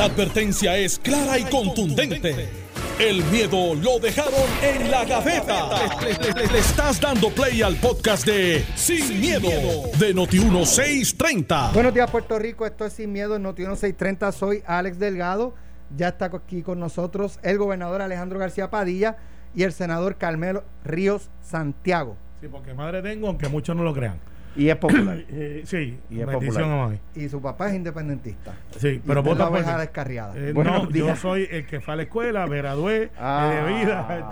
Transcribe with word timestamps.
La 0.00 0.06
advertencia 0.06 0.78
es 0.78 0.98
clara 0.98 1.38
y 1.38 1.44
contundente. 1.44 2.48
El 2.98 3.22
miedo 3.24 3.74
lo 3.74 3.98
dejaron 3.98 4.48
en 4.62 4.90
la 4.90 5.04
gaveta. 5.04 5.68
Le, 6.00 6.46
le 6.46 6.58
estás 6.58 6.98
dando 6.98 7.28
play 7.28 7.60
al 7.60 7.76
podcast 7.76 8.24
de 8.24 8.64
Sin, 8.76 9.20
miedo, 9.20 9.50
de 9.98 10.14
Noti1630. 10.14 11.74
Buenos 11.74 11.92
días, 11.92 12.10
Puerto 12.10 12.38
Rico. 12.38 12.64
Esto 12.64 12.86
es 12.86 12.94
Sin 12.94 13.12
Miedo 13.12 13.36
en 13.36 13.44
Noti1630. 13.44 14.32
Soy 14.32 14.62
Alex 14.66 14.98
Delgado. 14.98 15.52
Ya 15.94 16.08
está 16.08 16.30
aquí 16.32 16.62
con 16.62 16.80
nosotros 16.80 17.38
el 17.42 17.58
gobernador 17.58 18.00
Alejandro 18.00 18.38
García 18.38 18.70
Padilla 18.70 19.18
y 19.54 19.64
el 19.64 19.74
senador 19.74 20.16
Carmelo 20.16 20.64
Ríos 20.82 21.28
Santiago. 21.42 22.16
Sí, 22.40 22.48
porque 22.50 22.72
madre 22.72 23.02
tengo, 23.02 23.26
aunque 23.28 23.50
muchos 23.50 23.76
no 23.76 23.82
lo 23.82 23.92
crean. 23.92 24.18
Y 24.56 24.68
es 24.68 24.76
popular. 24.76 25.18
Eh, 25.32 25.62
sí, 25.64 25.98
y 26.10 26.20
es 26.20 26.26
popular. 26.26 26.98
Y 27.14 27.28
su 27.28 27.40
papá 27.40 27.68
es 27.68 27.74
independentista. 27.76 28.54
Sí, 28.76 29.00
pero 29.06 29.22
vota 29.22 29.48
por 29.48 29.60
la 29.60 29.78
descarriada. 29.78 30.34
Eh, 30.36 30.52
no, 30.54 30.90
yo 30.90 31.14
soy 31.16 31.46
el 31.50 31.66
que 31.66 31.80
fue 31.80 31.94
a 31.94 31.96
la 31.98 32.02
escuela, 32.02 32.46
me 32.48 32.56
gradué 32.56 33.10
ah, 33.18 33.50
de 33.54 33.72
vida. 33.72 34.30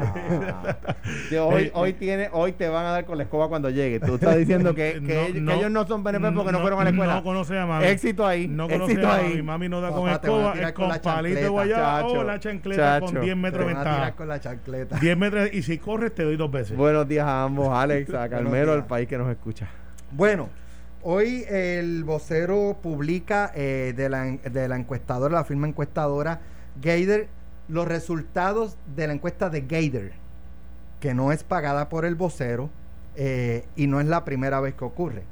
hoy, 1.41 1.63
eh, 1.65 1.71
hoy, 1.75 1.93
tiene, 1.93 2.29
hoy 2.33 2.53
te 2.53 2.69
van 2.69 2.87
a 2.87 2.91
dar 2.91 3.05
con 3.05 3.17
la 3.17 3.25
escoba 3.25 3.49
cuando 3.49 3.71
llegue. 3.71 4.01
Tú 4.01 4.15
estás 4.15 4.37
diciendo 4.37 4.75
que, 4.75 5.01
que, 5.07 5.27
ellos, 5.29 5.71
no 5.71 5.87
son 5.87 6.03
PNP 6.03 6.33
porque 6.33 6.53
no, 6.53 6.61
fueron 6.61 6.81
a 6.81 6.85
la 6.85 6.91
escuela. 6.91 7.15
No 7.17 7.23
conoce 7.23 7.59
a 7.59 7.67
mami. 7.67 7.87
Éxito 7.87 8.27
ahí. 8.27 8.49
No 8.49 8.69
conoce 8.69 9.01
a 9.01 9.07
mami. 9.07 9.43
Mami 9.43 9.69
no 9.69 9.81
da 9.81 9.91
con 9.91 10.11
escoba, 10.11 10.55
es 10.55 10.73
con, 10.73 10.91
palito 11.01 11.41
de 11.41 11.49
guayaba 11.49 12.07
o 12.07 12.25
la 12.25 12.41
chancleta 12.41 13.01
con 13.01 13.21
10 13.21 13.37
metros 13.37 13.67
de 13.67 13.75
ventaja. 13.75 14.13
con 14.13 14.29
la 14.29 14.41
chancleta. 14.41 14.99
10 14.99 15.17
metros 15.17 15.51
y 15.53 15.63
si 15.63 15.79
corres 15.79 16.15
te 16.15 16.25
doy 16.25 16.37
dos 16.37 16.51
veces. 16.51 16.77
Buenos 16.77 17.07
días 17.07 17.27
a 17.27 17.45
ambos, 17.45 17.69
Alex, 17.69 18.13
a 18.15 18.29
Carmelo, 18.29 18.73
al 18.73 18.87
país 18.87 19.07
que 19.07 19.17
nos 19.17 19.31
escucha. 19.31 19.69
Bueno, 20.13 20.49
Hoy 21.03 21.45
el 21.49 22.03
vocero 22.03 22.77
publica 22.83 23.53
eh, 23.55 23.95
de, 23.97 24.09
la, 24.09 24.25
de, 24.25 24.69
la, 24.69 24.77
encuestadora, 24.77 25.33
la 25.33 25.45
firma 25.45 25.69
encuestadora 25.69 26.41
Gator, 26.83 27.29
los 27.69 27.87
resultados 27.87 28.77
de 28.97 29.07
la 29.07 29.13
encuesta 29.13 29.49
de 29.49 29.61
Gator, 29.61 30.11
que 30.99 31.15
no 31.15 31.31
es 31.31 31.45
pagada 31.45 31.89
por 31.89 32.05
el 32.05 32.17
vocero 32.17 32.69
eh, 33.15 33.65
y 33.77 33.87
no 33.87 34.01
es 34.01 34.07
la 34.07 34.25
primera 34.25 34.61
vez 34.61 34.75
que 34.75 34.85
ocurre. 34.85 35.23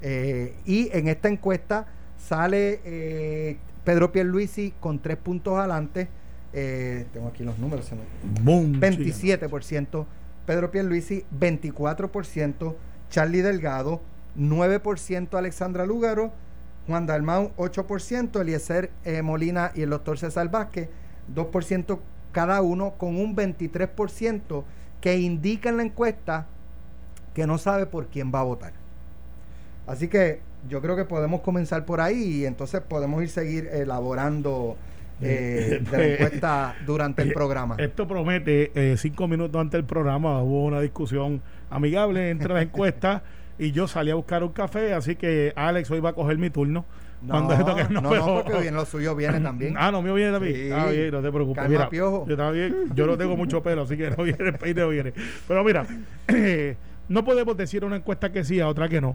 Eh, 0.00 0.54
y 0.64 0.88
en 0.96 1.08
esta 1.08 1.28
encuesta 1.28 1.86
sale 2.16 3.58
Pedro 3.84 4.12
Pierluisi 4.12 4.74
con 4.78 5.00
tres 5.00 5.16
puntos 5.16 5.58
adelante. 5.58 6.08
tengo 6.52 7.28
aquí 7.28 7.42
los 7.42 7.58
números. 7.58 7.90
Boom, 8.42 8.80
27%. 8.80 10.06
Pedro 10.46 10.70
Pierluisi, 10.70 11.24
24%. 11.36 12.74
Charlie 13.10 13.42
Delgado, 13.42 14.00
9% 14.38 15.36
Alexandra 15.36 15.86
Lúgaro, 15.86 16.32
Juan 16.86 17.06
Dalmau 17.06 17.52
8%, 17.56 18.40
Eliezer 18.40 18.90
eh, 19.04 19.22
Molina 19.22 19.72
y 19.74 19.82
el 19.82 19.90
doctor 19.90 20.18
César 20.18 20.50
Vázquez 20.50 20.88
2% 21.34 21.98
cada 22.32 22.62
uno, 22.62 22.94
con 22.96 23.16
un 23.16 23.34
23% 23.36 24.64
que 25.00 25.18
indica 25.18 25.68
en 25.68 25.76
la 25.78 25.82
encuesta 25.82 26.46
que 27.34 27.46
no 27.46 27.58
sabe 27.58 27.86
por 27.86 28.06
quién 28.06 28.32
va 28.34 28.40
a 28.40 28.44
votar. 28.44 28.72
Así 29.86 30.08
que 30.08 30.40
yo 30.68 30.80
creo 30.80 30.96
que 30.96 31.04
podemos 31.04 31.40
comenzar 31.40 31.84
por 31.84 32.00
ahí 32.00 32.40
y 32.40 32.46
entonces 32.46 32.80
podemos 32.82 33.22
ir 33.22 33.28
seguir 33.28 33.66
elaborando 33.72 34.76
eh, 35.22 35.82
la 35.90 36.04
encuesta 36.04 36.76
durante 36.86 37.22
el 37.22 37.32
programa. 37.34 37.76
Esto 37.78 38.06
promete, 38.06 38.70
eh, 38.74 38.96
cinco 38.96 39.26
minutos 39.26 39.60
antes 39.60 39.78
del 39.78 39.84
programa 39.84 40.42
hubo 40.42 40.64
una 40.64 40.80
discusión 40.80 41.42
amigable 41.70 42.30
entre 42.30 42.52
las 42.54 42.62
encuestas 42.64 43.22
y 43.60 43.72
yo 43.72 43.86
salí 43.86 44.10
a 44.10 44.14
buscar 44.14 44.42
un 44.42 44.52
café, 44.52 44.94
así 44.94 45.16
que 45.16 45.52
Alex 45.54 45.90
hoy 45.90 46.00
va 46.00 46.10
a 46.10 46.12
coger 46.14 46.38
mi 46.38 46.48
turno. 46.48 46.86
No, 47.20 47.34
cuando 47.34 47.54
se 47.54 47.62
toque, 47.64 47.84
no, 47.90 48.00
no, 48.00 48.14
no, 48.14 48.42
porque 48.42 48.60
bien, 48.62 48.74
lo 48.74 48.86
suyo 48.86 49.14
viene 49.14 49.38
también. 49.38 49.74
ah, 49.78 49.92
no, 49.92 50.00
mío 50.00 50.14
viene 50.14 50.32
también. 50.32 50.54
Sí. 50.54 50.70
Ah, 50.72 50.86
bien, 50.86 51.10
no 51.10 51.20
te 51.20 51.30
preocupes. 51.30 51.68
mira, 51.68 51.90
piojo. 51.90 52.26
Yo, 52.26 52.38
también, 52.38 52.86
yo 52.94 53.06
no 53.06 53.18
tengo 53.18 53.36
mucho 53.36 53.62
pelo, 53.62 53.82
así 53.82 53.98
que 53.98 54.10
no 54.10 54.24
viene, 54.24 54.48
el 54.48 54.54
peine 54.54 54.80
no 54.80 54.88
viene. 54.88 55.12
Pero 55.46 55.62
mira, 55.62 55.86
no 57.08 57.22
podemos 57.22 57.54
decir 57.54 57.84
una 57.84 57.96
encuesta 57.96 58.32
que 58.32 58.44
sí, 58.44 58.60
a 58.60 58.66
otra 58.66 58.88
que 58.88 59.02
no. 59.02 59.14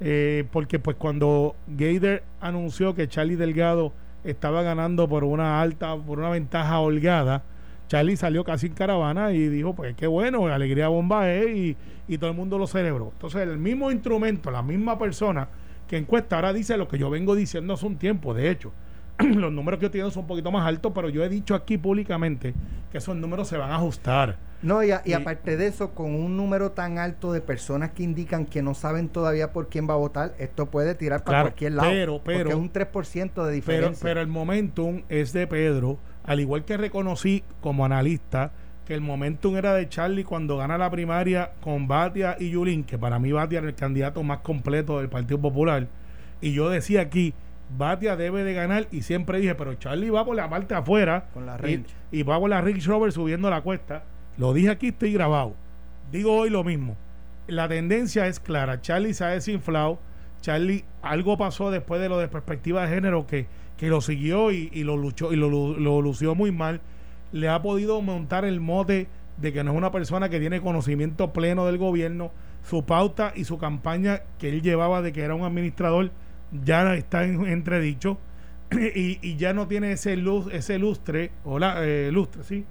Eh, 0.00 0.44
porque 0.52 0.78
pues 0.78 0.98
cuando 0.98 1.56
Gator 1.66 2.22
anunció 2.42 2.94
que 2.94 3.08
Charlie 3.08 3.36
Delgado 3.36 3.94
estaba 4.24 4.60
ganando 4.60 5.08
por 5.08 5.24
una 5.24 5.62
alta, 5.62 5.96
por 5.96 6.18
una 6.18 6.28
ventaja 6.28 6.80
holgada, 6.80 7.44
Charlie 7.88 8.16
salió 8.16 8.44
casi 8.44 8.66
en 8.66 8.74
caravana 8.74 9.32
y 9.32 9.48
dijo, 9.48 9.74
pues 9.74 9.94
qué 9.94 10.06
bueno, 10.06 10.46
alegría 10.46 10.88
bomba 10.88 11.32
es 11.32 11.76
y, 12.08 12.18
todo 12.18 12.30
el 12.30 12.36
mundo 12.36 12.58
lo 12.58 12.66
celebró. 12.66 13.10
Entonces 13.12 13.42
el 13.42 13.58
mismo 13.58 13.90
instrumento, 13.90 14.50
la 14.50 14.62
misma 14.62 14.98
persona 14.98 15.48
que 15.88 15.96
encuesta 15.96 16.36
ahora 16.36 16.52
dice 16.52 16.76
lo 16.76 16.88
que 16.88 16.98
yo 16.98 17.10
vengo 17.10 17.34
diciendo 17.34 17.74
hace 17.74 17.86
un 17.86 17.96
tiempo, 17.96 18.34
de 18.34 18.50
hecho. 18.50 18.72
los 19.18 19.52
números 19.52 19.78
que 19.78 19.86
yo 19.86 19.90
tengo 19.90 20.10
son 20.10 20.22
un 20.22 20.26
poquito 20.26 20.50
más 20.50 20.66
altos, 20.66 20.92
pero 20.94 21.08
yo 21.08 21.24
he 21.24 21.28
dicho 21.28 21.54
aquí 21.54 21.78
públicamente 21.78 22.54
que 22.92 22.98
esos 22.98 23.16
números 23.16 23.48
se 23.48 23.56
van 23.56 23.70
a 23.70 23.76
ajustar. 23.76 24.36
No, 24.62 24.82
y, 24.82 24.90
y, 25.04 25.12
aparte 25.12 25.56
de 25.56 25.66
eso, 25.66 25.94
con 25.94 26.14
un 26.14 26.36
número 26.36 26.72
tan 26.72 26.98
alto 26.98 27.32
de 27.32 27.40
personas 27.40 27.90
que 27.92 28.02
indican 28.02 28.46
que 28.46 28.62
no 28.62 28.74
saben 28.74 29.08
todavía 29.08 29.52
por 29.52 29.68
quién 29.68 29.88
va 29.88 29.94
a 29.94 29.98
votar, 29.98 30.34
esto 30.38 30.66
puede 30.66 30.94
tirar 30.94 31.24
para 31.24 31.42
cualquier 31.42 31.72
lado. 31.72 31.90
Pero, 31.90 32.20
pero. 32.24 32.50
es 32.50 32.56
un 32.56 32.72
3% 32.72 33.44
de 33.44 33.52
diferencia. 33.52 33.90
Pero, 33.90 34.00
pero 34.00 34.20
el 34.20 34.28
momentum 34.28 35.02
es 35.08 35.32
de 35.32 35.46
Pedro 35.46 35.98
al 36.26 36.40
igual 36.40 36.64
que 36.64 36.76
reconocí 36.76 37.42
como 37.60 37.84
analista 37.84 38.52
que 38.86 38.94
el 38.94 39.00
momentum 39.00 39.56
era 39.56 39.74
de 39.74 39.88
Charlie 39.88 40.24
cuando 40.24 40.56
gana 40.56 40.78
la 40.78 40.90
primaria 40.90 41.50
con 41.60 41.88
Batia 41.88 42.36
y 42.38 42.50
Yulín, 42.50 42.84
que 42.84 42.98
para 42.98 43.18
mí 43.18 43.32
Batia 43.32 43.58
era 43.58 43.68
el 43.68 43.74
candidato 43.74 44.22
más 44.22 44.38
completo 44.38 44.98
del 44.98 45.08
Partido 45.08 45.40
Popular. 45.40 45.88
Y 46.40 46.52
yo 46.52 46.70
decía 46.70 47.00
aquí, 47.00 47.34
Batia 47.76 48.14
debe 48.14 48.44
de 48.44 48.54
ganar 48.54 48.86
y 48.92 49.02
siempre 49.02 49.40
dije, 49.40 49.56
pero 49.56 49.74
Charlie 49.74 50.10
va 50.10 50.24
por 50.24 50.36
la 50.36 50.48
parte 50.48 50.74
afuera 50.74 51.26
con 51.34 51.46
la 51.46 51.58
y, 51.68 51.84
y, 52.12 52.22
va 52.22 52.38
por 52.38 52.48
la 52.48 52.60
Rich 52.60 52.86
Rover 52.86 53.10
subiendo 53.10 53.50
la 53.50 53.60
cuesta. 53.62 54.04
Lo 54.38 54.52
dije 54.52 54.70
aquí, 54.70 54.88
estoy 54.88 55.12
grabado. 55.12 55.54
Digo 56.12 56.36
hoy 56.36 56.50
lo 56.50 56.62
mismo. 56.62 56.96
La 57.48 57.68
tendencia 57.68 58.28
es 58.28 58.38
clara. 58.38 58.80
Charlie 58.80 59.14
se 59.14 59.24
ha 59.24 59.28
desinflado. 59.28 59.98
Charlie, 60.42 60.84
algo 61.02 61.36
pasó 61.36 61.72
después 61.72 62.00
de 62.00 62.08
lo 62.08 62.18
de 62.18 62.28
perspectiva 62.28 62.82
de 62.82 62.94
género 62.94 63.26
que 63.26 63.46
que 63.76 63.88
lo 63.88 64.00
siguió 64.00 64.50
y, 64.52 64.70
lo 64.84 64.96
luchó 64.96 65.32
y 65.32 65.36
lo, 65.36 65.48
lució 66.02 66.34
muy 66.34 66.52
mal, 66.52 66.80
le 67.32 67.48
ha 67.48 67.60
podido 67.60 68.00
montar 68.00 68.44
el 68.44 68.60
mote 68.60 69.08
de 69.36 69.52
que 69.52 69.62
no 69.62 69.72
es 69.72 69.76
una 69.76 69.92
persona 69.92 70.28
que 70.28 70.40
tiene 70.40 70.60
conocimiento 70.60 71.32
pleno 71.32 71.66
del 71.66 71.76
gobierno, 71.76 72.30
su 72.62 72.84
pauta 72.84 73.32
y 73.36 73.44
su 73.44 73.58
campaña 73.58 74.22
que 74.38 74.48
él 74.48 74.62
llevaba 74.62 75.02
de 75.02 75.12
que 75.12 75.22
era 75.22 75.34
un 75.34 75.44
administrador 75.44 76.10
ya 76.64 76.94
está 76.94 77.24
en 77.24 77.46
entredicho. 77.46 78.18
Y, 78.94 79.36
ya 79.36 79.52
no 79.52 79.68
tiene 79.68 79.92
ese 79.92 80.16
luz, 80.16 80.48
ese 80.52 80.78
lustre, 80.78 81.30
o 81.44 81.60
la, 81.60 81.84
eh, 81.84 82.10
lustre, 82.10 82.42
sí, 82.42 82.64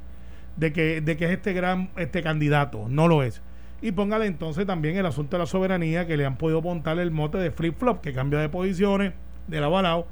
de 0.57 0.73
que, 0.73 0.99
de 0.99 1.15
que 1.15 1.25
es 1.25 1.31
este 1.31 1.53
gran 1.53 1.89
este 1.95 2.21
candidato, 2.21 2.87
no 2.89 3.07
lo 3.07 3.23
es. 3.23 3.41
Y 3.81 3.93
póngale 3.93 4.25
entonces 4.25 4.65
también 4.65 4.97
el 4.97 5.05
asunto 5.05 5.37
de 5.37 5.43
la 5.43 5.45
soberanía 5.45 6.05
que 6.05 6.17
le 6.17 6.25
han 6.25 6.37
podido 6.37 6.61
montar 6.61 6.99
el 6.99 7.11
mote 7.11 7.37
de 7.37 7.51
flip 7.51 7.77
flop, 7.77 8.01
que 8.01 8.13
cambia 8.13 8.39
de 8.39 8.49
posiciones, 8.49 9.13
de 9.47 9.59
la 9.61 9.67
avalado 9.67 10.07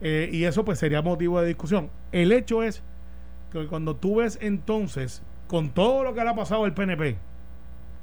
eh, 0.00 0.28
y 0.32 0.44
eso 0.44 0.64
pues 0.64 0.78
sería 0.78 1.02
motivo 1.02 1.40
de 1.40 1.48
discusión. 1.48 1.90
El 2.12 2.32
hecho 2.32 2.62
es 2.62 2.82
que 3.50 3.66
cuando 3.66 3.96
tú 3.96 4.16
ves 4.16 4.38
entonces, 4.40 5.22
con 5.46 5.70
todo 5.70 6.04
lo 6.04 6.14
que 6.14 6.22
le 6.22 6.30
ha 6.30 6.34
pasado 6.34 6.64
al 6.64 6.74
PNP, 6.74 7.16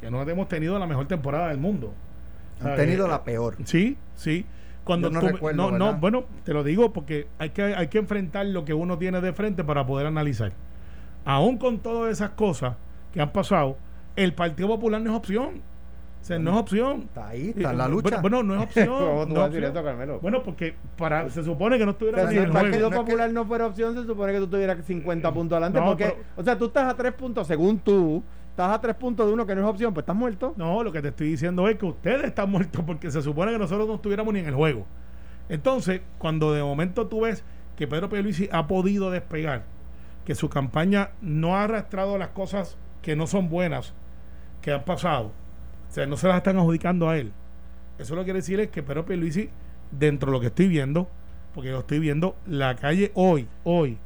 que 0.02 0.12
no 0.12 0.22
hemos 0.22 0.48
tenido 0.48 0.78
la 0.80 0.88
mejor 0.88 1.08
temporada 1.08 1.50
del 1.50 1.58
mundo. 1.58 1.94
Han 2.62 2.76
tenido 2.76 3.08
la 3.08 3.24
peor. 3.24 3.58
Sí, 3.66 3.98
sí. 4.16 4.46
Cuando 4.84 5.10
no, 5.10 5.22
no, 5.54 5.72
no, 5.72 5.94
bueno, 5.94 6.26
te 6.44 6.54
lo 6.54 6.64
digo 6.64 6.92
porque 6.92 7.28
hay 7.40 7.52
que, 7.52 7.64
hay 7.64 7.88
que 7.88 8.00
enfrentar 8.00 8.46
lo 8.48 8.66
que 8.66 8.74
uno 8.74 8.98
tiene 8.98 9.22
de 9.22 9.32
frente 9.32 9.64
para 9.64 9.86
poder 9.86 10.08
analizar. 10.08 10.52
Aún 11.24 11.58
con 11.58 11.80
todas 11.80 12.12
esas 12.12 12.32
cosas 12.32 12.76
que 13.14 13.22
han 13.22 13.32
pasado, 13.32 13.78
el 14.18 14.34
Partido 14.34 14.68
Popular 14.68 15.02
no 15.02 15.12
es 15.12 15.16
opción 15.16 15.62
no 16.30 16.52
es 16.52 16.58
opción. 16.58 17.02
Está 17.04 17.28
ahí, 17.30 17.54
está 17.56 17.72
en 17.72 17.78
la 17.78 17.88
lucha. 17.88 18.22
Bueno, 18.22 18.44
no 18.44 18.56
es 18.56 18.64
opción. 18.64 18.94
Bueno, 20.22 20.44
porque 20.44 20.76
para 20.98 21.30
se 21.30 21.44
supone 21.44 21.78
que 21.78 21.86
no 21.86 21.92
estuviera 21.92 22.30
Si 22.30 22.38
el 22.38 22.50
Partido 22.50 22.90
Popular 22.90 23.32
no 23.32 23.46
fuera 23.46 23.66
opción, 23.66 23.96
se 23.96 24.06
supone 24.06 24.34
que 24.34 24.40
tú 24.40 24.48
tuvieras 24.48 24.84
50 24.86 25.34
puntos 25.34 25.56
adelante. 25.58 25.82
porque, 25.82 26.18
o 26.36 26.44
sea, 26.44 26.58
tú 26.58 26.66
estás 26.66 26.92
a 26.92 26.96
3 26.96 27.14
puntos, 27.14 27.48
según 27.48 27.80
tú, 27.80 28.24
estás 28.50 28.72
a 28.72 28.82
3 28.82 28.96
puntos 28.96 29.28
de 29.28 29.34
uno 29.34 29.46
que 29.46 29.56
no 29.56 29.62
es 29.62 29.68
opción, 29.68 29.94
pues 29.94 30.04
estás 30.04 30.16
muerto. 30.16 30.54
No, 30.58 30.84
lo 30.84 30.92
que 30.92 31.02
te 31.02 31.10
estoy 31.10 31.30
diciendo 31.30 31.68
es 31.68 31.78
que 31.78 31.86
ustedes 31.86 32.26
están 32.26 32.50
muertos 32.50 32.84
porque 32.86 33.12
se 33.12 33.22
supone 33.22 33.52
que 33.52 33.60
nosotros 33.60 33.88
no 33.88 33.96
estuviéramos 33.96 34.34
ni 34.34 34.40
en 34.40 34.48
el 34.48 34.56
juego. 34.56 34.86
Entonces, 35.50 36.02
cuando 36.18 36.54
de 36.54 36.64
momento 36.64 37.08
tú 37.08 37.22
ves 37.22 37.44
que 37.76 37.88
Pedro 37.88 38.10
Pierluisi 38.10 38.50
ha 38.52 38.68
podido 38.68 39.12
despegar, 39.12 39.64
que 40.26 40.36
su 40.36 40.50
campaña 40.50 41.12
no 41.22 41.56
ha 41.56 41.64
arrastrado 41.64 42.18
las 42.18 42.30
cosas 42.30 42.78
que 43.02 43.16
no 43.16 43.28
son 43.28 43.50
buenas 43.50 43.94
que 44.62 44.72
han 44.72 44.86
pasado, 44.86 45.32
o 45.94 45.96
sea, 45.96 46.08
no 46.08 46.18
se 46.18 46.28
las 46.28 46.38
están 46.38 46.58
adjudicando 46.58 47.08
a 47.08 47.20
él. 47.20 47.32
Eso 48.00 48.16
lo 48.16 48.22
que 48.22 48.26
quiere 48.26 48.40
decir 48.40 48.60
es 48.60 48.70
que 48.70 48.82
Pedro 48.82 49.06
Pierluisi, 49.06 49.52
dentro 49.92 50.32
de 50.32 50.32
lo 50.32 50.42
que 50.42 50.48
estoy 50.48 50.68
viendo, 50.68 51.08
porque 51.54 51.70
yo 51.70 51.82
estoy 51.82 52.00
viendo 52.00 52.36
la 52.48 52.76
calle 52.76 53.12
hoy, 53.14 53.48
hoy, 53.64 54.00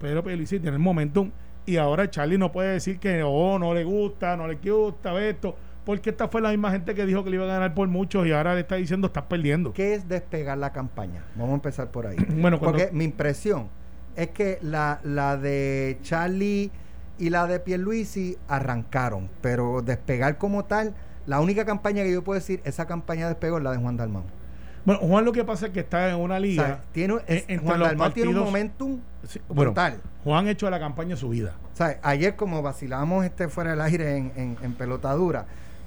Pedro 0.00 0.24
Pierluisi 0.24 0.58
tiene 0.58 0.76
el 0.76 0.82
momentum 0.82 1.32
y 1.66 1.76
ahora 1.76 2.08
Charlie 2.08 2.38
no 2.38 2.50
puede 2.50 2.72
decir 2.72 2.98
que 2.98 3.22
oh, 3.22 3.58
no 3.58 3.74
le 3.74 3.84
gusta, 3.84 4.38
no 4.38 4.48
le 4.48 4.54
gusta 4.54 5.22
esto, 5.22 5.54
porque 5.84 6.08
esta 6.08 6.28
fue 6.28 6.40
la 6.40 6.48
misma 6.48 6.70
gente 6.70 6.94
que 6.94 7.04
dijo 7.04 7.22
que 7.22 7.28
le 7.28 7.36
iba 7.36 7.44
a 7.44 7.48
ganar 7.48 7.74
por 7.74 7.88
muchos 7.88 8.26
y 8.26 8.32
ahora 8.32 8.54
le 8.54 8.60
está 8.60 8.76
diciendo 8.76 9.08
estás 9.08 9.24
perdiendo. 9.24 9.74
¿Qué 9.74 9.92
es 9.92 10.08
despegar 10.08 10.56
la 10.56 10.72
campaña? 10.72 11.24
Vamos 11.34 11.62
a 11.62 11.68
empar 11.68 11.90
por 11.90 12.06
ahí. 12.06 12.16
bueno, 12.40 12.58
porque 12.58 12.88
mi 12.90 13.04
impresión 13.04 13.68
es 14.16 14.30
que 14.30 14.58
la, 14.62 14.98
la 15.04 15.36
de 15.36 15.98
Charlie 16.00 16.70
y 17.18 17.28
la 17.28 17.46
de 17.46 17.60
Pierluisi 17.60 18.38
arrancaron, 18.48 19.28
pero 19.42 19.82
despegar 19.82 20.38
como 20.38 20.64
tal, 20.64 20.94
la 21.26 21.40
única 21.40 21.64
campaña 21.64 22.02
que 22.02 22.12
yo 22.12 22.22
puedo 22.22 22.38
decir, 22.38 22.60
esa 22.64 22.86
campaña 22.86 23.28
despegó 23.28 23.58
es 23.58 23.64
la 23.64 23.72
de 23.72 23.78
Juan 23.78 23.96
Dalmau. 23.96 24.22
Bueno, 24.84 25.00
Juan 25.00 25.24
lo 25.24 25.32
que 25.32 25.44
pasa 25.44 25.66
es 25.66 25.72
que 25.72 25.80
está 25.80 26.10
en 26.10 26.16
una 26.16 26.36
O 26.36 26.40
liga. 26.40 26.64
sea, 26.64 26.80
tiene, 26.92 27.16
es- 27.26 27.44
en- 27.48 27.60
Juan 27.62 27.80
Dalmau 27.80 28.10
tiene 28.12 28.30
un 28.30 28.38
momentum 28.44 29.00
Sí, 29.26 29.40
bueno, 29.48 29.70
brutal. 29.72 30.00
Juan 30.24 30.46
ha 30.46 30.50
hecho 30.50 30.68
la 30.68 30.78
campaña 30.78 31.16
su 31.16 31.30
vida. 31.30 31.54
O 31.72 31.76
sea, 31.76 31.98
ayer 32.02 32.36
como 32.36 32.60
vacilamos 32.60 33.24
este 33.24 33.48
fuera 33.48 33.70
del 33.70 33.80
aire 33.80 34.16
en, 34.18 34.32
en, 34.36 34.56
en 34.62 34.74
pelotadura, 34.74 35.46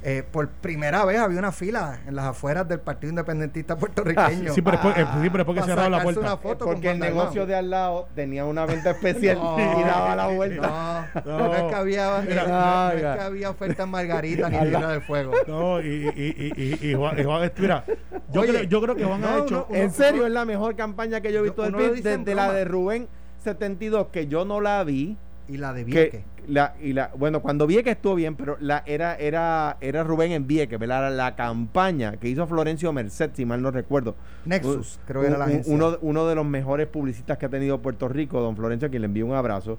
eh, 0.10 0.24
por 0.32 0.48
primera 0.48 1.04
vez 1.04 1.20
había 1.20 1.38
una 1.38 1.52
fila 1.52 2.00
en 2.08 2.16
las 2.16 2.28
afueras 2.28 2.66
del 2.66 2.80
Partido 2.80 3.10
Independentista 3.10 3.76
puertorriqueño. 3.76 4.54
Sí, 4.54 4.62
pero 4.62 4.78
es 4.78 4.82
porque, 4.82 5.02
eh, 5.02 5.06
sí, 5.22 5.30
pero 5.30 5.42
es 5.42 5.46
porque 5.46 5.60
para 5.60 5.74
cerraron 5.74 5.92
la 5.92 6.02
puerta. 6.04 6.22
una 6.22 6.38
foto 6.38 6.64
con 6.64 6.74
Porque 6.76 6.92
el 6.92 7.00
negocio 7.00 7.46
de 7.46 7.56
al 7.56 7.70
lado 7.70 8.08
tenía 8.16 8.46
una 8.46 8.66
venta 8.66 8.92
especial 8.92 9.38
y 9.78 9.82
daba 9.84 10.16
la 10.16 10.28
vuelta. 10.28 11.10
No, 11.26 11.32
No. 11.38 11.38
no, 11.48 11.56
es 11.56 11.64
que 11.64 11.76
había, 11.76 12.22
Mira, 12.26 12.44
no, 12.48 12.50
no 12.88 12.92
es 12.92 13.02
que 13.02 13.22
había 13.22 13.50
oferta 13.50 13.84
en 13.84 13.90
Margarita 13.90 14.50
ni 14.50 14.58
Tierra 14.60 14.88
del 14.94 15.02
Fuego. 15.02 15.34
No, 15.46 15.82
y, 15.82 15.86
y, 16.16 16.54
y, 16.56 16.78
y, 16.86 16.90
y 16.92 16.94
Juan, 16.96 17.20
y 17.20 17.24
Juan- 17.26 17.52
mira, 17.58 17.84
yo, 18.32 18.42
Oye, 18.42 18.52
creo, 18.52 18.64
yo 18.64 18.82
creo 18.82 18.96
que 18.96 19.04
Juan 19.04 19.24
ha 19.26 19.40
hecho. 19.40 19.68
no, 19.70 19.76
En 19.76 19.92
serio, 19.92 20.26
es 20.26 20.32
la 20.32 20.46
mejor 20.46 20.78
campaña 20.78 21.20
que 21.20 21.34
yo 21.34 21.40
he 21.40 21.44
visto 21.44 21.64
del 21.64 21.76
PIB 21.76 22.02
desde 22.02 22.34
la 22.34 22.54
de 22.54 22.64
Rubén 22.64 23.10
72, 23.44 24.08
que 24.14 24.28
yo 24.28 24.46
no 24.46 24.62
la 24.62 24.82
vi. 24.86 25.18
Y 25.50 25.58
la 25.58 25.72
de 25.72 25.86
Que 25.86 25.92
Vieques. 25.92 26.24
La, 26.48 26.76
y 26.82 26.94
la, 26.94 27.12
bueno, 27.18 27.42
cuando 27.42 27.68
Vieques 27.68 27.96
estuvo 27.96 28.16
bien, 28.16 28.36
pero 28.36 28.58
la 28.60 28.84
era, 28.86 29.16
era, 29.16 29.78
era 29.82 30.04
Rubén 30.04 30.32
en 30.32 30.48
Vieques, 30.48 30.80
¿verdad? 30.80 31.14
La 31.16 31.36
campaña 31.36 32.14
que 32.18 32.30
hizo 32.30 32.48
Florencio 32.48 32.92
Merced, 32.94 33.32
si 33.34 33.46
mal 33.46 33.62
no 33.62 33.70
recuerdo. 33.72 34.16
Nexus, 34.46 34.98
Un- 34.98 35.06
creo 35.06 35.22
que 35.22 35.28
era 35.28 35.38
la 35.38 35.46
un- 35.46 35.52
agencia. 35.52 35.74
Uno, 35.76 35.98
uno 36.02 36.26
de 36.28 36.36
los 36.36 36.46
mejores 36.46 36.88
publicistas 36.88 37.38
que 37.38 37.46
ha 37.46 37.50
tenido 37.50 37.82
Puerto 37.82 38.08
Rico, 38.08 38.40
don 38.42 38.56
Florencio, 38.56 38.88
a 38.88 38.90
quien 38.90 39.02
le 39.02 39.08
envío 39.08 39.26
un 39.26 39.34
abrazo. 39.36 39.78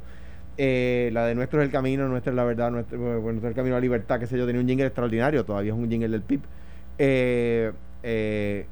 Eh, 0.61 1.11
la 1.13 1.25
de 1.27 1.35
Nuestro 1.35 1.61
es 1.63 1.67
el 1.67 1.73
camino, 1.73 2.07
Nuestra 2.09 2.31
es 2.33 2.37
la 2.37 2.45
verdad, 2.45 2.71
Nuestro, 2.71 2.99
bueno, 2.99 3.21
Nuestro 3.23 3.49
es 3.49 3.53
el 3.53 3.55
camino 3.57 3.77
a 3.77 3.79
la 3.79 3.83
libertad, 3.83 4.19
qué 4.21 4.27
sé 4.27 4.37
yo, 4.37 4.45
tenía 4.47 4.61
un 4.61 4.67
jingle 4.69 4.87
extraordinario, 4.87 5.45
todavía 5.45 5.73
es 5.73 5.79
un 5.79 5.89
jingle 5.89 6.09
del 6.09 6.23
PIB. 6.23 6.41
Eh, 6.99 7.73
eh, 8.03 8.67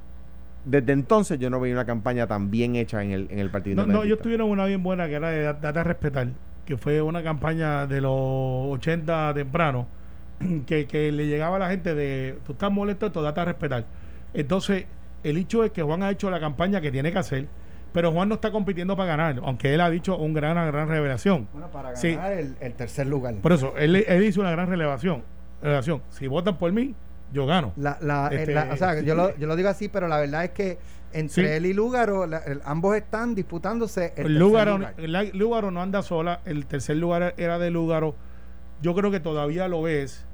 desde 0.64 0.92
entonces 0.92 1.38
yo 1.38 1.48
no 1.48 1.60
veía 1.60 1.74
una 1.74 1.84
campaña 1.84 2.26
tan 2.26 2.50
bien 2.50 2.74
hecha 2.74 3.02
en 3.04 3.12
el, 3.12 3.28
en 3.30 3.38
el 3.38 3.50
Partido 3.50 3.76
No, 3.86 3.92
no, 3.92 4.02
ellos 4.02 4.18
tuvieron 4.20 4.50
una 4.50 4.64
bien 4.66 4.82
buena 4.82 5.06
que 5.06 5.14
era 5.14 5.30
de 5.30 5.42
Date 5.42 5.78
a 5.78 5.84
Respetar, 5.84 6.28
que 6.66 6.76
fue 6.76 7.00
una 7.00 7.22
campaña 7.22 7.86
de 7.86 8.00
los 8.00 8.12
80 8.12 9.32
temprano, 9.34 9.86
que, 10.66 10.86
que 10.86 11.10
le 11.12 11.26
llegaba 11.26 11.56
a 11.56 11.58
la 11.60 11.70
gente 11.70 11.94
de, 11.94 12.38
tú 12.44 12.52
estás 12.52 12.70
molesto, 12.70 13.06
esto, 13.06 13.22
date 13.22 13.40
a 13.40 13.44
respetar. 13.46 13.84
Entonces, 14.34 14.84
el 15.24 15.38
hecho 15.38 15.64
es 15.64 15.70
que 15.70 15.82
Juan 15.82 16.02
ha 16.02 16.10
hecho 16.10 16.30
la 16.30 16.40
campaña 16.40 16.80
que 16.80 16.90
tiene 16.92 17.10
que 17.12 17.18
hacer, 17.18 17.46
pero 17.92 18.12
Juan 18.12 18.28
no 18.28 18.34
está 18.34 18.50
compitiendo 18.50 18.96
para 18.96 19.08
ganar, 19.16 19.40
aunque 19.44 19.72
él 19.72 19.80
ha 19.80 19.88
dicho 19.88 20.18
un 20.18 20.34
gran, 20.34 20.52
una 20.52 20.66
gran 20.66 20.88
revelación. 20.88 21.48
Bueno, 21.52 21.68
para 21.68 21.92
ganar 21.92 21.96
Sí. 21.98 22.08
el, 22.08 22.56
el 22.60 22.72
tercer 22.74 23.06
lugar. 23.06 23.34
Por 23.36 23.52
eso, 23.52 23.74
él, 23.78 23.96
él 23.96 24.24
hizo 24.24 24.40
una 24.40 24.50
gran 24.50 24.68
revelación. 24.68 25.22
Si 26.10 26.26
votan 26.26 26.58
por 26.58 26.70
mí, 26.72 26.94
yo 27.32 27.46
gano. 27.46 27.72
La, 27.76 27.98
la, 28.00 28.28
eh, 28.32 28.36
Este, 28.40 28.54
la- 28.54 28.68
o 28.72 28.76
sea, 28.76 29.00
yo 29.00 29.14
lo, 29.14 29.36
yo 29.36 29.46
lo 29.46 29.56
digo 29.56 29.68
así, 29.68 29.88
pero 29.88 30.08
la 30.08 30.18
verdad 30.18 30.44
es 30.44 30.50
que 30.50 30.78
entre 31.12 31.28
Sí. 31.48 31.50
él 31.50 31.66
y 31.66 31.72
Lúgaro, 31.72 32.26
la- 32.26 32.38
el- 32.38 32.60
ambos 32.64 32.94
están 32.96 33.34
disputándose 33.34 34.12
el, 34.16 34.38
Lúgaro, 34.38 34.78
lugar. 34.78 34.94
Lúgaro 35.34 35.70
no 35.70 35.80
anda 35.82 36.02
sola, 36.02 36.40
el 36.44 36.66
tercer 36.66 36.96
lugar 36.96 37.34
era 37.36 37.58
de 37.58 37.70
Lúgaro. 37.70 38.14
Yo 38.82 38.94
creo 38.94 39.10
que 39.10 39.20
todavía 39.20 39.68
lo 39.68 39.82
ves, 39.82 40.26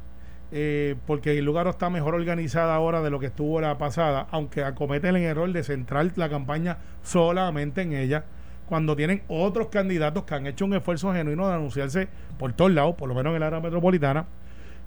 eh, 0.51 0.97
porque 1.07 1.39
el 1.39 1.45
Lúgaro 1.45 1.71
está 1.71 1.89
mejor 1.91 2.15
organizada 2.15 2.75
ahora 2.75 3.01
de 3.01 3.11
lo 3.11 3.19
que 3.21 3.27
estuvo 3.27 3.61
la 3.61 3.79
pasada, 3.79 4.27
aunque 4.31 4.65
acometen 4.65 5.17
el 5.17 5.23
error 5.23 5.51
de 5.53 5.63
centrar 5.63 6.11
la 6.17 6.29
campaña 6.29 6.79
solamente 7.03 7.83
en 7.83 7.93
ella, 7.95 8.25
cuando 8.69 8.97
tienen 8.97 9.23
otros 9.29 9.69
candidatos 9.69 10.25
que 10.25 10.35
han 10.35 10.47
hecho 10.47 10.65
un 10.65 10.75
esfuerzo 10.75 11.13
genuino 11.13 11.47
de 11.49 11.55
anunciarse 11.55 12.09
por 12.39 12.53
todos 12.55 12.71
lados, 12.73 12.95
por 12.97 13.09
lo 13.09 13.15
menos 13.15 13.31
en 13.31 13.37
el 13.37 13.43
área 13.45 13.61
metropolitana, 13.61 14.27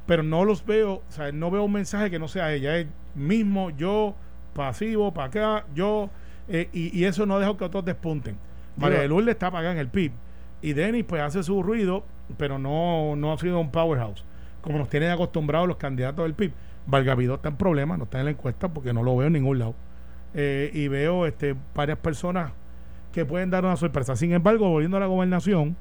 pero 0.06 0.24
no 0.24 0.46
los 0.46 0.66
veo, 0.66 1.02
o 1.08 1.12
sea, 1.12 1.32
no 1.32 1.50
veo 1.52 1.64
un 1.64 1.72
mensaje 1.72 2.10
que 2.10 2.20
no 2.20 2.28
sea 2.28 2.54
ella, 2.54 2.78
es 2.78 2.88
mismo, 3.16 3.70
yo, 3.72 4.16
pasivo, 4.54 5.14
para 5.14 5.28
acá, 5.28 5.66
yo, 5.74 6.10
eh, 6.48 6.70
y, 6.74 6.98
y 6.98 7.06
eso 7.06 7.26
no 7.26 7.40
deja 7.40 7.56
que 7.58 7.64
otros 7.64 7.86
despunten. 7.86 8.38
María 8.78 9.00
de 9.00 9.08
Lourdes 9.08 9.34
está 9.34 9.48
apagada 9.48 9.74
en 9.74 9.80
el 9.80 9.88
PIB. 9.88 10.12
Y 10.62 10.74
Denis 10.74 11.06
pues 11.08 11.22
hace 11.22 11.44
su 11.44 11.62
ruido, 11.64 12.04
pero 12.38 12.60
no, 12.60 13.16
no 13.16 13.32
ha 13.32 13.38
sido 13.38 13.60
un 13.60 13.72
powerhouse, 13.72 14.24
como 14.62 14.78
nos 14.78 14.90
tienen 14.90 15.12
acostumbrados 15.12 15.68
los 15.68 15.78
candidatos 15.78 16.26
del 16.26 16.34
PIB. 16.34 16.52
Valgavidó 16.88 17.36
está 17.36 17.50
en 17.50 17.56
problemas, 17.56 17.98
no 17.98 18.06
está 18.06 18.20
en 18.20 18.26
la 18.26 18.32
encuesta 18.32 18.68
porque 18.70 18.94
no 18.94 19.04
lo 19.04 19.16
veo 19.16 19.28
en 19.28 19.34
ningún 19.34 19.60
lado. 19.60 19.76
Eh, 20.34 20.70
y 20.74 20.88
veo 20.88 21.26
este, 21.26 21.56
varias 21.74 21.98
personas 22.00 22.52
que 23.12 23.26
pueden 23.26 23.50
dar 23.50 23.64
una 23.64 23.78
sorpresa. 23.78 24.16
Sin 24.16 24.34
embargo, 24.34 24.70
volviendo 24.70 24.98
a 24.98 25.00
la 25.00 25.06
gobernación, 25.06 25.78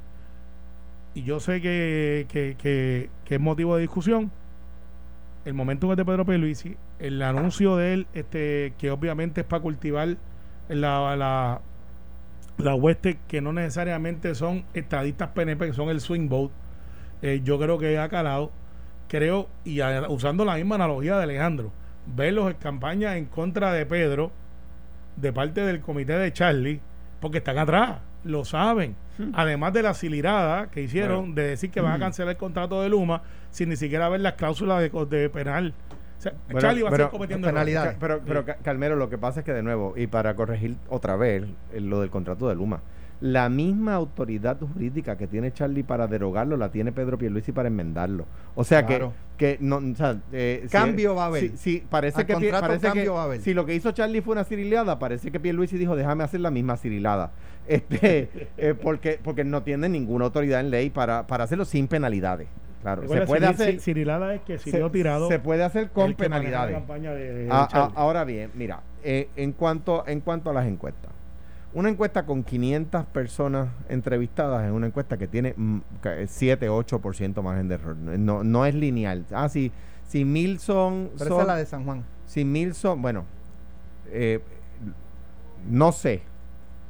y 1.15 1.23
yo 1.25 1.41
sé 1.41 1.61
que, 1.61 2.27
que, 2.29 2.57
que- 2.59 3.11
que 3.25 3.35
es 3.37 3.41
motivo 3.41 3.77
de 3.77 3.83
discusión, 3.83 4.31
el 5.45 5.55
momento 5.55 5.91
es 5.91 5.97
de 5.97 6.05
Pedro 6.05 6.25
Pierluisi, 6.25 6.77
el 6.99 7.21
anuncio 7.23 7.77
de 7.77 7.93
él, 7.95 8.07
este, 8.15 8.75
que 8.79 8.91
obviamente 8.91 9.43
es 9.43 9.47
para 9.47 9.63
cultivar 9.63 10.17
la, 10.69 11.17
la, 11.17 11.61
la 12.59 12.75
hueste 12.75 13.19
que 13.29 13.41
no 13.41 13.53
necesariamente 13.53 14.35
son 14.35 14.65
estadistas 14.75 15.31
PNP, 15.31 15.67
que 15.69 15.73
son 15.75 15.91
el 15.91 16.01
swing 16.01 16.29
vote, 16.29 16.55
eh, 17.23 17.41
yo 17.45 17.59
creo 17.59 17.79
que 17.79 17.99
ha 17.99 18.09
calado. 18.09 18.53
Creo, 19.09 19.49
y 19.65 19.81
usando 20.09 20.45
la 20.45 20.57
misma 20.57 20.77
analogía 20.77 21.17
de 21.19 21.25
Alejandro, 21.25 21.73
verlos 22.07 22.51
en 22.51 22.57
campaña 22.59 23.17
en 23.19 23.27
contra 23.27 23.73
de 23.73 23.87
Pedro, 23.87 24.33
de 25.17 25.33
parte 25.33 25.61
del 25.63 25.81
comité 25.81 26.15
de 26.19 26.33
Charlie, 26.33 26.81
porque 27.21 27.39
están 27.39 27.59
atrás, 27.59 28.01
lo 28.25 28.45
saben. 28.45 28.97
Además 29.33 29.73
de 29.73 29.83
la 29.83 29.95
silirada 29.95 30.67
que 30.71 30.83
hicieron 30.83 31.21
Bueno. 31.21 31.35
de 31.37 31.43
decir 31.49 31.71
que 31.71 31.81
van 31.81 31.93
a 31.93 31.99
cancelar 31.99 32.33
el 32.33 32.37
contrato 32.37 32.83
de 32.83 32.89
Luma 32.89 33.23
sin 33.51 33.69
ni 33.69 33.77
siquiera 33.77 34.09
ver 34.09 34.21
las 34.21 34.35
cláusulas 34.35 34.81
de, 34.83 35.31
penal. 35.31 35.73
O 36.19 36.21
sea, 36.21 36.33
Charlie 36.59 36.83
va 36.83 36.89
a 36.89 36.91
pero- 36.91 37.05
seguir 37.05 37.11
cometiendo 37.11 37.47
penalidades. 37.49 37.97
Pero, 38.01 38.21
pero. 38.27 38.45
Ca- 38.45 38.57
Calmero, 38.63 38.97
lo 38.97 39.09
que 39.11 39.19
pasa 39.19 39.41
es 39.41 39.47
que 39.47 39.53
de 39.53 39.63
nuevo, 39.63 39.95
y 39.97 40.07
para 40.07 40.35
corregir 40.35 40.77
otra 40.89 41.17
vez 41.17 41.45
eh, 41.73 41.81
lo 41.81 42.01
del 42.01 42.11
contrato 42.11 42.49
de 42.49 42.55
Luma, 42.55 42.81
la 43.21 43.49
misma 43.49 43.95
autoridad 43.95 44.59
jurídica 44.61 45.17
que 45.17 45.27
tiene 45.27 45.53
Charlie 45.53 45.83
para 45.83 46.07
derogarlo 46.07 46.57
la 46.57 46.71
tiene 46.71 46.93
Pedro 46.93 47.17
Pierluisi 47.17 47.53
para 47.53 47.69
enmendarlo. 47.69 48.27
O 48.55 48.65
sea 48.65 48.85
Claro. 48.85 49.13
que, 49.39 49.57
que 49.57 49.65
no, 49.65 49.77
o 49.77 49.95
sea, 49.95 50.17
eh, 50.33 50.61
si- 50.65 50.69
Cambio 50.69 51.15
va 51.15 51.25
a 51.25 51.27
haber. 51.27 51.41
Sí, 51.43 51.53
sí, 51.57 51.85
parece 51.89 52.21
Al 52.21 52.27
que, 52.27 52.35
parece 52.35 52.87
cambio 52.87 53.03
que 53.05 53.09
va 53.09 53.23
a 53.23 53.25
haber. 53.25 53.41
si 53.41 53.55
lo 53.55 53.65
que 53.67 53.75
hizo 53.75 53.93
Charlie 53.93 54.21
fue 54.21 54.33
una 54.33 54.45
cirilada, 54.45 54.99
parece 54.99 55.31
que 55.31 55.41
Pierluisi 55.41 55.79
dijo, 55.79 55.97
déjame 55.97 56.25
hacer 56.25 56.41
la 56.41 56.51
misma 56.51 56.77
cirilada. 56.77 57.33
Este, 57.67 58.29
eh, 58.59 58.75
porque, 58.75 59.19
porque 59.25 59.43
no 59.43 59.63
tiene 59.63 59.89
ninguna 59.89 60.27
autoridad 60.27 60.61
en 60.61 60.71
ley 60.71 60.91
para, 60.91 61.27
para 61.27 61.45
hacerlo 61.45 61.65
sin 61.65 61.89
penalidades. 61.89 62.47
Claro, 62.83 63.09
se 63.09 63.23
puede 63.23 63.47
hacer, 63.47 63.81
Cirilada 63.81 64.35
es 64.35 64.43
que 64.43 64.59
se, 64.59 64.91
tirado. 64.91 65.29
se 65.29 65.39
puede 65.39 65.65
hacer 65.65 65.89
con 65.89 66.13
penalidades. 66.13 66.75
campaña 66.75 67.13
de- 67.15 67.33
de 67.33 67.49
Ah, 67.51 67.67
ah, 67.73 67.91
ahora 67.95 68.25
bien, 68.25 68.51
mira, 68.53 68.83
eh, 69.03 69.31
en, 69.37 69.53
cuanto, 69.53 70.05
en 70.07 70.21
cuanto 70.21 70.51
a 70.51 70.53
las 70.53 70.67
encuestas, 70.67 71.11
una 71.75 71.89
encuesta 71.89 72.25
con 72.25 72.43
500 72.45 73.05
personas 73.07 73.69
entrevistadas 73.89 74.65
es 74.65 74.73
una 74.73 74.87
encuesta 74.87 75.17
que 75.19 75.27
tiene 75.29 75.55
mm, 75.57 75.79
que- 76.03 76.27
7, 76.27 76.71
8% 76.71 77.43
margen 77.43 77.69
de 77.69 77.75
error. 77.75 77.97
No, 77.97 78.45
no 78.45 78.65
es 78.65 78.75
lineal. 78.75 79.25
Ah, 79.33 79.49
si, 79.49 79.73
si 80.09 80.25
mil 80.25 80.59
son... 80.61 81.11
Pero 81.19 81.31
son- 81.31 81.33
esa 81.39 81.43
es 81.43 81.47
la 81.49 81.57
de 81.57 81.67
San 81.67 81.85
Juan. 81.85 82.05
Si 82.27 82.45
mil 82.45 82.75
son... 82.75 83.03
Bueno, 83.03 83.25
eh, 84.09 84.41
no 85.69 85.93
sé. 85.93 86.23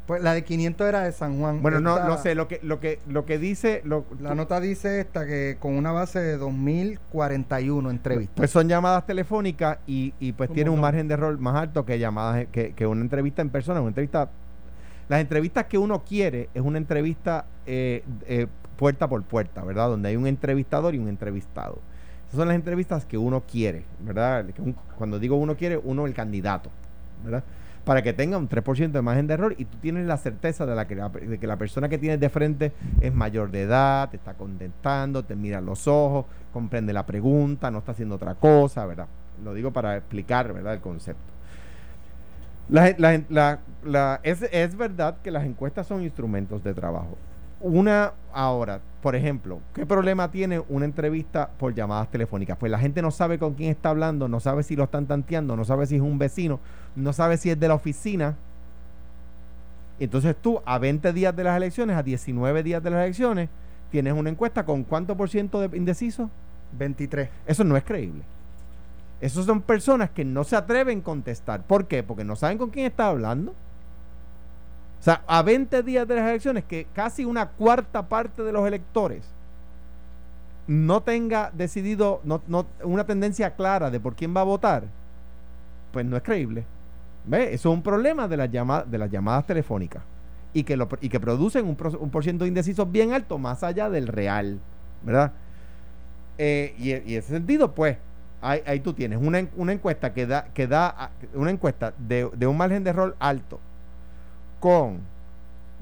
Pues 0.06 0.22
la 0.22 0.34
de 0.34 0.44
500 0.44 0.86
era 0.86 1.00
de 1.00 1.12
San 1.12 1.38
Juan. 1.38 1.62
Bueno, 1.62 1.80
no, 1.80 1.96
Esta- 1.96 2.08
no 2.08 2.18
sé. 2.18 2.34
Lo 2.34 2.46
que, 2.46 2.60
lo 2.62 2.78
que, 2.78 2.98
lo 3.08 3.24
que 3.24 3.38
dice... 3.38 3.80
Lo, 3.84 4.04
La 4.20 4.34
nota 4.34 4.60
dice 4.60 5.00
esta 5.00 5.24
que 5.24 5.56
con 5.58 5.74
una 5.74 5.92
base 5.92 6.20
de 6.20 6.36
2041 6.36 7.90
entrevistas. 7.90 8.36
Pues 8.36 8.50
son 8.50 8.68
llamadas 8.68 9.06
telefónicas 9.06 9.78
y, 9.86 10.12
y 10.20 10.32
pues 10.32 10.52
tiene 10.52 10.68
un 10.68 10.80
margen 10.80 11.08
de 11.08 11.14
error 11.14 11.38
más 11.38 11.54
alto 11.56 11.86
que 11.86 11.98
llamadas 11.98 12.46
que, 12.52 12.74
que 12.74 12.86
una 12.86 13.00
entrevista 13.00 13.40
en 13.40 13.48
persona. 13.48 13.80
Una 13.80 13.88
entrevista, 13.88 14.28
las 15.08 15.20
entrevistas 15.20 15.66
que 15.66 15.78
uno 15.78 16.02
quiere 16.04 16.48
es 16.54 16.62
una 16.62 16.78
entrevista 16.78 17.46
eh, 17.66 18.02
eh, 18.26 18.46
puerta 18.76 19.08
por 19.08 19.22
puerta, 19.22 19.62
¿verdad? 19.64 19.88
Donde 19.88 20.08
hay 20.08 20.16
un 20.16 20.26
entrevistador 20.26 20.94
y 20.94 20.98
un 20.98 21.08
entrevistado. 21.08 21.78
Esas 22.26 22.38
son 22.38 22.48
las 22.48 22.56
entrevistas 22.56 23.04
que 23.04 23.18
uno 23.18 23.42
quiere, 23.42 23.84
¿verdad? 24.00 24.46
Cuando 24.96 25.18
digo 25.18 25.36
uno 25.36 25.56
quiere, 25.56 25.76
uno 25.76 26.06
el 26.06 26.14
candidato, 26.14 26.70
¿verdad? 27.22 27.44
Para 27.84 28.02
que 28.02 28.14
tenga 28.14 28.38
un 28.38 28.48
3% 28.48 28.92
de 28.92 29.02
margen 29.02 29.26
de 29.26 29.34
error 29.34 29.54
y 29.58 29.66
tú 29.66 29.76
tienes 29.76 30.06
la 30.06 30.16
certeza 30.16 30.64
de, 30.64 30.74
la 30.74 30.86
que 30.86 30.94
la, 30.94 31.10
de 31.10 31.38
que 31.38 31.46
la 31.46 31.58
persona 31.58 31.90
que 31.90 31.98
tienes 31.98 32.18
de 32.18 32.30
frente 32.30 32.72
es 33.00 33.12
mayor 33.12 33.50
de 33.50 33.62
edad, 33.62 34.08
te 34.08 34.16
está 34.16 34.32
contentando, 34.34 35.22
te 35.22 35.36
mira 35.36 35.60
los 35.60 35.86
ojos, 35.86 36.24
comprende 36.50 36.94
la 36.94 37.04
pregunta, 37.04 37.70
no 37.70 37.80
está 37.80 37.92
haciendo 37.92 38.14
otra 38.14 38.36
cosa, 38.36 38.86
¿verdad? 38.86 39.06
Lo 39.44 39.52
digo 39.52 39.70
para 39.70 39.98
explicar, 39.98 40.50
¿verdad? 40.52 40.72
El 40.72 40.80
concepto. 40.80 41.33
La- 42.68 42.94
la- 42.98 43.22
la- 43.28 43.58
la- 43.84 44.20
es, 44.22 44.42
es 44.50 44.76
verdad 44.76 45.16
que 45.22 45.30
las 45.30 45.44
encuestas 45.44 45.86
son 45.86 46.02
instrumentos 46.02 46.62
de 46.64 46.74
trabajo. 46.74 47.16
Una 47.60 48.12
ahora, 48.32 48.80
por 49.02 49.16
ejemplo, 49.16 49.60
¿qué 49.74 49.86
problema 49.86 50.30
tiene 50.30 50.62
una 50.68 50.84
entrevista 50.84 51.48
por 51.58 51.74
llamadas 51.74 52.10
telefónicas? 52.10 52.58
Pues 52.58 52.70
la 52.70 52.78
gente 52.78 53.00
no 53.00 53.10
sabe 53.10 53.38
con 53.38 53.54
quién 53.54 53.70
está 53.70 53.90
hablando, 53.90 54.28
no 54.28 54.40
sabe 54.40 54.62
si 54.62 54.76
lo 54.76 54.84
están 54.84 55.06
tanteando, 55.06 55.56
no 55.56 55.64
sabe 55.64 55.86
si 55.86 55.96
es 55.96 56.02
un 56.02 56.18
vecino, 56.18 56.60
no 56.96 57.12
sabe 57.12 57.36
si 57.36 57.50
es 57.50 57.58
de 57.58 57.68
la 57.68 57.74
oficina. 57.74 58.34
Entonces 60.00 60.34
tú 60.40 60.60
a 60.66 60.78
20 60.78 61.12
días 61.12 61.34
de 61.34 61.44
las 61.44 61.56
elecciones, 61.56 61.96
a 61.96 62.02
19 62.02 62.62
días 62.62 62.82
de 62.82 62.90
las 62.90 63.02
elecciones, 63.04 63.48
tienes 63.90 64.12
una 64.12 64.30
encuesta 64.30 64.64
con 64.64 64.82
cuánto 64.84 65.16
por 65.16 65.30
ciento 65.30 65.60
de 65.60 65.76
indecisos. 65.76 66.28
23. 66.76 67.28
Eso 67.46 67.62
no 67.64 67.76
es 67.76 67.84
creíble. 67.84 68.22
Esas 69.24 69.46
son 69.46 69.62
personas 69.62 70.10
que 70.10 70.22
no 70.22 70.44
se 70.44 70.54
atreven 70.54 71.00
a 71.00 71.02
contestar. 71.02 71.62
¿Por 71.62 71.86
qué? 71.86 72.02
Porque 72.02 72.24
no 72.24 72.36
saben 72.36 72.58
con 72.58 72.68
quién 72.68 72.84
está 72.84 73.08
hablando. 73.08 73.52
O 73.52 75.02
sea, 75.02 75.22
a 75.26 75.40
20 75.40 75.82
días 75.82 76.06
de 76.06 76.16
las 76.16 76.28
elecciones, 76.28 76.64
que 76.64 76.86
casi 76.92 77.24
una 77.24 77.48
cuarta 77.48 78.06
parte 78.06 78.42
de 78.42 78.52
los 78.52 78.66
electores 78.66 79.24
no 80.66 81.02
tenga 81.02 81.50
decidido 81.54 82.20
no, 82.22 82.42
no, 82.48 82.66
una 82.82 83.04
tendencia 83.04 83.54
clara 83.54 83.90
de 83.90 83.98
por 83.98 84.14
quién 84.14 84.36
va 84.36 84.42
a 84.42 84.44
votar, 84.44 84.84
pues 85.90 86.04
no 86.04 86.18
es 86.18 86.22
creíble. 86.22 86.66
¿Ve? 87.24 87.54
Eso 87.54 87.70
es 87.70 87.76
un 87.76 87.82
problema 87.82 88.28
de 88.28 88.36
las, 88.36 88.50
llamadas, 88.50 88.90
de 88.90 88.98
las 88.98 89.10
llamadas 89.10 89.46
telefónicas 89.46 90.02
y 90.52 90.64
que, 90.64 90.76
lo, 90.76 90.86
y 91.00 91.08
que 91.08 91.18
producen 91.18 91.64
un, 91.64 91.78
un 91.98 92.10
por 92.10 92.24
de 92.24 92.46
indecisos 92.46 92.92
bien 92.92 93.14
alto 93.14 93.38
más 93.38 93.62
allá 93.62 93.88
del 93.88 94.06
real, 94.06 94.60
¿verdad? 95.02 95.32
Eh, 96.36 96.74
y, 96.78 96.90
y, 96.90 97.14
en 97.14 97.18
ese 97.20 97.28
sentido, 97.28 97.74
pues, 97.74 97.96
ahí, 98.44 98.80
tú 98.80 98.92
tienes 98.92 99.18
una, 99.20 99.38
encuesta 99.72 100.12
que 100.12 100.26
da, 100.26 100.48
que 100.52 100.66
da 100.66 101.10
una 101.34 101.50
encuesta 101.50 101.94
de, 101.98 102.24
un 102.24 102.56
margen 102.56 102.84
de 102.84 102.90
error 102.90 103.16
alto 103.18 103.58
con 104.60 105.00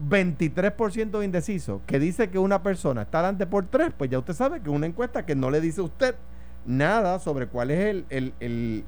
23% 0.08 1.18
de 1.18 1.24
indecisos 1.24 1.80
que 1.86 1.98
dice 1.98 2.30
que 2.30 2.38
una 2.38 2.62
persona 2.62 3.02
está 3.02 3.18
adelante 3.18 3.46
por 3.46 3.66
tres, 3.66 3.92
pues 3.96 4.10
ya 4.10 4.18
usted 4.18 4.34
sabe 4.34 4.60
que 4.60 4.70
una 4.70 4.86
encuesta 4.86 5.26
que 5.26 5.34
no 5.34 5.50
le 5.50 5.60
dice 5.60 5.80
a 5.80 5.84
usted 5.84 6.14
nada 6.64 7.18
sobre 7.18 7.46
cuál 7.46 7.70
es 7.70 8.04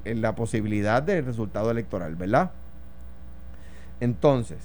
la 0.03 0.35
posibilidad 0.35 1.03
del 1.03 1.25
resultado 1.25 1.69
electoral, 1.71 2.15
¿verdad? 2.15 2.51
Entonces, 3.99 4.59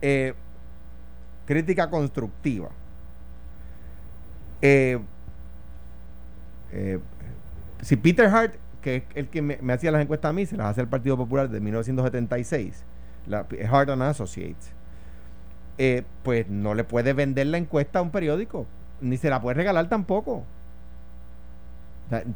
eh, 0.00 0.34
crítica 1.46 1.88
constructiva. 1.90 2.68
Eh, 4.60 4.98
eh, 6.72 6.98
si 7.82 7.96
Peter 7.96 8.26
Hart, 8.26 8.54
que 8.82 8.96
es 8.96 9.02
el 9.14 9.28
que 9.28 9.42
me, 9.42 9.72
hacía 9.72 9.90
las 9.90 10.02
encuestas 10.02 10.30
a 10.30 10.32
mí, 10.32 10.46
se 10.46 10.56
las 10.56 10.68
hace 10.68 10.80
el 10.80 10.88
Partido 10.88 11.16
Popular 11.16 11.48
de 11.48 11.60
1976, 11.60 12.84
la, 13.26 13.46
Hart 13.70 13.90
and 13.90 14.02
Associates, 14.02 14.72
eh, 15.78 16.04
pues 16.22 16.48
no 16.48 16.74
le 16.74 16.84
puede 16.84 17.12
vender 17.12 17.46
la 17.46 17.58
encuesta 17.58 18.00
a 18.00 18.02
un 18.02 18.10
periódico, 18.10 18.66
ni 19.00 19.16
se 19.16 19.30
la 19.30 19.40
puede 19.40 19.54
regalar 19.54 19.88
tampoco. 19.88 20.44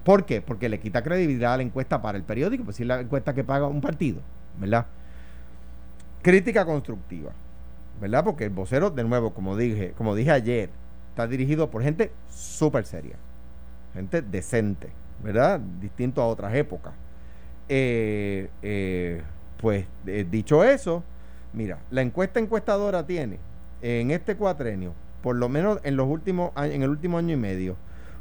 ¿Por 0.05 0.27
qué? 0.27 0.43
Porque 0.43 0.69
le 0.69 0.79
quita 0.79 1.03
credibilidad 1.03 1.55
a 1.55 1.57
la 1.57 1.63
encuesta 1.63 2.03
para 2.03 2.19
el 2.19 2.25
periódico, 2.25 2.65
pues 2.65 2.77
si 2.77 2.83
es 2.83 2.87
la 2.87 3.01
encuesta 3.01 3.35
que 3.35 3.43
paga 3.43 3.67
un 3.67 3.81
partido, 3.81 4.21
¿verdad? 4.59 4.87
Crítica 6.21 6.65
constructiva, 6.67 7.33
¿verdad? 8.01 8.23
Porque 8.23 8.45
el 8.45 8.51
vocero, 8.51 8.91
de 8.91 9.03
nuevo, 9.03 9.33
como 9.33 9.57
dije, 9.57 9.95
como 9.97 10.15
dije 10.15 10.31
ayer, 10.31 10.71
está 11.09 11.27
dirigido 11.27 11.71
por 11.71 11.83
gente 11.83 12.13
súper 12.29 12.85
seria, 12.85 13.17
gente 13.95 14.21
decente, 14.21 14.91
¿verdad? 15.23 15.61
Distinto 15.81 16.23
a 16.23 16.27
otras 16.27 16.55
épocas. 16.55 16.93
Eh, 17.69 18.51
eh, 18.63 19.23
pues 19.59 19.87
eh, 20.07 20.27
dicho 20.29 20.65
eso, 20.65 21.03
mira, 21.53 21.79
la 21.91 22.03
encuesta 22.03 22.41
encuestadora 22.41 23.07
tiene 23.07 23.39
en 23.81 24.11
este 24.11 24.37
cuatrenio, 24.37 24.93
por 25.23 25.37
lo 25.37 25.49
menos 25.49 25.79
en 25.85 25.97
los 25.97 26.09
últimos 26.09 26.51
en 26.57 26.83
el 26.83 26.91
último 26.91 27.19
año 27.19 27.35
y 27.35 27.37
medio, 27.37 27.77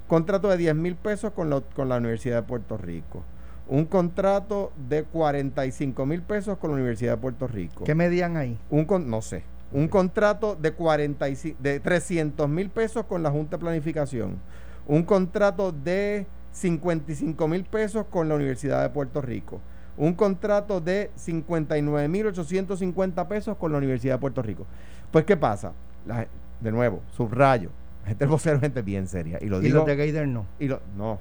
contrato 0.07 0.49
de 0.49 0.57
10 0.57 0.75
mil 0.75 0.95
pesos 0.95 1.33
con 1.33 1.49
la, 1.49 1.61
con 1.61 1.89
la 1.89 1.97
Universidad 1.97 2.37
de 2.37 2.43
Puerto 2.43 2.77
Rico. 2.77 3.23
Un 3.67 3.85
contrato 3.85 4.71
de 4.89 5.03
45 5.03 6.05
mil 6.05 6.21
pesos 6.21 6.57
con 6.57 6.71
la 6.71 6.75
Universidad 6.75 7.13
de 7.13 7.17
Puerto 7.17 7.47
Rico. 7.47 7.85
¿Qué 7.85 7.95
medían 7.95 8.35
ahí? 8.37 8.57
Un 8.69 8.85
con, 8.85 9.09
no 9.09 9.21
sé. 9.21 9.43
Un 9.71 9.87
contrato 9.87 10.55
de, 10.55 10.73
45, 10.73 11.57
de 11.61 11.79
300 11.79 12.49
mil 12.49 12.69
pesos 12.69 13.05
con 13.05 13.23
la 13.23 13.31
Junta 13.31 13.55
de 13.55 13.61
Planificación. 13.61 14.37
Un 14.85 15.03
contrato 15.03 15.71
de 15.71 16.27
55 16.51 17.47
mil 17.47 17.63
pesos 17.63 18.05
con 18.09 18.29
la 18.29 18.35
Universidad 18.35 18.81
de 18.81 18.89
Puerto 18.89 19.21
Rico. 19.21 19.61
Un 19.97 20.13
contrato 20.13 20.81
de 20.81 21.11
59 21.15 22.07
mil 22.07 22.27
850 22.27 23.27
pesos 23.27 23.57
con 23.57 23.71
la 23.71 23.77
Universidad 23.77 24.15
de 24.15 24.19
Puerto 24.19 24.41
Rico. 24.41 24.65
Pues, 25.11 25.25
¿qué 25.25 25.37
pasa? 25.37 25.73
La, 26.05 26.27
de 26.59 26.71
nuevo, 26.71 27.01
subrayo. 27.15 27.69
La 28.03 28.09
gente 28.09 28.25
del 28.25 28.29
vocero 28.29 28.59
gente 28.59 28.81
bien 28.81 29.07
seria. 29.07 29.37
Y, 29.41 29.47
lo 29.47 29.59
¿Y 29.59 29.65
digo, 29.65 29.79
los 29.79 29.85
de 29.85 29.95
Gator 29.95 30.27
no. 30.27 30.45
Y 30.59 30.67
lo, 30.67 30.81
no, 30.97 31.19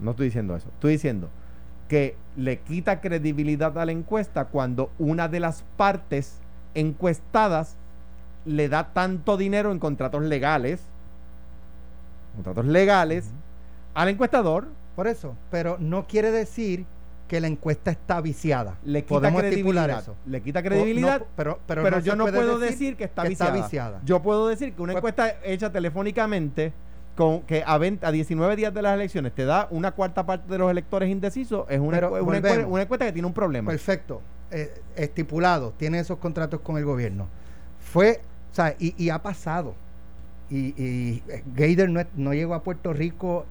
no 0.00 0.10
estoy 0.12 0.26
diciendo 0.26 0.56
eso. 0.56 0.68
Estoy 0.68 0.92
diciendo 0.92 1.28
que 1.88 2.16
le 2.36 2.58
quita 2.60 3.00
credibilidad 3.00 3.78
a 3.78 3.84
la 3.84 3.92
encuesta 3.92 4.46
cuando 4.46 4.90
una 4.98 5.28
de 5.28 5.40
las 5.40 5.64
partes 5.76 6.38
encuestadas 6.74 7.76
le 8.44 8.68
da 8.68 8.92
tanto 8.92 9.36
dinero 9.36 9.72
en 9.72 9.78
contratos 9.78 10.22
legales, 10.22 10.80
contratos 12.34 12.66
legales, 12.66 13.26
uh 13.26 13.28
-huh. 13.28 13.45
Al 13.96 14.08
encuestador. 14.08 14.68
Por 14.94 15.08
eso, 15.08 15.36
pero 15.50 15.76
no 15.78 16.06
quiere 16.06 16.30
decir 16.30 16.86
que 17.28 17.40
la 17.40 17.48
encuesta 17.48 17.90
está 17.90 18.20
viciada. 18.20 18.78
Le 18.84 19.02
quita 19.02 19.14
Podemos 19.16 19.40
credibilidad. 19.42 19.98
eso. 20.00 20.14
Le 20.26 20.40
quita 20.40 20.62
credibilidad. 20.62 21.20
No, 21.20 21.26
pero, 21.36 21.58
pero, 21.66 21.82
pero 21.82 21.96
no 21.98 22.02
yo 22.02 22.16
no 22.16 22.26
puedo 22.26 22.58
decir, 22.58 22.96
que, 22.96 23.04
está, 23.04 23.24
que 23.24 23.30
viciada. 23.30 23.52
está 23.54 23.64
viciada. 23.66 24.00
Yo 24.04 24.22
puedo 24.22 24.48
decir 24.48 24.72
que 24.72 24.80
una 24.80 24.92
Pues- 24.92 25.00
encuesta 25.00 25.34
hecha 25.44 25.70
telefónicamente 25.70 26.72
con 27.14 27.42
que 27.42 27.62
a, 27.66 27.76
20 27.78 28.06
a 28.06 28.10
19 28.12 28.56
días 28.56 28.72
de 28.72 28.82
las 28.82 28.94
elecciones 28.94 29.34
te 29.34 29.44
da 29.44 29.68
una 29.70 29.92
cuarta 29.92 30.24
parte 30.24 30.50
de 30.50 30.58
los 30.58 30.70
electores 30.70 31.10
indecisos 31.10 31.64
es 31.68 31.80
una, 31.80 31.96
encuesta, 31.98 32.66
una 32.66 32.82
encuesta 32.82 33.06
que 33.06 33.12
tiene 33.12 33.26
un 33.26 33.34
problema. 33.34 33.70
Perfecto. 33.70 34.22
Eh, 34.50 34.72
estipulado. 34.94 35.72
Tiene 35.76 35.98
esos 35.98 36.18
contratos 36.18 36.60
con 36.60 36.76
el 36.78 36.84
gobierno. 36.84 37.26
Fue, 37.80 38.20
o 38.52 38.54
sea, 38.54 38.76
y, 38.78 38.94
y 39.02 39.10
ha 39.10 39.20
pasado. 39.22 39.74
Y, 40.48 40.74
y 40.80 41.22
eh, 41.28 41.42
Gator 41.54 41.88
no, 41.90 42.02
no 42.14 42.32
llegó 42.34 42.54
a 42.54 42.62
Puerto 42.62 42.92
Rico 42.92 43.44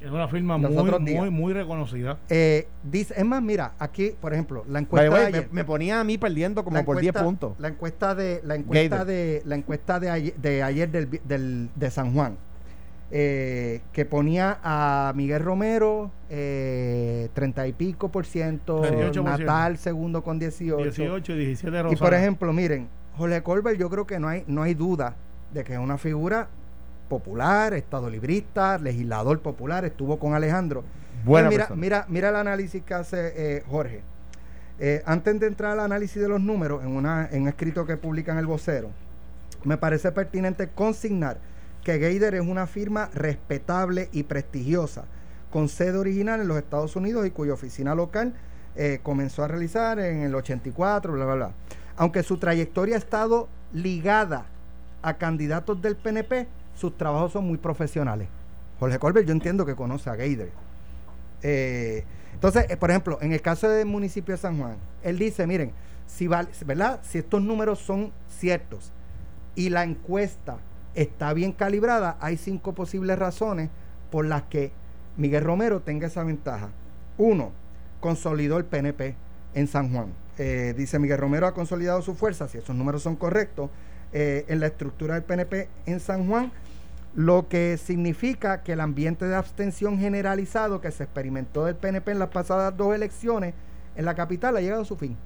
Es 0.00 0.10
una 0.10 0.28
firma 0.28 0.56
muy, 0.58 0.98
muy, 1.00 1.30
muy 1.30 1.52
reconocida. 1.52 2.18
Eh, 2.28 2.68
dice, 2.84 3.14
es 3.16 3.24
más, 3.24 3.42
mira, 3.42 3.72
aquí, 3.80 4.12
por 4.20 4.32
ejemplo, 4.32 4.64
la 4.68 4.78
encuesta 4.78 5.10
way, 5.10 5.24
de 5.26 5.30
me, 5.32 5.38
ayer, 5.38 5.48
me 5.52 5.64
ponía 5.64 6.00
a 6.00 6.04
mí 6.04 6.18
perdiendo 6.18 6.62
como 6.64 6.84
por 6.84 7.00
10 7.00 7.08
encuesta- 7.10 7.24
puntos. 7.24 7.52
La 7.58 7.68
encuesta 7.68 8.14
de 8.14 8.40
la 8.44 8.54
encuesta 8.54 8.88
Gator. 8.98 9.06
de 9.08 9.42
la 9.44 9.54
encuesta 9.56 9.98
de 10.00 10.10
ayer, 10.10 10.34
de, 10.36 10.62
ayer 10.62 10.90
del, 10.90 11.20
del- 11.24 11.68
de 11.74 11.90
San 11.90 12.12
Juan 12.14 12.36
eh, 13.10 13.80
que 13.92 14.04
ponía 14.04 14.58
a 14.62 15.12
Miguel 15.16 15.42
Romero 15.42 16.10
eh, 16.30 17.28
30 17.34 17.66
y 17.66 17.72
pico 17.72 18.10
por 18.10 18.26
ciento, 18.26 18.82
38%. 18.82 19.22
Natal 19.24 19.78
segundo 19.78 20.22
con 20.22 20.38
18. 20.38 20.82
18 20.84 21.32
y 21.32 21.38
17 21.46 21.92
y 21.92 21.96
por 21.96 22.12
ejemplo, 22.14 22.52
miren, 22.52 22.88
Jorge 23.16 23.42
Colbert 23.42 23.78
yo 23.78 23.88
creo 23.90 24.06
que 24.06 24.18
no 24.20 24.28
hay 24.28 24.44
no 24.46 24.62
hay 24.62 24.74
duda 24.74 25.16
de 25.52 25.64
que 25.64 25.72
es 25.72 25.78
una 25.78 25.96
figura 25.98 26.48
popular, 27.08 27.74
estado 27.74 28.08
librista, 28.10 28.78
legislador 28.78 29.40
popular, 29.40 29.84
estuvo 29.84 30.18
con 30.18 30.34
Alejandro. 30.34 30.84
Buena 31.24 31.48
Pues 31.48 31.56
mira, 31.56 31.64
persona. 31.64 31.80
mira, 31.80 32.06
mira 32.08 32.28
el 32.28 32.36
análisis 32.36 32.82
que 32.82 32.94
hace 32.94 33.32
eh, 33.36 33.64
Jorge. 33.68 34.02
Eh, 34.78 35.02
antes 35.06 35.40
de 35.40 35.46
entrar 35.48 35.72
al 35.72 35.80
análisis 35.80 36.22
de 36.22 36.28
los 36.28 36.40
números, 36.40 36.84
en, 36.84 36.90
una, 36.94 37.28
en 37.32 37.42
un 37.42 37.48
escrito 37.48 37.84
que 37.84 37.96
publica 37.96 38.32
en 38.32 38.38
el 38.38 38.46
vocero, 38.46 38.90
me 39.64 39.76
parece 39.76 40.12
pertinente 40.12 40.68
consignar 40.68 41.38
que 41.82 41.98
Gator 41.98 42.34
es 42.36 42.42
una 42.46 42.66
firma 42.66 43.10
respetable 43.14 44.08
y 44.12 44.22
prestigiosa, 44.24 45.04
con 45.50 45.68
sede 45.68 45.98
original 45.98 46.40
en 46.40 46.46
los 46.48 46.58
Estados 46.58 46.94
Unidos 46.94 47.26
y 47.26 47.30
cuya 47.30 47.54
oficina 47.54 47.94
local 47.94 48.34
eh, 48.76 49.00
comenzó 49.02 49.42
a 49.42 49.48
realizar 49.48 49.98
en 49.98 50.22
el 50.22 50.34
84, 50.34 51.12
bla, 51.12 51.24
bla, 51.24 51.34
bla. 51.34 51.50
Aunque 51.96 52.22
su 52.22 52.36
trayectoria 52.36 52.94
ha 52.94 52.98
estado 52.98 53.48
ligada 53.72 54.46
a 55.02 55.14
candidatos 55.14 55.82
del 55.82 55.96
PNP, 55.96 56.46
sus 56.78 56.96
trabajos 56.96 57.32
son 57.32 57.46
muy 57.46 57.58
profesionales. 57.58 58.28
Jorge 58.78 58.98
Colbert, 58.98 59.26
yo 59.26 59.32
entiendo 59.32 59.66
que 59.66 59.74
conoce 59.74 60.08
a 60.08 60.14
Gator. 60.14 60.48
Eh, 61.42 62.04
entonces, 62.32 62.66
eh, 62.68 62.76
por 62.76 62.90
ejemplo, 62.90 63.18
en 63.20 63.32
el 63.32 63.42
caso 63.42 63.68
del 63.68 63.86
municipio 63.86 64.32
de 64.32 64.38
San 64.38 64.58
Juan, 64.58 64.76
él 65.02 65.18
dice, 65.18 65.46
miren, 65.46 65.72
si 66.06 66.28
¿verdad? 66.28 67.00
Si 67.02 67.18
estos 67.18 67.42
números 67.42 67.80
son 67.80 68.12
ciertos 68.28 68.92
y 69.56 69.70
la 69.70 69.82
encuesta 69.82 70.58
está 70.94 71.32
bien 71.32 71.52
calibrada, 71.52 72.16
hay 72.20 72.36
cinco 72.36 72.74
posibles 72.74 73.18
razones 73.18 73.70
por 74.10 74.24
las 74.24 74.44
que 74.44 74.70
Miguel 75.16 75.44
Romero 75.44 75.80
tenga 75.80 76.06
esa 76.06 76.22
ventaja. 76.22 76.68
Uno, 77.18 77.50
consolidó 77.98 78.58
el 78.58 78.64
PNP 78.64 79.16
en 79.54 79.66
San 79.66 79.92
Juan. 79.92 80.12
Eh, 80.38 80.74
dice 80.76 81.00
Miguel 81.00 81.18
Romero 81.18 81.48
ha 81.48 81.54
consolidado 81.54 82.00
su 82.02 82.14
fuerza, 82.14 82.46
si 82.46 82.58
esos 82.58 82.76
números 82.76 83.02
son 83.02 83.16
correctos, 83.16 83.70
en 84.10 84.60
la 84.60 84.68
estructura 84.68 85.16
del 85.16 85.24
PNP 85.24 85.68
en 85.84 86.00
San 86.00 86.26
Juan, 86.26 86.50
lo 87.18 87.48
que 87.48 87.76
significa 87.78 88.62
que 88.62 88.74
el 88.74 88.80
ambiente 88.80 89.26
de 89.26 89.34
abstención 89.34 89.98
generalizado 89.98 90.80
que 90.80 90.92
se 90.92 91.02
experimentó 91.02 91.64
del 91.64 91.74
PNP 91.74 92.12
en 92.12 92.20
las 92.20 92.28
pasadas 92.28 92.76
dos 92.76 92.94
elecciones 92.94 93.54
en 93.96 94.04
la 94.04 94.14
capital 94.14 94.56
ha 94.56 94.60
llegado 94.60 94.82
a 94.82 94.84
su 94.84 94.94
fin. 94.94 95.16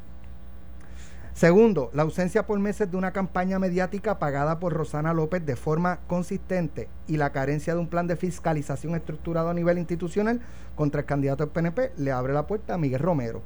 Segundo, 1.35 1.91
la 1.93 2.05
ausencia 2.05 2.47
por 2.47 2.59
meses 2.61 2.91
de 2.91 2.97
una 2.97 3.13
campaña 3.13 3.59
mediática 3.59 4.19
pagada 4.19 4.59
por 4.59 4.73
Rosana 4.73 5.13
López 5.13 5.45
de 5.45 5.55
forma 5.55 5.99
consistente 6.07 6.89
y 7.09 7.19
la 7.19 7.31
carencia 7.31 7.75
de 7.75 7.81
un 7.81 7.89
plan 7.89 8.07
de 8.07 8.17
fiscalización 8.17 8.95
estructurado 8.95 9.51
a 9.51 9.55
nivel 9.55 9.77
institucional 9.77 10.41
contra 10.75 11.03
el 11.03 11.07
candidato 11.07 11.45
del 11.45 11.53
PNP 11.53 11.93
le 11.99 12.11
abre 12.11 12.33
la 12.33 12.47
puerta 12.47 12.73
a 12.73 12.79
Miguel 12.79 13.01
Romero. 13.01 13.43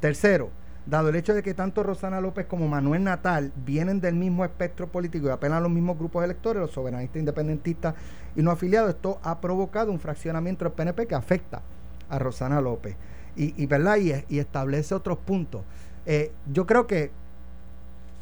Tercero, 0.00 0.48
dado 0.86 1.08
el 1.08 1.16
hecho 1.16 1.34
de 1.34 1.42
que 1.42 1.54
tanto 1.54 1.82
Rosana 1.82 2.20
López 2.20 2.46
como 2.46 2.68
Manuel 2.68 3.04
Natal 3.04 3.52
vienen 3.64 4.00
del 4.00 4.14
mismo 4.14 4.44
espectro 4.44 4.88
político 4.88 5.26
y 5.26 5.30
apelan 5.30 5.58
a 5.58 5.60
los 5.60 5.70
mismos 5.70 5.98
grupos 5.98 6.24
electores, 6.24 6.60
los 6.60 6.72
soberanistas 6.72 7.20
independentistas 7.20 7.94
y 8.34 8.42
no 8.42 8.50
afiliados, 8.50 8.90
esto 8.90 9.18
ha 9.22 9.40
provocado 9.40 9.92
un 9.92 10.00
fraccionamiento 10.00 10.64
del 10.64 10.72
PNP 10.72 11.06
que 11.06 11.14
afecta 11.14 11.62
a 12.08 12.18
Rosana 12.18 12.60
López 12.60 12.96
y, 13.36 13.62
y 13.62 13.66
¿verdad? 13.66 13.96
Y, 13.96 14.12
y 14.28 14.38
establece 14.38 14.94
otros 14.94 15.18
puntos. 15.18 15.62
Eh, 16.06 16.32
yo 16.52 16.66
creo 16.66 16.86
que 16.86 17.10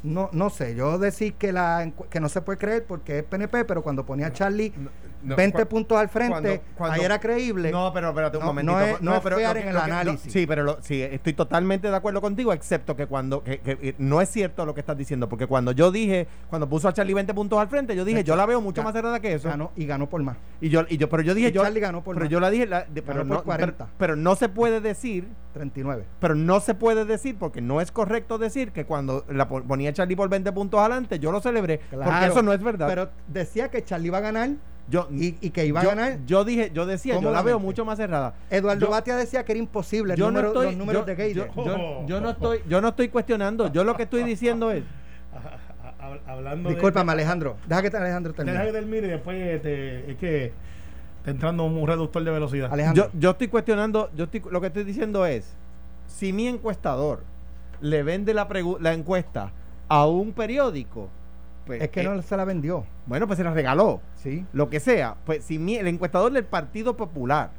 no, 0.03 0.29
no 0.31 0.49
sé, 0.49 0.75
yo 0.75 0.97
decir 0.97 1.33
que 1.33 1.51
la 1.51 1.91
que 2.09 2.19
no 2.19 2.29
se 2.29 2.41
puede 2.41 2.57
creer 2.57 2.85
porque 2.85 3.19
es 3.19 3.23
PNP, 3.23 3.65
pero 3.65 3.83
cuando 3.83 4.05
ponía 4.05 4.27
a 4.27 4.33
Charlie 4.33 4.73
no, 4.75 4.89
20 5.23 5.63
cua- 5.63 5.67
puntos 5.67 5.97
al 5.97 6.09
frente, 6.09 6.31
cuando- 6.31 6.61
cuando- 6.77 6.95
ahí 6.99 7.05
era 7.05 7.19
creíble. 7.19 7.71
No, 7.71 7.91
pero 7.93 8.09
espérate 8.09 8.37
un 8.37 8.41
No, 8.41 8.47
momentito. 8.47 8.73
no 8.77 8.81
es- 8.85 9.01
no 9.01 9.15
es 9.15 9.21
pero 9.21 9.39
en 9.39 9.57
el 9.57 9.63
que- 9.63 9.77
análisis. 9.79 10.31
sí, 10.33 10.45
pero 10.47 10.63
lo- 10.63 10.77
sí, 10.81 11.01
estoy 11.01 11.33
totalmente 11.33 11.89
de 11.89 11.95
acuerdo 11.95 12.21
contigo, 12.21 12.53
excepto 12.53 12.95
que 12.95 13.07
cuando 13.07 13.43
que, 13.43 13.59
que, 13.59 13.77
eh, 13.81 13.95
no 13.97 14.21
es 14.21 14.29
cierto 14.29 14.65
lo 14.65 14.73
que 14.73 14.79
estás 14.81 14.97
diciendo, 14.97 15.27
porque 15.29 15.47
cuando 15.47 15.71
yo 15.71 15.91
dije, 15.91 16.27
cuando 16.49 16.67
puso 16.67 16.87
a 16.87 16.93
Charlie 16.93 17.13
20 17.13 17.33
puntos 17.33 17.59
al 17.59 17.67
frente, 17.67 17.95
yo 17.95 18.05
dije, 18.05 18.23
yo 18.23 18.35
la 18.35 18.45
veo 18.45 18.61
mucho 18.61 18.83
más 18.83 18.93
cerrada 18.93 19.19
que 19.19 19.33
eso. 19.33 19.49
ganó, 19.49 19.71
y 19.75 19.85
ganó 19.85 20.07
por 20.09 20.21
más. 20.23 20.37
Y 20.59 20.69
yo, 20.69 20.83
y 20.89 20.97
yo, 20.97 21.09
pero 21.09 21.23
yo 21.23 21.33
dije, 21.33 21.49
Y 21.49 21.51
yo, 21.51 21.63
Charlie 21.63 21.79
ganó 21.79 22.03
por 22.03 22.15
pero 22.15 22.25
más. 22.25 22.31
yo 22.31 22.39
la 22.39 22.49
dije, 22.49 22.65
la- 22.67 22.83
de- 22.85 23.01
pero, 23.01 23.23
no, 23.23 23.43
40. 23.43 23.85
pero, 23.85 23.97
pero 23.97 24.15
no 24.15 24.35
se 24.35 24.49
puede 24.49 24.81
decir 24.81 25.27
39. 25.53 26.05
pero 26.19 26.35
no 26.35 26.59
se 26.59 26.73
puede 26.75 27.05
decir, 27.05 27.35
porque 27.37 27.61
no 27.61 27.81
es 27.81 27.91
correcto 27.91 28.37
decir 28.37 28.71
que 28.71 28.85
cuando 28.85 29.25
la 29.29 29.47
po- 29.49 29.61
ponía 29.63 29.91
Charlie 29.93 30.15
por 30.15 30.29
20 30.29 30.51
puntos 30.51 30.79
adelante, 30.79 31.19
yo 31.19 31.31
lo 31.31 31.41
celebré, 31.41 31.79
porque 31.89 32.05
Claro, 32.05 32.31
eso 32.31 32.41
no 32.41 32.53
es 32.53 32.63
verdad. 32.63 32.87
Pero 32.87 33.09
decía 33.27 33.69
que 33.69 33.83
Charlie 33.83 34.07
iba 34.07 34.19
a 34.19 34.21
ganar 34.21 34.49
yo, 34.91 35.07
y, 35.11 35.35
y 35.41 35.49
que 35.49 35.65
iba 35.65 35.81
yo, 35.81 35.89
a 35.91 35.95
ganar. 35.95 36.19
yo 36.27 36.43
dije, 36.45 36.69
yo 36.73 36.85
decía, 36.85 37.19
yo 37.19 37.31
la 37.31 37.41
veo 37.41 37.59
mucho 37.59 37.83
más 37.85 37.97
cerrada. 37.97 38.35
Eduardo 38.49 38.85
yo- 38.85 38.91
Batia 38.91 39.15
decía 39.15 39.43
que 39.43 39.53
era 39.53 39.59
imposible 39.59 40.13
el 40.13 40.19
yo 40.19 40.27
número- 40.27 40.47
no 40.49 40.53
estoy, 40.53 40.65
los 40.67 40.77
números 40.77 41.01
yo, 41.01 41.05
de 41.05 41.15
Gator. 41.15 41.55
yo- 41.55 41.65
yo- 41.65 42.05
yo 42.07 42.21
no 42.21 42.29
estoy, 42.29 42.59
yo 42.67 42.81
no 42.81 42.87
estoy 42.89 43.07
cuestionando. 43.09 43.71
Yo 43.71 43.83
lo 43.83 43.95
que 43.95 44.03
estoy 44.03 44.23
diciendo 44.23 44.69
es, 44.71 44.83
Hablando 46.27 46.69
de- 46.69 46.75
Discúlpame, 46.75 47.11
Alejandro. 47.11 47.57
Deja 47.67 47.81
que 47.81 47.89
te 47.89 47.97
Alejandro 47.97 48.33
Deja 48.33 48.43
termine. 48.45 48.65
que 48.65 48.71
termine 48.71 49.07
y 49.07 49.09
después 49.11 49.61
te- 49.61 50.11
es 50.11 50.17
que 50.17 50.45
está 51.19 51.31
entrando 51.31 51.63
un 51.63 51.87
reductor 51.87 52.23
de 52.23 52.31
velocidad. 52.31 52.71
Alejandro. 52.73 53.05
yo, 53.13 53.19
yo 53.19 53.29
estoy 53.31 53.47
cuestionando, 53.47 54.09
yo 54.15 54.25
estoy, 54.25 54.41
lo 54.49 54.59
que 54.61 54.67
estoy 54.67 54.83
diciendo 54.83 55.25
es, 55.25 55.53
si 56.07 56.33
mi 56.33 56.47
encuestador 56.47 57.23
le 57.81 58.03
vende 58.03 58.33
la, 58.33 58.47
pregu- 58.49 58.79
la 58.79 58.93
encuesta 58.93 59.51
a 59.87 60.05
un 60.07 60.33
periódico, 60.33 61.09
pues, 61.65 61.81
es 61.81 61.89
que 61.89 62.01
eh, 62.01 62.03
no 62.03 62.21
se 62.21 62.37
la 62.37 62.45
vendió. 62.45 62.85
bueno, 63.05 63.27
pues 63.27 63.37
se 63.37 63.43
la 63.43 63.53
regaló. 63.53 64.01
Sí. 64.15 64.45
lo 64.53 64.69
que 64.69 64.79
sea, 64.79 65.15
pues 65.25 65.43
si 65.43 65.57
mi- 65.59 65.75
el 65.77 65.87
encuestador 65.87 66.31
del 66.31 66.45
Partido 66.45 66.95
Popular 66.97 67.51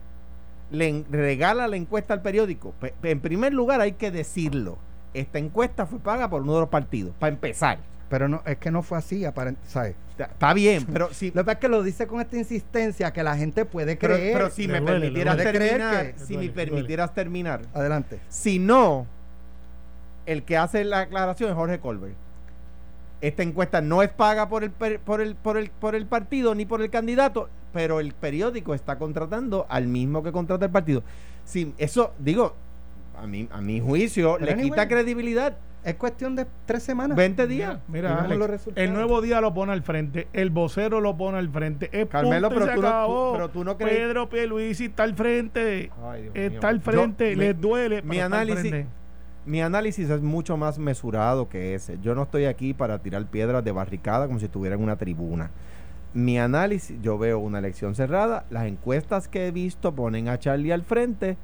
le 0.71 0.88
en- 0.88 1.06
regala 1.11 1.66
la 1.68 1.76
encuesta 1.76 2.14
al 2.14 2.23
periódico, 2.23 2.73
pues, 2.80 2.92
en 3.02 3.21
primer 3.21 3.52
lugar 3.52 3.80
hay 3.80 3.92
que 3.92 4.11
decirlo. 4.11 4.78
Esta 5.14 5.38
encuesta 5.38 5.85
fue 5.87 5.99
paga 5.99 6.30
por 6.30 6.42
uno 6.42 6.54
de 6.54 6.61
los 6.61 6.68
partidos, 6.71 7.12
para 7.18 7.32
empezar. 7.32 7.78
Pero 8.09 8.28
no, 8.28 8.42
es 8.44 8.59
que 8.59 8.71
no 8.71 8.82
fue 8.82 8.99
así, 8.99 9.23
aparent- 9.25 9.56
¿sabes? 9.66 9.94
Está- 10.11 10.25
Está 10.25 10.52
bien, 10.54 10.85
pero 10.92 11.12
si, 11.12 11.28
Lo 11.28 11.32
que 11.42 11.44
pasa 11.44 11.52
es 11.52 11.59
que 11.59 11.68
lo 11.68 11.82
dice 11.82 12.06
con 12.06 12.21
esta 12.21 12.37
insistencia 12.37 13.12
que 13.12 13.23
la 13.23 13.37
gente 13.37 13.64
puede 13.64 13.97
pero, 13.97 14.14
creer. 14.14 14.32
pero 14.35 14.50
si 14.50 14.68
me 14.68 14.80
duele, 14.80 15.00
permitieras 15.00 15.37
duele. 15.37 15.50
¿Puede 15.50 15.59
creer 15.59 15.80
terminar, 15.80 16.12
que- 16.14 16.18
si 16.21 16.32
me 16.37 16.44
duele, 16.49 16.52
permitieras 16.52 17.14
terminar, 17.14 17.61
Adelante. 17.75 18.21
si 18.28 18.59
no, 18.59 19.06
el 20.26 20.42
que 20.44 20.56
hace 20.56 20.85
la 20.85 21.00
aclaración 21.00 21.50
es 21.50 21.56
Jorge 21.56 21.78
Colbert. 21.80 22.14
Esta 23.23 23.43
encuesta 23.45 23.81
no 23.81 24.02
es 24.02 24.11
paga 24.11 24.49
por 24.49 24.64
el, 24.64 24.71
por 24.73 25.21
el, 25.21 25.37
por 25.37 25.57
el, 25.57 25.71
por 25.71 25.95
el 25.95 26.07
partido 26.07 26.55
ni 26.57 26.67
por 26.67 26.83
el 26.83 26.91
candidato, 26.91 27.49
pero 27.73 28.00
el 28.00 28.12
periódico 28.12 28.75
está 28.75 28.99
contratando 28.99 29.64
al 29.69 29.87
mismo 29.87 30.23
que 30.25 30.33
contrata 30.33 30.64
el 30.67 30.73
partido. 30.73 31.02
Si 31.45 31.73
eso, 31.79 32.12
digo, 32.19 32.55
a 33.17 33.26
mi, 33.26 33.49
a 33.52 33.61
mi 33.61 33.81
juicio, 33.81 34.35
Pero 34.35 34.47
le 34.47 34.52
anyway. 34.52 34.71
quita 34.71 34.88
credibilidad. 34.88 35.57
Es 35.85 35.95
cuestión 35.97 36.37
de 36.37 36.47
tres 36.67 36.83
semanas. 36.85 37.17
20 37.17 37.47
días. 37.49 37.79
Mira, 37.88 38.23
Alex, 38.23 38.69
el 38.76 38.93
nuevo 38.93 39.21
día 39.21 39.41
lo 39.41 39.52
pone 39.55 39.73
al 39.73 39.83
frente, 39.83 40.29
el 40.33 40.50
vocero 40.50 41.00
lo 41.00 41.17
pone 41.17 41.38
al 41.38 41.49
frente, 41.49 41.91
es 41.93 42.07
Carmelo, 42.09 42.49
pero 42.50 42.67
se 42.67 42.75
tú 42.75 42.83
no- 42.83 43.31
pero 43.35 43.49
tú 43.50 43.64
no 43.64 43.76
crees- 43.76 43.99
Pedro 43.99 44.28
Pierluisi 44.28 44.85
está 44.87 45.02
al 45.04 45.15
frente, 45.15 45.91
Ay, 46.04 46.23
Dios 46.23 46.35
mío. 46.35 46.43
está 46.45 46.69
al 46.69 46.76
Yo- 46.80 46.82
frente, 46.91 47.30
mi- 47.30 47.37
les 47.37 47.61
duele, 47.61 48.02
mi 48.02 48.19
análisis-. 48.21 48.87
Mi 49.45 49.61
análisis 49.61 50.09
es 50.09 50.23
mucho 50.23 50.57
más 50.57 50.78
mesurado 50.78 51.49
que 51.49 51.75
ese. 51.75 51.99
Yo 52.00 52.15
no 52.15 52.23
estoy 52.23 52.45
aquí 52.45 52.75
para 52.75 53.00
tirar 53.00 53.26
piedras 53.26 53.65
de 53.65 53.73
barricada 53.73 54.28
como 54.28 54.39
si 54.39 54.45
estuviera 54.45 54.76
en 54.76 54.83
una 54.83 54.97
tribuna. 54.97 55.50
Mi 56.15 56.39
análisis, 56.39 57.00
yo 57.02 57.19
veo 57.19 57.41
una 57.41 57.59
elección 57.59 57.97
cerrada. 57.97 58.45
Las 58.50 58.67
encuestas 58.67 59.26
que 59.26 59.49
he 59.49 59.50
visto 59.50 59.93
ponen 59.93 60.28
a 60.28 60.39
Charlie 60.39 60.71
al 60.71 60.85
frente. 60.85 61.37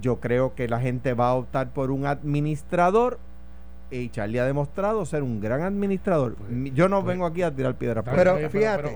Yo 0.00 0.18
creo 0.18 0.56
que 0.56 0.66
la 0.66 0.80
gente 0.80 1.14
va 1.14 1.28
a 1.28 1.34
optar 1.34 1.72
por 1.72 1.92
un 1.92 2.06
administrador. 2.06 3.20
Y 3.90 4.10
Charlie 4.10 4.38
ha 4.38 4.44
demostrado 4.44 5.06
ser 5.06 5.22
un 5.22 5.40
gran 5.40 5.62
administrador. 5.62 6.34
Pues, 6.34 6.50
yo 6.74 6.88
no 6.90 7.02
pues, 7.02 7.14
vengo 7.14 7.24
aquí 7.26 7.42
a 7.42 7.50
tirar 7.54 7.74
piedras. 7.74 8.04
Está 8.04 8.14
Pero 8.16 8.36
fíjate, 8.50 8.94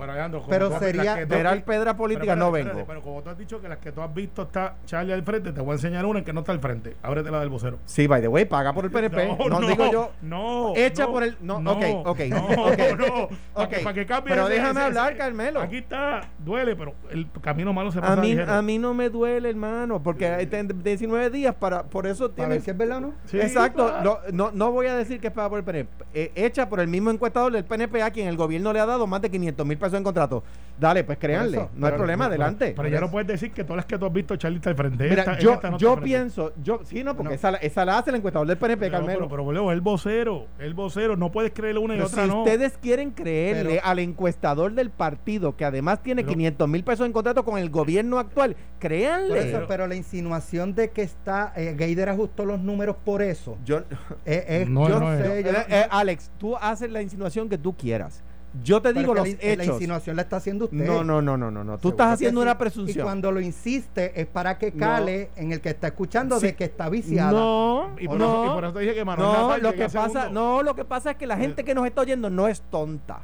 pero 0.50 0.78
sería- 0.78 1.16
que 1.16 1.26
Tirar 1.26 1.64
piedra 1.64 1.96
política 1.96 2.34
pero 2.34 2.36
no 2.36 2.52
vengo. 2.52 2.68
espérate, 2.68 2.88
pero 2.88 3.00
como 3.02 3.22
tú 3.22 3.30
has 3.30 3.38
dicho 3.38 3.60
que 3.60 3.68
las 3.68 3.78
que 3.78 3.90
tú 3.92 4.02
has 4.02 4.12
visto 4.12 4.42
está 4.42 4.74
Charlie 4.84 5.14
al 5.14 5.22
frente, 5.22 5.52
te 5.52 5.60
voy 5.62 5.70
a 5.70 5.74
enseñar 5.74 6.04
una 6.04 6.22
que 6.22 6.32
no 6.34 6.40
está 6.40 6.52
al 6.52 6.60
frente. 6.60 6.94
Ábrete 7.02 7.30
la 7.30 7.40
del 7.40 7.48
vocero. 7.48 7.78
Sí, 7.86 8.06
by 8.06 8.20
the 8.20 8.28
way, 8.28 8.44
paga 8.44 8.72
por 8.74 8.84
el 8.84 8.90
PNP. 8.92 9.36
No, 9.48 9.60
digo 9.60 9.90
yo. 9.90 10.10
No. 10.20 10.74
Hecha 10.76 11.04
no, 11.04 11.12
por 11.12 11.22
el- 11.22 11.36
no, 11.40 11.56
ok, 11.56 11.84
ok, 12.04 12.20
No, 12.28 12.44
ok. 12.46 12.78
no. 12.98 13.28
Para 13.54 13.66
Ok, 13.66 13.70
que, 13.70 13.76
para 13.82 13.94
que 13.94 14.06
cambie 14.06 14.32
pero 14.34 14.44
ese- 14.46 14.54
déjame 14.54 14.72
ese- 14.80 14.86
hablar, 14.88 15.08
ese- 15.12 15.18
Carmelo. 15.18 15.60
Aquí 15.62 15.76
está, 15.78 16.20
duele, 16.44 16.76
pero 16.76 16.94
el 17.10 17.26
camino 17.40 17.72
malo 17.72 17.90
se 17.92 18.00
pasa 18.00 18.14
A 18.14 18.16
mí, 18.16 18.28
ligero. 18.30 18.52
a 18.52 18.62
mí 18.62 18.78
no 18.78 18.94
me 18.94 19.08
duele, 19.08 19.50
hermano, 19.50 20.02
porque 20.02 20.26
hay 20.26 20.46
ten- 20.46 20.82
19 20.82 21.30
días 21.30 21.54
para, 21.54 21.82
por 21.84 22.06
eso 22.06 22.24
Para 22.24 22.34
tiene. 22.34 22.48
ver 22.54 22.60
si 22.62 22.70
es 22.70 22.76
verdad 22.76 22.98
o 22.98 23.00
no. 23.00 23.12
Sí, 23.26 23.38
Exacto, 23.40 23.92
no, 24.02 24.18
no, 24.32 24.50
no 24.52 24.72
voy 24.72 24.86
a 24.86 24.94
decir 24.96 25.20
que 25.20 25.28
es 25.28 25.32
paga 25.32 25.48
por 25.48 25.58
el 25.58 25.64
PNP, 25.64 26.04
eh, 26.14 26.32
hecha 26.34 26.68
por 26.68 26.80
el 26.80 26.88
mismo 26.88 27.10
encuestador 27.10 27.52
del 27.52 27.64
PNP 27.64 28.02
a 28.02 28.10
quien 28.10 28.28
el 28.28 28.36
gobierno 28.36 28.72
le 28.72 28.80
ha 28.80 28.86
dado 28.86 29.06
más 29.06 29.20
de 29.22 29.30
500 29.30 29.66
mil 29.66 29.78
pesos 29.78 29.94
en 29.98 30.04
contrato. 30.04 30.42
Dale, 30.78 31.04
pues 31.04 31.18
créanle, 31.18 31.58
eso, 31.58 31.70
no 31.76 31.86
hay 31.86 31.90
pero- 31.92 31.96
problema, 31.98 32.24
pero- 32.28 32.42
adelante. 32.42 32.72
Pero 32.76 32.88
ya 32.88 33.00
no 33.00 33.10
puedes 33.10 33.28
decir 33.28 33.52
que 33.52 33.62
todas 33.62 33.76
las 33.76 33.86
que 33.86 33.98
tú 33.98 34.06
has 34.06 34.12
visto, 34.12 34.34
Charlie 34.36 34.56
está 34.58 34.70
al 34.70 34.76
frente. 34.76 35.08
Mira, 35.08 35.22
Esta- 35.22 35.38
yo, 35.38 35.52
esta 35.52 35.70
no 35.70 35.78
yo 35.78 35.96
pienso, 36.00 36.52
yo, 36.62 36.80
sí, 36.84 37.04
no, 37.04 37.14
porque 37.16 37.30
No. 37.30 37.34
Esa, 37.34 37.50
la- 37.52 37.58
esa 37.58 37.84
la 37.84 37.98
hace 37.98 38.10
el 38.10 38.16
encuestador 38.16 38.46
del 38.48 38.56
PNP, 38.58 38.86
Pero, 38.86 38.92
Carmelo. 38.98 39.18
pero, 39.20 39.28
pero, 39.30 39.44
boludo, 39.44 39.72
el 39.72 39.80
vocero, 39.80 40.46
el 40.58 40.74
vocero, 40.74 41.16
no 41.16 41.30
puedes 41.30 41.52
creerle 41.52 41.78
una 41.80 41.94
y 41.94 41.98
Pero 41.98 42.06
otra 42.08 42.24
si 42.24 42.28
no. 42.30 42.38
ustedes 42.42 42.76
quieren 42.78 43.10
creerle 43.12 43.74
Pero- 43.76 43.86
al 43.86 43.98
encuestador 44.00 44.72
del 44.72 44.90
partido, 44.90 45.56
que 45.56 45.64
además 45.64 46.02
tiene 46.02 46.22
Pero- 46.22 46.31
500 46.34 46.68
mil 46.68 46.84
pesos 46.84 47.06
en 47.06 47.12
contrato 47.12 47.44
con 47.44 47.58
el 47.58 47.70
gobierno 47.70 48.18
actual, 48.18 48.56
créanle. 48.78 49.48
eso, 49.50 49.62
pero 49.68 49.86
la 49.86 49.94
insinuación 49.94 50.74
de 50.74 50.90
que 50.90 51.02
está 51.02 51.52
eh, 51.56 51.74
Gaider 51.76 52.08
ajustó 52.08 52.44
los 52.44 52.60
números 52.60 52.96
por 53.04 53.22
eso. 53.22 53.56
Yo, 53.64 53.78
eh, 53.78 53.84
eh, 54.26 54.66
No, 54.68 54.88
yo 54.88 54.94
no 54.98 55.06
no 55.06 55.14
es. 55.14 55.20
sé. 55.26 55.42
yo 55.44 55.50
Eh, 55.50 55.64
eh, 55.68 55.86
Alex, 55.90 56.30
tú 56.38 56.56
haces 56.56 56.90
la 56.90 57.02
insinuación 57.02 57.48
que 57.48 57.58
tú 57.58 57.76
quieras. 57.76 58.22
Yo 58.62 58.82
te 58.82 58.90
pero 58.90 59.00
digo 59.00 59.14
los 59.14 59.26
la, 59.26 59.34
la 59.34 59.52
hechos. 59.62 59.66
insinuación 59.76 60.14
la 60.14 60.22
está 60.22 60.36
haciendo 60.36 60.66
usted. 60.66 60.76
No, 60.86 61.02
no, 61.02 61.22
no, 61.22 61.38
no, 61.38 61.50
no, 61.50 61.64
no. 61.64 61.72
Tú 61.78 61.88
Seguro 61.88 61.90
estás 61.94 62.12
haciendo 62.12 62.40
sí. 62.40 62.42
una 62.42 62.52
Y 62.52 62.56
presunción. 62.56 63.04
cuando 63.04 63.32
lo 63.32 63.40
insiste 63.40 64.20
es 64.20 64.26
para 64.26 64.58
que 64.58 64.70
No. 64.72 64.78
cale 64.78 65.30
en 65.36 65.52
el 65.52 65.62
que 65.62 65.70
está 65.70 65.86
escuchando 65.86 66.38
Sí. 66.38 66.48
de 66.48 66.54
que 66.54 66.64
está 66.64 66.90
viciada. 66.90 67.32
No, 67.32 67.96
Y 67.98 68.06
por, 68.06 68.18
no, 68.18 68.44
eso, 68.44 68.44
y 68.44 68.54
por 68.54 68.64
eso 68.64 68.72
te 68.74 68.80
dije 68.80 68.94
que 68.94 69.04
Manuel 69.06 69.26
no, 69.32 69.42
Natal 69.48 69.62
lo 69.62 69.72
que 69.72 69.84
pasa, 69.88 70.22
segundo. 70.24 70.30
no, 70.32 70.62
lo 70.62 70.74
que 70.74 70.84
pasa 70.84 71.12
es 71.12 71.16
que 71.16 71.26
la 71.26 71.38
gente 71.38 71.64
que 71.64 71.74
nos 71.74 71.86
está 71.86 72.02
oyendo 72.02 72.28
no 72.28 72.46
es 72.46 72.60
tonta. 72.70 73.22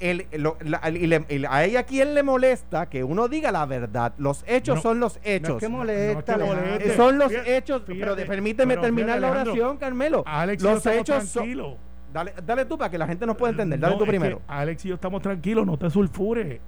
El, 0.00 0.26
lo- 0.32 0.56
la- 0.60 0.80
a 1.50 1.64
ella 1.64 1.82
quien 1.82 2.14
le 2.14 2.22
molesta 2.22 2.86
que 2.88 3.02
uno 3.02 3.26
diga 3.28 3.50
la 3.50 3.66
verdad. 3.66 4.12
Los 4.18 4.44
hechos 4.46 4.76
No, 4.76 4.82
son 4.82 5.00
los 5.00 5.16
No 5.16 5.20
hechos. 5.24 5.56
es 5.56 5.60
que 5.60 5.68
molesta, 5.68 6.12
no 6.14 6.18
es 6.18 6.24
que 6.24 6.32
Alejandro. 6.32 6.70
moleste. 6.70 6.96
Son 6.96 7.18
los 7.18 7.28
Fíjate, 7.32 7.56
hechos, 7.56 7.82
pero 7.86 8.14
de- 8.16 8.24
permíteme 8.26 8.74
pero 8.74 8.82
terminar 8.82 9.18
fíjate, 9.18 9.34
la 9.34 9.42
oración, 9.42 9.76
Carmelo. 9.76 10.22
Alex 10.26 10.62
los 10.62 10.86
hechos 10.86 11.24
son, 11.28 11.76
dale, 12.12 12.32
dale 12.46 12.64
tú 12.64 12.78
para 12.78 12.90
que 12.90 12.98
la 12.98 13.06
gente 13.08 13.26
nos 13.26 13.36
pueda 13.36 13.50
entender. 13.50 13.80
Dale 13.80 13.96
tú 13.96 14.06
primero. 14.06 14.40
Alex 14.46 14.84
y 14.84 14.88
yo 14.90 14.94
estamos 14.94 15.20
tranquilos, 15.20 15.66
no 15.66 15.76
te 15.76 15.90
sulfures. 15.90 16.60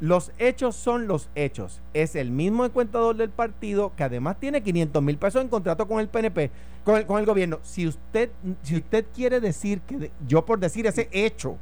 Los 0.00 0.32
hechos 0.38 0.74
son 0.76 1.06
los 1.06 1.28
hechos. 1.34 1.82
Es 1.92 2.16
el 2.16 2.30
mismo 2.30 2.64
encuentador 2.64 3.14
del 3.14 3.28
partido 3.28 3.92
que 3.94 4.04
además 4.04 4.40
tiene 4.40 4.62
500 4.62 5.02
mil 5.02 5.18
pesos 5.18 5.42
en 5.42 5.48
contrato 5.48 5.86
con 5.86 6.00
el 6.00 6.08
PNP, 6.08 6.50
con 6.84 6.96
el, 6.96 7.04
con 7.04 7.20
el 7.20 7.26
gobierno. 7.26 7.58
Si 7.62 7.86
usted, 7.86 8.30
si 8.62 8.76
usted 8.76 9.04
quiere 9.14 9.40
decir 9.40 9.82
que 9.82 9.98
de- 9.98 10.10
yo 10.26 10.46
por 10.46 10.58
decir 10.58 10.86
ese 10.86 11.10
hecho 11.12 11.58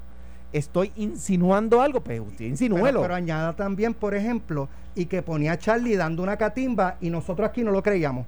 estoy 0.53 0.93
insinuando 0.97 1.81
algo, 1.83 2.01
pues 2.01 2.21
usted 2.21 2.37
Pero, 2.39 2.49
insinúelo. 2.51 3.03
pero 3.03 3.15
añada 3.15 3.55
también, 3.55 3.95
por 3.95 4.15
ejemplo, 4.15 4.69
y 4.95 5.07
que 5.07 5.23
ponía 5.23 5.53
a 5.53 5.59
Charlie 5.59 5.97
dando 5.97 6.23
una 6.23 6.37
catimba 6.37 6.97
y 7.01 7.11
nosotros 7.11 7.49
aquí 7.49 7.63
no 7.63 7.71
lo 7.71 7.83
creíamos. 7.83 8.27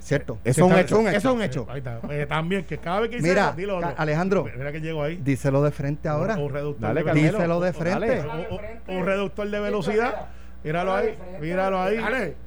¿Cierto? 0.00 0.38
Eso 0.42 0.64
es 0.66 0.72
un 0.72 0.78
hecho. 0.78 1.00
Eso 1.08 1.16
es 1.28 1.34
un 1.34 1.42
hecho. 1.42 1.66
Ahí 1.68 1.78
está. 1.78 2.00
Eh, 2.10 2.24
también, 2.26 2.64
que 2.64 2.78
cada 2.78 3.00
vez 3.00 3.10
que 3.10 3.16
dice 3.16 3.28
Mira, 3.28 3.48
eso, 3.48 3.56
dilo 3.56 3.76
otro. 3.76 3.92
Alejandro. 3.98 4.48
Mira 4.56 4.72
que 4.72 4.80
llego 4.80 5.02
ahí. 5.02 5.16
Díselo 5.22 5.62
de 5.62 5.70
frente 5.70 6.08
ahora. 6.08 6.36
Un, 6.36 6.44
un 6.44 6.50
reductor 6.50 6.80
Dale, 6.88 7.00
de 7.00 7.04
Carmelo. 7.04 7.32
Díselo 7.38 7.60
de 7.60 7.72
frente. 7.74 8.00
Dale. 8.16 8.20
Un, 8.22 8.58
un- 8.94 8.96
un 9.00 9.04
reductor 9.06 9.50
de 9.50 9.60
velocidad. 9.60 10.28
Míralo 10.64 10.94
ahí. 10.94 11.14
Míralo 11.42 11.80
ahí. 11.82 11.98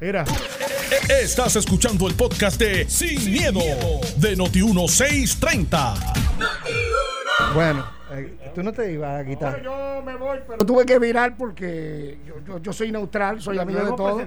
Mira. 0.02 0.26
Estás 1.22 1.56
escuchando 1.56 2.08
el 2.08 2.16
podcast 2.16 2.60
de 2.60 2.90
Sin, 2.90 3.32
miedo, 3.32 3.60
de 4.18 4.36
Noti1630. 4.36 6.14
Bueno, 7.54 7.82
Eh, 7.82 7.99
tú 8.56 8.64
no 8.64 8.72
te 8.72 8.92
ibas 8.92 9.22
a 9.22 9.26
quitar. 9.26 9.62
yo 9.62 10.02
me 10.06 10.16
voy, 10.16 10.40
pero 10.48 10.66
tuve 10.66 10.86
que 10.86 10.98
virar 11.00 11.36
porque 11.38 12.20
yo, 12.26 12.36
yo, 12.46 12.58
yo 12.60 12.74
soy 12.74 12.92
neutral, 12.92 13.42
soy 13.42 13.58
amigo 13.60 13.80
de 13.84 13.92
todos. 13.94 14.24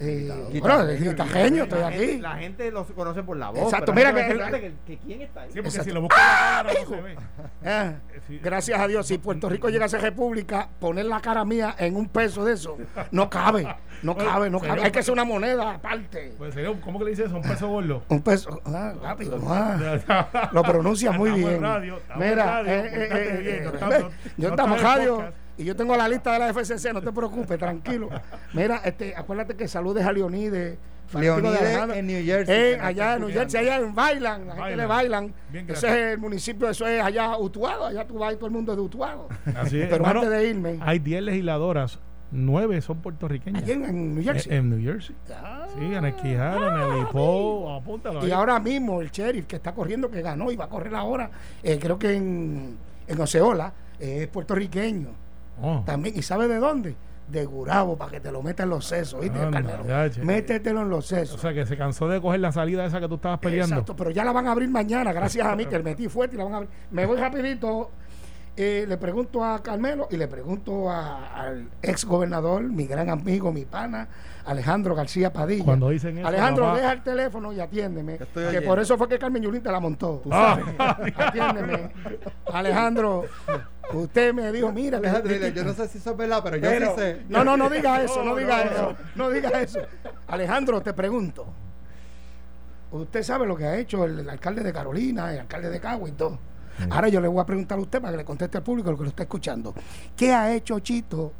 Eh, 0.00 0.30
bueno, 0.60 0.82
es 0.88 1.02
guitarreño, 1.02 1.64
estoy 1.64 1.80
la 1.80 1.88
aquí. 1.88 1.98
Gente, 1.98 2.22
la 2.22 2.36
gente 2.36 2.70
los 2.70 2.86
conoce 2.92 3.22
por 3.22 3.36
la 3.36 3.50
voz. 3.50 3.64
Exacto, 3.64 3.92
mira 3.92 4.12
que- 4.12 4.14
va 4.14 4.20
a 4.20 4.28
decir, 4.28 4.40
"Espérate, 4.42 4.74
que, 4.86 4.96
que 4.96 4.98
¿Quién 5.04 5.22
está 5.22 5.42
ahí? 5.42 5.48
Sí, 5.50 5.54
porque 5.56 5.68
Exacto. 5.68 5.88
si 5.90 5.94
lo 5.94 6.00
buscas 6.02 6.20
en 6.20 6.66
la 6.66 6.72
no 6.72 6.88
se 6.88 7.00
ve. 7.02 7.16
Eh, 7.64 7.96
Sí. 8.26 8.40
gracias 8.42 8.80
a 8.80 8.86
Dios, 8.86 9.06
si 9.06 9.18
Puerto 9.18 9.48
Rico 9.48 9.68
llega 9.68 9.84
a 9.84 9.88
ser 9.88 10.00
república, 10.00 10.68
poner 10.80 11.04
la 11.06 11.20
cara 11.20 11.44
mía 11.44 11.74
en 11.78 11.96
un 11.96 12.08
peso 12.08 12.44
de 12.44 12.54
eso, 12.54 12.76
no 13.10 13.28
cabe, 13.28 13.64
no 14.02 14.14
Bueno, 14.14 14.30
cabe, 14.30 14.50
no 14.50 14.60
cabe. 14.60 14.80
un 14.80 14.84
Hay 14.86 14.90
que 14.92 14.98
hacer 15.00 15.12
una 15.12 15.24
moneda 15.24 15.72
aparte. 15.74 16.32
Pues 16.38 16.54
sería, 16.54 16.72
¿cómo 16.80 16.98
que 16.98 17.04
le 17.06 17.10
dices 17.10 17.26
eso? 17.26 17.36
Un 17.36 17.42
peso 17.42 17.68
gordo. 17.68 18.02
Un 18.08 18.22
peso, 18.22 18.60
ah, 18.66 18.92
rápido, 19.02 19.38
ah. 19.48 20.48
Lo 20.52 20.62
pronuncia 20.62 21.12
muy 21.12 21.30
bien. 21.32 21.60
radio, 21.60 21.98
Mira, 22.16 22.44
radio, 22.62 22.72
eh, 22.72 23.08
eh, 23.16 23.62
eh, 23.64 23.70
eh, 23.72 24.04
yo 24.36 24.48
estamos 24.48 24.80
radio 24.82 25.24
y 25.56 25.64
yo 25.64 25.76
tengo 25.76 25.96
la 25.96 26.08
lista 26.08 26.32
de 26.32 26.38
la 26.40 26.48
FCC, 26.52 26.92
no 26.92 27.00
te 27.00 27.12
preocupes, 27.12 27.58
tranquilo. 27.58 28.08
Mira, 28.52 28.80
este, 28.84 29.14
acuérdate 29.16 29.54
que 29.56 29.68
saludes 29.68 30.04
a 30.04 30.12
Leonide. 30.12 30.78
Leonide 31.12 31.98
en 31.98 32.06
New 32.06 32.24
Jersey, 32.24 32.72
Eh, 32.72 32.78
allá 32.80 33.14
en 33.14 33.20
New 33.20 33.30
Jersey, 33.30 33.60
allá 33.60 33.76
en 33.76 33.94
Bailan, 33.94 34.46
la 34.48 34.56
gente 34.56 34.76
le 34.76 34.86
bailan. 34.86 35.34
Ese 35.52 35.86
es 35.86 36.12
el 36.14 36.18
municipio, 36.18 36.68
eso 36.68 36.86
es 36.86 37.00
allá 37.02 37.36
Utuado, 37.38 37.86
allá 37.86 38.06
tú 38.06 38.18
vas 38.18 38.32
y 38.32 38.36
todo 38.36 38.46
el 38.46 38.52
mundo 38.52 38.72
es 38.72 38.78
de 38.78 38.82
Utuado. 38.82 39.28
Así 39.54 39.80
es. 39.80 39.84
Pero 39.84 39.96
Hermano, 39.96 40.20
antes 40.22 40.38
de 40.38 40.48
irme, 40.48 40.78
Hay 40.80 40.98
10 40.98 41.22
legisladoras, 41.22 42.00
9 42.32 42.80
son 42.80 43.00
puertorriqueñas. 43.00 43.62
allá 43.62 43.74
en, 43.74 43.84
en 43.84 44.14
New 44.16 44.24
Jersey. 44.24 44.52
En, 44.52 44.58
en 44.58 44.70
New 44.70 44.82
Jersey. 44.92 45.14
Ah. 45.30 45.66
Sí, 45.78 45.84
en 45.94 46.04
Esquijano, 46.04 46.92
en 46.94 47.00
el 47.00 47.06
Poe, 47.08 47.76
apúntalo 47.76 48.22
ahí. 48.22 48.28
Y 48.28 48.30
ahora 48.32 48.58
mismo 48.58 49.00
el 49.00 49.10
sheriff 49.10 49.46
que 49.46 49.56
está 49.56 49.72
corriendo, 49.72 50.10
que 50.10 50.20
ganó 50.22 50.50
y 50.50 50.56
va 50.56 50.64
a 50.64 50.68
correr 50.68 50.94
ahora, 50.96 51.30
eh, 51.62 51.78
creo 51.80 51.96
que 51.98 52.14
en, 52.14 52.76
en 53.06 53.20
Oceola, 53.20 53.72
es 53.98 54.26
puertorriqueño 54.28 55.08
Oh. 55.62 55.82
también. 55.86 56.16
¿Y 56.18 56.22
sabe 56.22 56.48
de 56.48 56.56
dónde? 56.58 56.96
De 57.28 57.44
Gurabo, 57.46 57.96
para 57.96 58.10
que 58.10 58.20
te 58.20 58.30
lo 58.32 58.42
metas 58.42 58.64
en 58.64 58.70
los 58.70 58.84
sesos, 58.84 59.20
¿viste, 59.20 59.38
Anda, 59.38 59.62
Carmelo? 59.62 59.86
ya, 59.86 60.10
che. 60.10 60.22
Métetelo 60.22 60.82
en 60.82 60.90
los 60.90 61.10
O 61.10 61.16
sesos. 61.16 61.40
sea, 61.40 61.54
que 61.54 61.64
se 61.64 61.76
cansó 61.76 62.06
de 62.08 62.20
coger 62.20 62.40
la 62.40 62.52
salida 62.52 62.84
esa 62.84 63.00
que 63.00 63.08
tú 63.08 63.14
estabas 63.14 63.38
peleando. 63.38 63.76
Exacto, 63.76 63.96
pero 63.96 64.10
ya 64.10 64.24
la 64.24 64.32
van 64.32 64.46
a 64.48 64.52
abrir 64.52 64.68
mañana, 64.68 65.12
gracias 65.12 65.46
a 65.46 65.56
mí, 65.56 65.64
que 65.66 65.78
metí 65.78 66.08
fuerte 66.08 66.34
y 66.34 66.38
la 66.38 66.44
van 66.44 66.52
a 66.52 66.56
abrir. 66.58 66.70
Me 66.90 67.06
voy 67.06 67.16
rapidito, 67.16 67.90
eh, 68.56 68.84
le 68.86 68.96
pregunto 68.98 69.42
a 69.42 69.62
Carmelo 69.62 70.06
y 70.10 70.16
le 70.18 70.28
pregunto 70.28 70.90
a- 70.90 71.28
al 71.40 71.68
ex 71.80 72.04
gobernador, 72.04 72.62
mi 72.64 72.86
gran 72.86 73.08
amigo, 73.08 73.52
mi 73.52 73.64
pana, 73.64 74.06
Alejandro 74.46 74.94
García 74.94 75.32
Padilla. 75.32 75.64
Cuando 75.64 75.88
dicen 75.88 76.18
eso, 76.18 76.28
Alejandro, 76.28 76.74
deja 76.74 76.92
el 76.92 77.02
teléfono 77.02 77.52
y 77.52 77.60
atiéndeme. 77.60 78.18
Que 78.18 78.46
oyendo. 78.46 78.66
por 78.68 78.78
eso 78.78 78.98
fue 78.98 79.08
que 79.08 79.18
Carmen 79.18 79.42
Yulín 79.42 79.62
te 79.62 79.72
la 79.72 79.80
montó. 79.80 80.22
Ah. 80.30 80.58
Atiéndeme. 81.16 81.90
Alejandro, 82.52 83.24
usted 83.92 84.34
me 84.34 84.52
dijo, 84.52 84.70
mira, 84.70 84.98
Alejandro, 84.98 85.32
dile, 85.32 85.52
yo 85.52 85.64
no 85.64 85.72
sé 85.72 85.88
si 85.88 85.98
eso 85.98 86.10
es 86.10 86.16
verdad, 86.16 86.40
pero 86.44 86.56
yo 86.56 86.68
pero- 86.68 86.94
sí 86.94 87.00
sé. 87.00 87.22
no, 87.28 87.42
no, 87.44 87.56
no 87.56 87.70
diga 87.70 88.02
eso, 88.02 88.22
no, 88.22 88.30
No, 88.32 88.36
diga 88.36 88.64
no, 88.64 88.70
eso, 88.70 88.96
no 89.14 89.30
diga 89.30 89.48
eso. 89.62 89.80
Alejandro, 90.28 90.82
te 90.82 90.92
pregunto. 90.92 91.46
Usted 92.90 93.22
sabe 93.22 93.46
lo 93.46 93.56
que 93.56 93.64
ha 93.64 93.76
hecho 93.76 94.04
el, 94.04 94.20
el 94.20 94.28
alcalde 94.30 94.62
de 94.62 94.72
Carolina, 94.72 95.32
el 95.32 95.40
alcalde 95.40 95.70
de 95.70 95.80
Cagua 95.80 96.08
y 96.08 96.12
todo. 96.12 96.38
Ahora 96.90 97.08
yo 97.08 97.20
le 97.20 97.28
voy 97.28 97.40
a 97.40 97.46
preguntar 97.46 97.78
a 97.78 97.80
usted 97.80 98.00
para 98.00 98.12
que 98.12 98.16
le 98.18 98.24
conteste 98.24 98.58
al 98.58 98.64
público 98.64 98.90
lo 98.90 98.96
que 98.96 99.04
lo 99.04 99.08
está 99.08 99.22
escuchando. 99.22 99.74
¿Qué 100.16 100.32
ha 100.32 100.52
hecho 100.52 100.78
Chito 100.80 101.32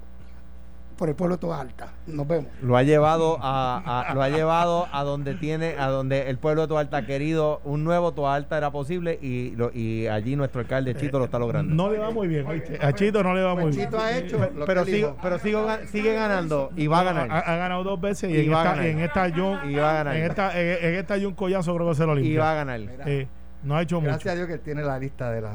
por 0.95 1.09
el 1.09 1.15
pueblo 1.15 1.37
de 1.37 1.41
Toda 1.41 1.61
Alta? 1.61 1.89
Nos 2.07 2.27
vemos. 2.27 2.47
Lo 2.63 2.77
ha 2.77 2.83
llevado 2.83 3.39
a, 3.41 4.09
a- 4.11 4.15
lo 4.15 4.23
ha 4.23 4.29
llevado 4.29 4.87
a 4.93 5.03
donde 5.05 5.35
tiene 5.35 5.75
a 5.79 5.89
donde 5.89 6.31
el 6.31 6.39
pueblo 6.39 6.63
de 6.63 6.69
Toalta 6.69 6.99
ha 6.99 7.07
querido 7.07 7.61
un 7.65 7.85
nuevo 7.85 8.13
Toalta 8.13 8.57
era 8.59 8.71
posible 8.71 9.19
y 9.21 9.51
lo, 9.57 9.71
y 9.73 10.07
allí 10.07 10.37
nuestro 10.37 10.61
alcalde 10.61 10.95
Chito 10.95 11.19
lo 11.19 11.27
está 11.27 11.39
logrando. 11.39 11.75
No 11.75 11.91
le 11.91 11.99
va 11.99 12.11
muy 12.11 12.29
bien. 12.29 12.47
A 12.81 12.93
Chito 12.93 13.23
no 13.23 13.35
le 13.35 13.43
va 13.43 13.55
muy 13.55 13.65
Pues 13.65 13.77
bien. 13.77 13.89
Chito 13.89 14.01
ha 14.01 14.17
hecho 14.17 14.39
lo 14.55 14.65
pero 14.67 14.85
que 14.85 14.93
sigo, 14.93 15.17
pero 15.23 15.39
sigo 15.39 15.67
sigue 15.91 16.15
ganando 16.15 16.71
y 16.77 16.87
va 16.87 17.01
a 17.01 17.05
ganar. 17.05 17.31
ha 17.31 17.57
ganado 17.57 17.85
dos 17.85 18.01
veces 18.01 18.31
y, 18.31 18.35
Y 18.37 18.45
en, 18.47 18.53
va 18.53 18.57
a 18.57 18.63
esta, 18.65 18.71
ganar. 18.77 18.87
en 18.87 19.01
esta 19.01 19.33
John, 19.35 19.71
Y 19.71 19.75
va 19.77 19.91
a 19.91 19.95
ganar. 19.95 20.17
en 20.17 20.25
esta, 20.25 20.61
en, 20.61 20.85
en 20.85 20.95
esta 20.97 21.15
John 21.21 21.35
Collazo 21.35 21.75
creo 21.75 21.89
que 21.89 21.95
se 21.95 22.07
lo 22.07 22.15
limpia. 22.15 22.33
Y 22.33 22.37
va 22.37 22.53
a 22.53 22.55
ganar. 22.55 22.81
Eh, 23.07 23.27
no 23.63 23.77
ha 23.77 23.83
hecho 23.83 23.97
mucho. 24.01 24.09
Gracias 24.11 24.33
a 24.33 24.37
Dios 24.37 24.47
que 24.47 24.55
él 24.55 24.61
tiene 24.61 24.83
la 24.83 24.99
lista 24.99 25.31
de 25.31 25.41
las 25.41 25.55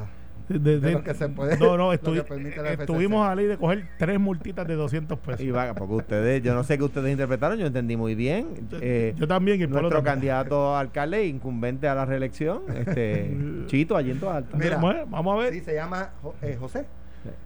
de, 0.50 0.80
de 0.80 0.92
lo 0.92 1.04
que 1.04 1.14
se 1.14 1.30
puede- 1.30 1.58
No, 1.58 1.78
no, 1.78 1.94
estu- 1.94 2.16
estuvimos 2.80 3.28
a 3.28 3.36
ley 3.36 3.46
de 3.46 3.58
coger 3.58 3.86
tres 3.98 4.20
multitas 4.20 4.68
de 4.68 4.76
200 4.76 5.18
pesos. 5.20 5.42
Y 5.42 5.52
va, 5.52 5.74
porque 5.76 5.94
ustedes, 5.96 6.42
yo 6.44 6.54
no 6.56 6.64
sé 6.64 6.78
qué 6.78 6.84
ustedes 6.84 7.12
interpretaron, 7.12 7.58
yo 7.60 7.68
entendí 7.68 7.96
muy 7.96 8.16
bien. 8.16 8.48
Eh, 8.82 9.14
Yo 9.18 9.28
también, 9.28 9.58
y 9.62 9.68
nuestro 9.68 9.90
también. 9.90 10.04
candidato 10.06 10.76
a 10.76 10.80
alcalde 10.80 11.26
incumbente 11.28 11.88
a 11.88 11.96
la 11.96 12.06
reelección, 12.06 12.64
este 12.76 13.36
Chito, 13.68 13.96
allí 13.96 14.12
en 14.12 14.20
Toalta. 14.20 14.58
Mira. 14.58 14.78
Bueno, 14.78 15.06
vamos 15.08 15.36
a 15.36 15.44
ver. 15.44 15.54
Sí, 15.54 15.60
se 15.62 15.74
llama 15.76 16.10
Jo- 16.22 16.36
eh, 16.42 16.58
José. 16.60 16.86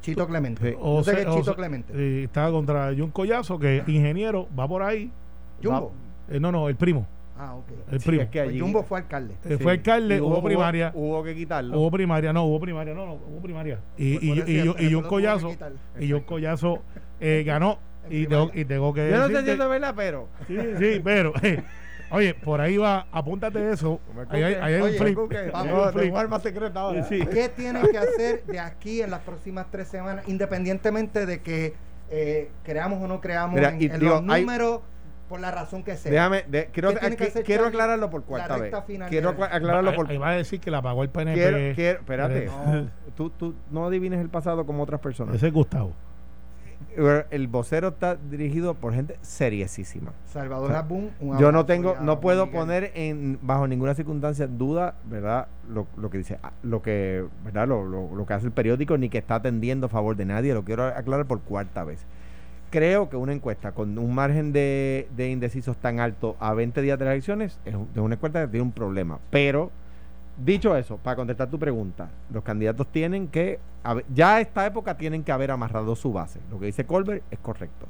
Chito 0.01 0.27
Clemente. 0.27 0.61
Sí. 0.61 0.69
Sé 0.71 0.77
José- 0.79 1.25
Chito 1.33 1.55
Clemente. 1.55 1.93
sí, 1.93 2.23
está 2.25 2.49
contra 2.51 2.91
John 2.97 3.09
Collazo, 3.09 3.57
que 3.59 3.83
ingeniero 3.87 4.47
va 4.57 4.67
por 4.67 4.83
ahí. 4.83 5.11
Jumbo. 5.63 5.91
Eh, 6.29 6.39
no, 6.39 6.51
no, 6.51 6.69
el 6.69 6.75
primo. 6.75 7.07
Ah, 7.37 7.55
ok. 7.55 7.65
El 7.91 7.99
Sí, 7.99 8.07
primo. 8.07 8.21
es 8.23 8.29
que 8.29 8.39
Pues 8.39 8.49
allí- 8.49 8.59
Jumbo 8.59 8.83
fue 8.83 8.99
alcalde. 8.99 9.33
Eh, 9.45 9.55
Sí. 9.57 9.63
Fue 9.63 9.71
alcalde, 9.71 10.21
hubo, 10.21 10.43
primaria. 10.43 10.91
Hubo, 10.93 11.23
que 11.23 11.33
quitarlo. 11.35 11.79
Hubo 11.79 11.91
primaria, 11.91 12.31
no, 12.31 12.45
hubo 12.45 12.59
primaria, 12.59 12.93
no, 12.93 13.05
no, 13.05 13.13
hubo 13.13 13.41
primaria. 13.41 13.79
Y, 13.97 14.15
Por- 14.15 14.23
y, 14.23 14.29
y, 14.29 14.59
y, 14.61 14.69
y, 14.87 14.89
que 15.01 15.07
Collazo, 15.07 15.55
y 15.99 16.11
John 16.11 16.21
Collazo 16.21 16.83
eh, 17.19 17.43
ganó. 17.45 17.79
Y 18.09 18.27
tengo, 18.27 18.51
y 18.53 18.65
tengo 18.65 18.93
que 18.93 19.09
Yo 19.09 19.17
no 19.17 19.27
sé 19.27 19.33
decirte- 19.33 19.45
si 19.45 19.51
eso 19.51 19.63
es 19.63 19.69
verdad, 19.69 19.93
pero. 19.95 20.27
Sí, 20.47 20.57
sí, 20.77 21.01
pero. 21.03 21.31
eh, 21.41 21.63
oye, 22.11 22.33
por 22.35 22.59
ahí 22.61 22.77
va, 22.77 23.07
apúntate 23.11 23.71
eso. 23.71 23.99
Ahí 24.29 24.43
hay, 24.43 24.53
ahí 24.55 24.73
hay 24.73 24.81
un 24.81 24.87
Oye, 24.89 24.97
flip. 24.99 25.17
Vamos, 25.53 25.85
un 25.87 25.91
flip. 25.93 26.03
Tengo 26.03 26.17
arma 26.19 26.39
secreta 26.39 26.81
ahora. 26.81 27.03
Sí. 27.05 27.19
¿Qué 27.25 27.49
tienen 27.49 27.87
que 27.87 27.97
hacer 27.97 28.43
de 28.45 28.59
aquí 28.59 29.01
en 29.01 29.09
las 29.09 29.21
próximas 29.21 29.67
tres 29.71 29.87
semanas, 29.87 30.27
independientemente 30.27 31.25
de 31.25 31.41
que 31.41 31.73
eh, 32.11 32.51
creamos 32.63 33.01
o 33.01 33.07
no 33.07 33.19
creamos 33.21 33.55
Mira, 33.55 33.69
en, 33.69 33.81
y 33.81 33.85
en 33.85 33.99
digo, 33.99 34.21
los 34.21 34.29
hay- 34.29 34.41
números 34.43 34.81
por 35.33 35.39
la 35.39 35.49
razón 35.49 35.81
que 35.81 35.97
sea? 35.97 36.11
Déjame, 36.11 36.43
de- 36.47 36.67
quiero, 36.67 36.89
¿Qué 36.89 36.99
tiene 36.99 37.15
que 37.15 37.23
aquí- 37.23 37.31
hacer 37.31 37.43
quiero 37.43 37.65
aclararlo 37.65 38.07
por 38.11 38.21
La 38.21 38.27
cuarta 38.27 38.57
vez. 38.57 38.71
Quiero 39.09 39.29
aclararlo 39.29 39.89
ahí, 39.89 39.95
por 39.95 40.07
ahí 40.11 40.17
va 40.19 40.29
a 40.29 40.33
decir 40.35 40.59
que 40.59 40.69
la 40.69 40.79
pagó 40.79 41.01
el 41.01 41.09
PNP. 41.09 41.33
Quiero, 41.41 41.75
quiero, 41.75 41.99
espérate. 42.01 42.49
Pero- 42.65 42.87
Tú, 43.15 43.31
tú 43.31 43.55
no 43.71 43.87
adivines 43.87 44.19
el 44.21 44.29
pasado 44.29 44.63
como 44.67 44.83
otras 44.83 44.99
personas. 44.99 45.33
Ese 45.33 45.47
es 45.47 45.53
Gustavo. 45.53 45.91
El 47.31 47.47
vocero 47.47 47.87
está 47.87 48.15
dirigido 48.15 48.75
por 48.75 48.93
gente 48.93 49.17
seriesísima. 49.21 50.11
Salvador 50.25 50.71
Abun, 50.73 51.09
un 51.19 51.39
Yo 51.39 51.51
no 51.51 51.65
tengo, 51.65 51.95
no 51.99 52.19
puedo 52.19 52.51
poner 52.51 52.91
en 52.93 53.39
bajo 53.41 53.67
ninguna 53.67 53.95
circunstancia 53.95 54.45
duda, 54.45 54.93
¿verdad? 55.05 55.47
Lo, 55.67 55.87
lo 55.97 56.11
que 56.11 56.19
dice, 56.19 56.37
ah, 56.43 56.51
lo 56.61 56.83
que, 56.83 57.25
¿verdad? 57.43 57.67
Lo, 57.67 57.83
lo- 57.85 58.15
lo 58.15 58.25
que 58.27 58.33
hace 58.35 58.45
el 58.45 58.51
periódico, 58.51 58.99
ni 58.99 59.09
que 59.09 59.17
está 59.17 59.35
atendiendo 59.35 59.87
a 59.87 59.89
favor 59.89 60.15
de 60.15 60.25
nadie. 60.25 60.53
Lo 60.53 60.63
quiero 60.63 60.83
aclarar 60.85 61.25
por 61.25 61.41
cuarta 61.41 61.83
vez. 61.83 62.05
Creo 62.73 63.07
que 63.07 63.15
una 63.15 63.33
encuesta 63.33 63.71
con 63.71 63.95
un 63.99 64.15
margen 64.15 64.51
de, 64.51 65.07
de 65.15 65.29
indecisos 65.29 65.77
tan 65.77 65.99
alto 65.99 66.35
a 66.39 66.55
20 66.55 66.81
días 66.81 66.97
de 66.97 67.05
las 67.05 67.11
elecciones 67.13 67.59
es, 67.65 67.75
un- 67.75 67.87
es 67.93 67.99
una 68.01 68.15
encuesta 68.15 68.41
que 68.41 68.47
tiene 68.47 68.63
un 68.63 68.71
problema. 68.71 69.19
Pero, 69.29 69.69
dicho 70.43 70.75
eso, 70.75 70.97
para 70.97 71.15
contestar 71.15 71.51
tu 71.51 71.59
pregunta, 71.59 72.09
los 72.33 72.43
candidatos 72.43 72.87
tienen 72.91 73.27
que, 73.27 73.59
ya 74.15 74.37
a 74.37 74.41
esta 74.41 74.65
época 74.65 74.97
tienen 74.97 75.23
que 75.23 75.31
haber 75.31 75.51
amarrado 75.51 75.95
su 75.95 76.11
base. 76.11 76.39
Lo 76.49 76.59
que 76.59 76.65
dice 76.65 76.83
Colbert 76.83 77.21
es 77.29 77.37
correcto. 77.37 77.85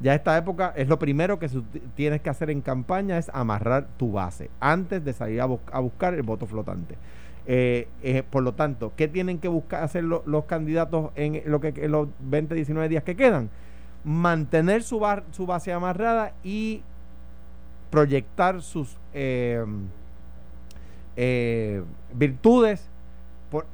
Ya 0.00 0.16
esta 0.16 0.36
época 0.36 0.72
es 0.74 0.88
lo 0.88 0.98
primero 0.98 1.38
que 1.38 1.48
tienes 1.94 2.20
que 2.20 2.28
hacer 2.28 2.50
en 2.50 2.60
campaña 2.60 3.16
es 3.18 3.28
amarrar 3.32 3.86
tu 3.96 4.10
base 4.10 4.50
antes 4.58 5.04
de 5.04 5.12
salir 5.12 5.40
a, 5.42 5.44
bus- 5.44 5.60
a 5.70 5.78
buscar 5.78 6.12
el 6.12 6.22
voto 6.22 6.46
flotante. 6.46 6.96
Eh, 7.46 7.86
eh, 8.02 8.24
por 8.28 8.42
lo 8.42 8.54
tanto, 8.54 8.92
¿qué 8.96 9.06
tienen 9.06 9.38
que 9.38 9.46
buscar 9.46 9.84
hacer 9.84 10.02
lo- 10.02 10.24
los 10.26 10.46
candidatos 10.46 11.12
en 11.14 11.40
lo 11.46 11.60
que 11.60 11.68
en 11.76 11.92
los 11.92 12.08
20, 12.18 12.56
19 12.56 12.88
días 12.88 13.04
que 13.04 13.14
quedan? 13.14 13.48
Mantener 14.04 14.82
su, 14.82 15.00
bar- 15.00 15.24
su 15.32 15.46
base 15.46 15.72
amarrada 15.72 16.32
y 16.42 16.82
proyectar 17.90 18.60
sus 18.60 18.96
eh, 19.14 19.64
eh, 21.16 21.82
virtudes 22.12 22.88
por- 23.50 23.66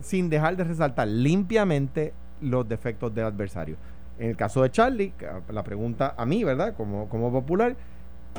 sin 0.00 0.28
dejar 0.28 0.56
de 0.56 0.64
resaltar 0.64 1.08
limpiamente 1.08 2.12
los 2.40 2.68
defectos 2.68 3.14
del 3.14 3.24
adversario. 3.24 3.76
En 4.18 4.30
el 4.30 4.36
caso 4.36 4.62
de 4.62 4.70
Charlie, 4.70 5.12
ah, 5.28 5.40
la 5.50 5.62
pregunta 5.62 6.14
a 6.16 6.26
mí, 6.26 6.44
¿verdad? 6.44 6.74
Como, 6.76 7.08
como 7.08 7.32
popular, 7.32 7.74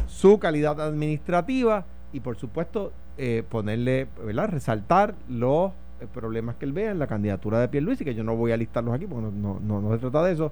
su 0.08 0.40
calidad 0.40 0.80
administrativa 0.80 1.86
y 2.14 2.20
por 2.20 2.38
supuesto 2.38 2.92
eh, 3.18 3.44
ponerle, 3.50 4.08
¿verdad? 4.24 4.50
Resaltar 4.50 5.16
los 5.28 5.72
eh, 6.00 6.08
problemas 6.14 6.56
que 6.56 6.66
él 6.66 6.74
vea 6.74 6.92
en 6.92 7.00
la 7.00 7.08
candidatura 7.08 7.60
de 7.60 7.68
Pierluisi, 7.68 8.06
que 8.06 8.14
yo 8.16 8.24
no 8.24 8.36
voy 8.36 8.52
a 8.52 8.58
listarlos 8.58 8.94
aquí 8.94 9.08
porque 9.08 9.36
no, 9.36 9.60
no, 9.60 9.82
no 9.82 9.92
se 9.92 9.98
trata 10.00 10.24
de 10.24 10.34
eso, 10.34 10.52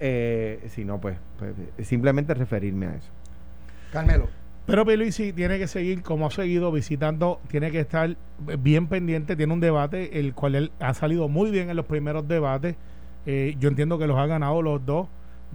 eh, 0.00 0.64
sino 0.68 1.00
pues, 1.00 1.16
pues, 1.38 1.54
simplemente 1.86 2.34
referirme 2.34 2.86
a 2.86 2.94
eso. 2.96 3.10
Carmelo. 3.92 4.28
Pero 4.66 4.86
Pierluisi 4.86 5.32
tiene 5.34 5.58
que 5.58 5.66
seguir 5.66 6.02
como 6.02 6.26
ha 6.26 6.30
seguido 6.30 6.72
visitando, 6.72 7.40
tiene 7.48 7.70
que 7.70 7.80
estar 7.80 8.16
bien 8.58 8.86
pendiente, 8.86 9.36
tiene 9.36 9.52
un 9.52 9.60
debate 9.60 10.18
el 10.18 10.32
cual 10.32 10.54
él 10.54 10.72
ha 10.80 10.94
salido 10.94 11.28
muy 11.28 11.50
bien 11.50 11.68
en 11.68 11.76
los 11.76 11.84
primeros 11.84 12.26
debates. 12.26 12.76
Eh, 13.26 13.56
yo 13.60 13.68
entiendo 13.68 13.98
que 13.98 14.06
los 14.06 14.16
ha 14.18 14.26
ganado 14.26 14.62
los 14.62 14.84
dos 14.84 15.08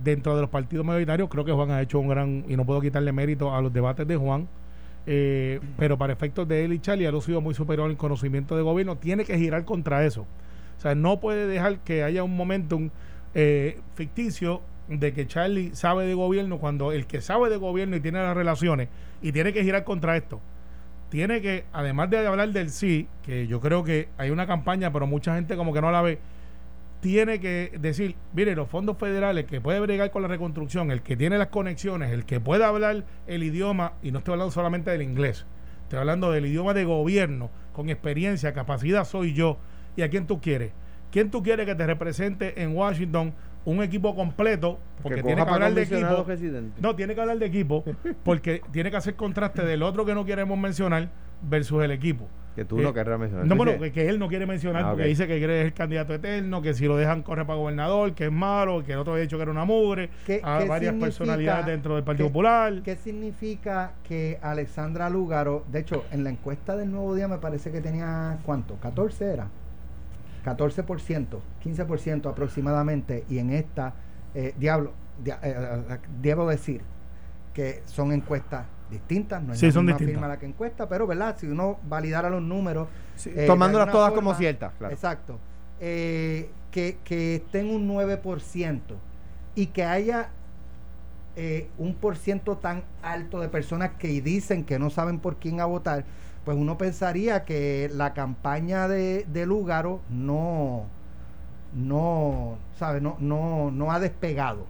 dentro 0.04 0.36
de 0.36 0.42
los 0.42 0.50
partidos 0.52 0.86
mayoritarios. 0.86 1.28
Creo 1.28 1.44
que 1.44 1.52
Juan 1.52 1.72
ha 1.72 1.82
hecho 1.82 2.00
un 2.00 2.08
gran, 2.08 2.46
y 2.48 2.56
no 2.56 2.66
puedo 2.66 2.82
quitarle 2.82 3.12
mérito 3.12 3.54
a 3.54 3.62
los 3.62 3.74
debates 3.74 4.08
de 4.08 4.16
Juan, 4.16 4.48
eh, 5.08 5.60
pero 5.78 5.98
para 5.98 6.14
efectos 6.14 6.48
de 6.48 6.66
él 6.66 6.74
y 6.74 6.80
Charlie 6.80 7.08
ha 7.08 7.12
lucido 7.12 7.42
muy 7.42 7.56
superior 7.56 7.90
en 7.90 7.98
conocimiento 7.98 8.56
de 8.56 8.62
gobierno. 8.62 8.96
Tiene 8.98 9.26
que 9.26 9.40
girar 9.40 9.66
contra 9.66 10.06
eso. 10.06 10.28
O 10.78 10.82
sea, 10.82 10.94
no 10.94 11.20
puede 11.20 11.48
dejar 11.48 11.80
que 11.80 12.04
haya 12.04 12.24
un 12.24 12.38
momentum 12.38 12.92
eh, 13.34 13.80
ficticio 13.96 14.62
de 14.88 15.14
que 15.14 15.28
Charlie 15.28 15.76
sabe 15.76 16.06
de 16.06 16.14
gobierno 16.14 16.58
cuando 16.58 16.92
el 16.92 17.06
que 17.06 17.22
sabe 17.22 17.50
de 17.50 17.58
gobierno 17.58 17.96
y 17.96 18.00
tiene 18.00 18.20
las 18.20 18.36
relaciones 18.36 18.90
y 19.22 19.32
tiene 19.32 19.54
que 19.54 19.64
girar 19.64 19.84
contra 19.84 20.18
esto, 20.18 20.42
tiene 21.10 21.42
que, 21.42 21.66
además 21.74 22.10
de 22.10 22.26
hablar 22.26 22.50
del 22.52 22.70
sí, 22.70 23.08
que 23.24 23.48
yo 23.48 23.60
creo 23.60 23.84
que 23.84 24.10
hay 24.18 24.30
una 24.30 24.48
campaña, 24.48 24.92
pero 24.92 25.08
mucha 25.08 25.36
gente 25.36 25.56
como 25.56 25.74
que 25.74 25.82
no 25.82 25.92
la 25.92 26.02
ve, 26.02 26.20
tiene 27.02 27.40
que 27.40 27.72
decir, 27.80 28.16
mire, 28.34 28.56
los 28.56 28.68
fondos 28.68 28.98
federales, 28.98 29.46
que 29.46 29.62
puede 29.62 29.80
bregar 29.80 30.12
con 30.12 30.22
la 30.22 30.28
reconstrucción, 30.28 30.92
el 30.92 31.02
que 31.02 31.16
tiene 31.16 31.38
las 31.38 31.48
conexiones, 31.48 32.12
el 32.12 32.26
que 32.26 32.40
pueda 32.40 32.68
hablar 32.68 33.06
el 33.28 33.44
idioma, 33.44 33.94
y 34.04 34.12
no 34.12 34.20
estoy 34.20 34.34
hablando 34.34 34.52
solamente 34.52 34.92
del 34.92 35.02
inglés, 35.02 35.46
estoy 35.84 36.00
hablando 36.00 36.32
del 36.32 36.46
idioma 36.46 36.74
de 36.74 36.84
gobierno, 36.84 37.50
con 37.74 37.90
experiencia, 37.90 38.54
capacidad, 38.54 39.06
soy 39.06 39.34
yo, 39.34 39.58
y 39.96 40.02
a 40.02 40.10
quién 40.10 40.28
tú 40.28 40.42
quieres. 40.42 40.72
¿Quién 41.12 41.32
tú 41.32 41.42
quieres 41.42 41.66
que 41.66 41.76
te 41.76 41.86
represente 41.86 42.62
en 42.62 42.76
Washington 42.76 43.34
un 43.66 43.82
equipo 43.84 44.16
completo? 44.16 44.80
Porque 45.02 45.24
tiene 45.24 45.44
que 45.44 45.50
hablar 45.50 45.74
de 45.74 45.82
equipo. 45.84 46.26
No, 46.82 46.96
tiene 46.96 47.16
que 47.16 47.22
hablar 47.22 47.38
de 47.40 47.46
equipo, 47.46 47.84
porque 48.24 48.62
tiene 48.72 48.92
que 48.92 48.98
hacer 48.98 49.16
contraste 49.16 49.64
del 49.66 49.84
otro 49.84 50.06
que 50.06 50.14
no 50.14 50.26
queremos 50.26 50.58
mencionar 50.58 51.10
versus 51.42 51.84
el 51.84 51.92
equipo. 51.92 52.28
Que 52.56 52.66
tú 52.66 52.78
no 52.80 52.94
querrás 52.94 53.18
mencionar. 53.18 53.46
No, 53.46 53.56
bueno, 53.56 53.72
que, 53.94 54.10
él 54.10 54.20
no 54.20 54.28
quiere 54.28 54.46
mencionar 54.46 54.84
Ah, 54.84 54.90
porque 54.90 55.06
dice 55.06 55.28
que 55.28 55.38
quiere 55.38 55.60
ser 55.60 55.66
el 55.68 55.74
candidato 55.74 56.14
eterno, 56.14 56.62
que 56.62 56.74
si 56.74 56.88
lo 56.88 56.98
dejan 56.98 57.22
correr 57.24 57.46
para 57.46 57.58
gobernador, 57.58 58.14
que 58.14 58.26
es 58.26 58.32
malo, 58.32 58.84
que 58.84 58.92
el 58.92 59.00
otro 59.00 59.14
había 59.14 59.22
dicho 59.24 59.38
que 59.38 59.44
era 59.44 59.52
una 59.52 59.64
mugre, 59.64 60.10
¿Qué- 60.26 60.42
a 60.44 60.60
qué 60.60 60.68
varias 60.68 60.96
personalidades 60.96 61.66
dentro 61.68 61.96
del 61.96 62.04
Partido 62.04 62.28
qué- 62.28 62.32
Popular. 62.34 62.82
¿Qué 62.84 62.96
significa 62.98 63.94
que 64.04 64.40
Alexandra 64.42 65.10
Lúgaro, 65.10 65.64
de 65.72 65.80
hecho, 65.80 66.04
en 66.12 66.24
la 66.26 66.32
encuesta 66.32 66.76
del 66.76 66.92
Nuevo 66.92 67.16
Día 67.16 67.30
me 67.30 67.38
parece 67.38 67.72
que 67.72 67.80
tenía, 67.80 68.40
¿cuánto? 68.44 68.78
¿14 68.82 69.22
era? 69.22 69.48
14%, 70.56 71.40
15% 71.64 72.30
aproximadamente, 72.30 73.24
y 73.30 73.38
en 73.40 73.52
esta, 73.52 73.94
eh, 74.36 74.54
diablo, 74.58 74.94
dia- 75.24 75.40
eh, 75.44 75.56
eh, 75.90 75.98
debo 76.22 76.48
decir 76.50 76.82
que 77.54 77.82
son 77.86 78.12
encuestas 78.12 78.66
distintas, 78.90 79.42
no 79.44 79.54
es 79.54 79.60
Sí, 79.60 79.68
la 79.68 79.72
son 79.72 79.86
misma 79.86 79.98
distintas. 79.98 80.14
firma 80.22 80.28
la 80.28 80.40
que 80.40 80.46
encuesta, 80.48 80.88
pero 80.90 81.06
¿verdad? 81.06 81.36
Si 81.38 81.48
uno 81.48 81.78
validara 81.88 82.30
los 82.30 82.42
números, 82.42 82.88
Sí, 83.16 83.32
eh, 83.36 83.46
tomándolas 83.48 83.92
todas 83.92 84.10
forma- 84.12 84.16
como 84.32 84.36
ciertas, 84.38 84.74
claro. 84.78 84.94
Exacto. 84.94 85.38
Eh, 85.80 86.50
que, 86.72 86.98
que 87.04 87.36
esté 87.36 87.60
en 87.62 87.70
un 87.70 87.88
9% 87.88 88.96
y 89.56 89.68
que 89.68 89.84
haya 89.84 90.30
eh, 91.36 91.70
un 91.78 91.94
por 91.96 92.18
ciento 92.18 92.58
tan 92.58 92.84
alto 93.02 93.40
de 93.40 93.48
personas 93.50 93.92
que 93.98 94.08
dicen 94.22 94.66
que 94.66 94.78
no 94.78 94.90
saben 94.90 95.20
por 95.20 95.38
quién 95.38 95.62
a 95.62 95.66
votar, 95.66 96.04
pues 96.46 96.58
uno 96.58 96.78
pensaría 96.78 97.44
que 97.46 97.90
la 97.94 98.14
campaña 98.14 98.88
de, 98.88 99.26
de 99.32 99.46
Lúgaro 99.46 100.02
no, 100.10 100.86
no, 101.76 102.58
¿sabe? 102.78 103.02
No, 103.02 103.18
no, 103.20 103.72
no 103.72 103.92
ha 103.92 104.00
despegado 104.00 104.66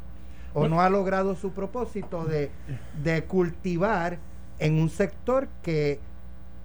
o 0.53 0.67
no 0.67 0.81
ha 0.81 0.89
logrado 0.89 1.35
su 1.35 1.51
propósito 1.51 2.25
de, 2.25 2.49
de 3.03 3.23
cultivar 3.23 4.17
en 4.57 4.73
un 4.81 4.89
sector 4.89 5.47
que, 5.61 5.99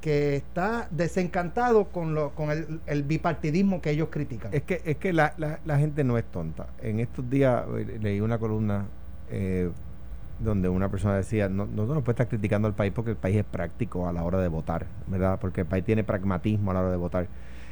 que 0.01 0.37
está 0.37 0.89
desencantado 0.91 1.85
con, 1.85 2.15
lo, 2.15 2.31
con 2.31 2.51
el, 2.51 2.81
el 2.87 3.03
bipartidismo 3.05 3.81
que 3.83 3.91
ellos 3.91 4.09
critican. 4.11 4.53
Es 4.55 4.63
que, 4.63 4.81
es 4.85 4.97
que 4.97 5.13
la, 5.13 5.35
la- 5.37 5.61
la 5.65 5.79
gente 5.79 6.03
no 6.03 6.17
es 6.19 6.25
tonta. 6.25 6.67
En 6.83 6.99
estos 6.99 7.29
días 7.29 7.65
eh, 7.77 7.99
leí 8.03 8.21
una 8.21 8.39
columna 8.39 8.87
eh, 9.31 9.71
donde 10.41 10.69
una 10.69 10.89
persona 10.89 11.17
decía, 11.17 11.49
no, 11.49 11.67
no 11.67 11.87
no 11.87 12.01
puede 12.03 12.13
estar 12.15 12.29
criticando 12.29 12.67
al 12.69 12.75
país 12.75 12.93
porque 12.95 13.13
el 13.13 13.17
país 13.17 13.37
es 13.37 13.45
práctico 13.45 14.09
a 14.09 14.13
la 14.13 14.23
hora 14.25 14.41
de 14.41 14.49
votar, 14.49 14.87
¿verdad? 15.07 15.39
Porque 15.41 15.63
el 15.63 15.67
país 15.67 15.85
tiene 15.85 16.05
pragmatismo 16.05 16.71
a 16.71 16.75
la 16.75 16.81
hora 16.81 16.91
de 16.91 16.97
votar. 16.97 17.29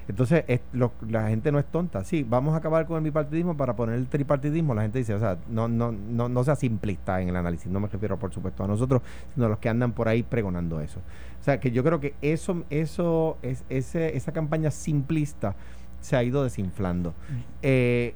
Entonces, 0.08 0.44
es- 0.48 0.60
lo- 0.72 0.92
la 1.08 1.28
gente 1.28 1.52
no 1.52 1.58
es 1.60 1.64
tonta. 1.66 2.02
Sí, 2.04 2.26
vamos 2.28 2.54
a 2.54 2.56
acabar 2.56 2.86
con 2.86 2.96
el 2.96 3.04
bipartidismo 3.04 3.56
para 3.56 3.76
poner 3.76 3.94
el 3.94 4.08
tripartidismo. 4.08 4.74
La 4.74 4.82
gente 4.82 4.98
dice, 4.98 5.14
o 5.14 5.20
sea, 5.20 5.38
no, 5.48 5.68
no, 5.68 5.92
no, 5.92 6.28
no 6.28 6.44
sea 6.44 6.56
simplista 6.56 7.20
en 7.20 7.28
el 7.28 7.36
análisis. 7.36 7.70
No 7.70 7.78
me 7.78 7.86
refiero, 7.88 8.18
por 8.18 8.32
supuesto, 8.32 8.64
a 8.64 8.66
nosotros, 8.66 9.00
sino 9.34 9.46
a 9.46 9.48
los 9.48 9.58
que 9.58 9.68
andan 9.68 9.92
por 9.92 10.08
ahí 10.08 10.22
pregonando 10.24 10.80
eso. 10.80 10.98
O 11.40 11.44
sea, 11.44 11.60
que 11.60 11.70
yo 11.70 11.84
creo 11.84 12.00
que 12.00 12.14
eso, 12.20 12.64
eso, 12.70 13.38
es, 13.42 13.64
ese, 13.68 14.16
esa 14.16 14.32
campaña 14.32 14.70
simplista 14.72 15.54
se 16.00 16.16
ha 16.16 16.22
ido 16.24 16.42
desinflando. 16.42 17.14
Eh, 17.62 18.14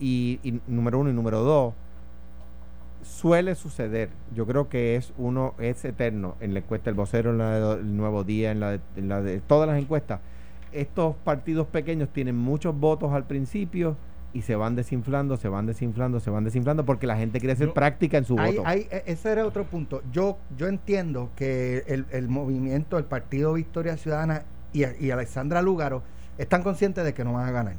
y, 0.00 0.40
y 0.42 0.60
número 0.66 0.98
uno 0.98 1.10
y 1.10 1.12
número 1.12 1.40
dos, 1.42 1.74
suele 3.06 3.54
suceder. 3.54 4.10
Yo 4.34 4.46
creo 4.46 4.68
que 4.68 4.96
es 4.96 5.12
uno, 5.16 5.54
es 5.58 5.84
eterno 5.84 6.36
en 6.40 6.52
la 6.52 6.60
encuesta 6.60 6.86
del 6.90 6.94
vocero, 6.94 7.30
en 7.30 7.38
la 7.38 7.76
del 7.76 7.96
Nuevo 7.96 8.24
Día, 8.24 8.50
en 8.50 8.60
la 8.60 8.72
de, 8.72 8.80
en 8.96 9.08
la 9.08 9.22
de 9.22 9.40
todas 9.40 9.68
las 9.68 9.78
encuestas. 9.78 10.20
Estos 10.72 11.16
partidos 11.16 11.66
pequeños 11.68 12.08
tienen 12.12 12.36
muchos 12.36 12.78
votos 12.78 13.12
al 13.12 13.24
principio 13.24 13.96
y 14.34 14.42
se 14.42 14.56
van 14.56 14.74
desinflando, 14.76 15.36
se 15.38 15.48
van 15.48 15.64
desinflando, 15.64 16.20
se 16.20 16.28
van 16.30 16.44
desinflando 16.44 16.84
porque 16.84 17.06
la 17.06 17.16
gente 17.16 17.38
quiere 17.38 17.54
hacer 17.54 17.68
Yo- 17.68 17.74
práctica 17.74 18.18
en 18.18 18.24
su 18.24 18.38
Hay- 18.38 18.56
voto. 18.56 18.68
hay- 18.68 18.86
e- 18.90 19.04
ese 19.06 19.32
era 19.32 19.46
otro 19.46 19.64
punto. 19.64 20.02
Yo, 20.12 20.36
yo 20.58 20.66
entiendo 20.66 21.30
que 21.36 21.84
el, 21.86 22.04
el 22.10 22.28
movimiento, 22.28 22.98
el 22.98 23.04
Partido 23.04 23.54
Victoria 23.54 23.96
Ciudadana 23.96 24.42
y, 24.74 24.84
y 25.02 25.10
Alexandra 25.10 25.62
Lúgaro 25.62 26.02
están 26.36 26.62
conscientes 26.62 27.04
de 27.04 27.14
que 27.14 27.24
no 27.24 27.32
van 27.32 27.48
a 27.48 27.52
ganar. 27.52 27.76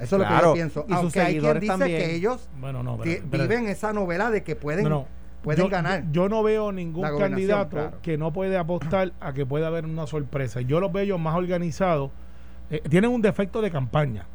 Eso 0.00 0.16
es 0.16 0.22
lo 0.22 0.28
que 0.28 0.42
yo 0.42 0.52
pienso. 0.54 0.84
y 0.88 0.92
sus 0.92 0.96
Aunque 1.02 1.20
hay 1.20 1.38
quien 1.38 1.60
dice 1.60 1.66
también. 1.78 1.98
que 2.00 2.14
ellos 2.14 2.48
Bueno, 2.60 2.82
no, 2.82 2.96
ti- 2.98 3.10
espérate, 3.10 3.24
espérate. 3.24 3.48
viven 3.56 3.68
esa 3.70 3.92
novela 3.92 4.30
de 4.30 4.42
que 4.42 4.56
pueden, 4.56 4.84
No, 4.84 4.90
no. 4.90 5.06
pueden 5.42 5.64
Yo- 5.64 5.70
ganar. 5.70 6.04
Yo, 6.12 6.28
no 6.28 6.42
veo 6.42 6.72
ningún 6.72 7.06
candidato 7.18 7.70
claro. 7.76 7.98
que 8.02 8.16
no 8.18 8.32
puede 8.32 8.56
apostar 8.56 9.12
a 9.20 9.32
que 9.32 9.44
pueda 9.46 9.66
haber 9.68 9.84
una 9.84 10.06
sorpresa. 10.06 10.60
Yo 10.62 10.80
los 10.80 10.92
veo 10.92 11.02
ellos 11.04 11.20
más 11.20 11.34
organizados. 11.36 12.10
Eh, 12.70 12.80
tienen 12.88 13.10
un 13.10 13.20
defecto 13.22 13.60
de 13.60 13.70
campaña, 13.70 14.26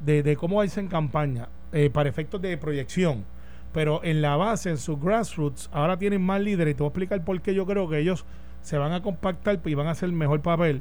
de, 0.00 0.22
de 0.22 0.36
cómo 0.36 0.62
irse 0.64 0.80
en 0.80 0.88
campaña, 0.88 1.48
eh, 1.72 1.90
para 1.90 2.08
efectos 2.08 2.40
de 2.42 2.56
proyección. 2.56 3.24
Pero 3.72 4.02
en 4.04 4.22
la 4.22 4.36
base, 4.36 4.70
en 4.70 4.78
sus 4.78 5.00
grassroots, 5.00 5.68
ahora 5.72 5.96
tienen 5.98 6.22
más 6.22 6.40
líderes. 6.40 6.72
Y 6.72 6.74
te 6.76 6.82
voy 6.82 6.86
a 6.86 6.90
explicar 6.90 7.24
por 7.24 7.40
qué 7.42 7.54
yo 7.54 7.66
creo 7.66 7.88
que 7.88 7.98
ellos 7.98 8.24
se 8.62 8.78
van 8.78 8.92
a 8.92 9.02
compactar 9.02 9.60
y 9.64 9.74
van 9.74 9.88
a 9.88 9.90
hacer 9.90 10.10
mejor 10.12 10.40
papel 10.40 10.80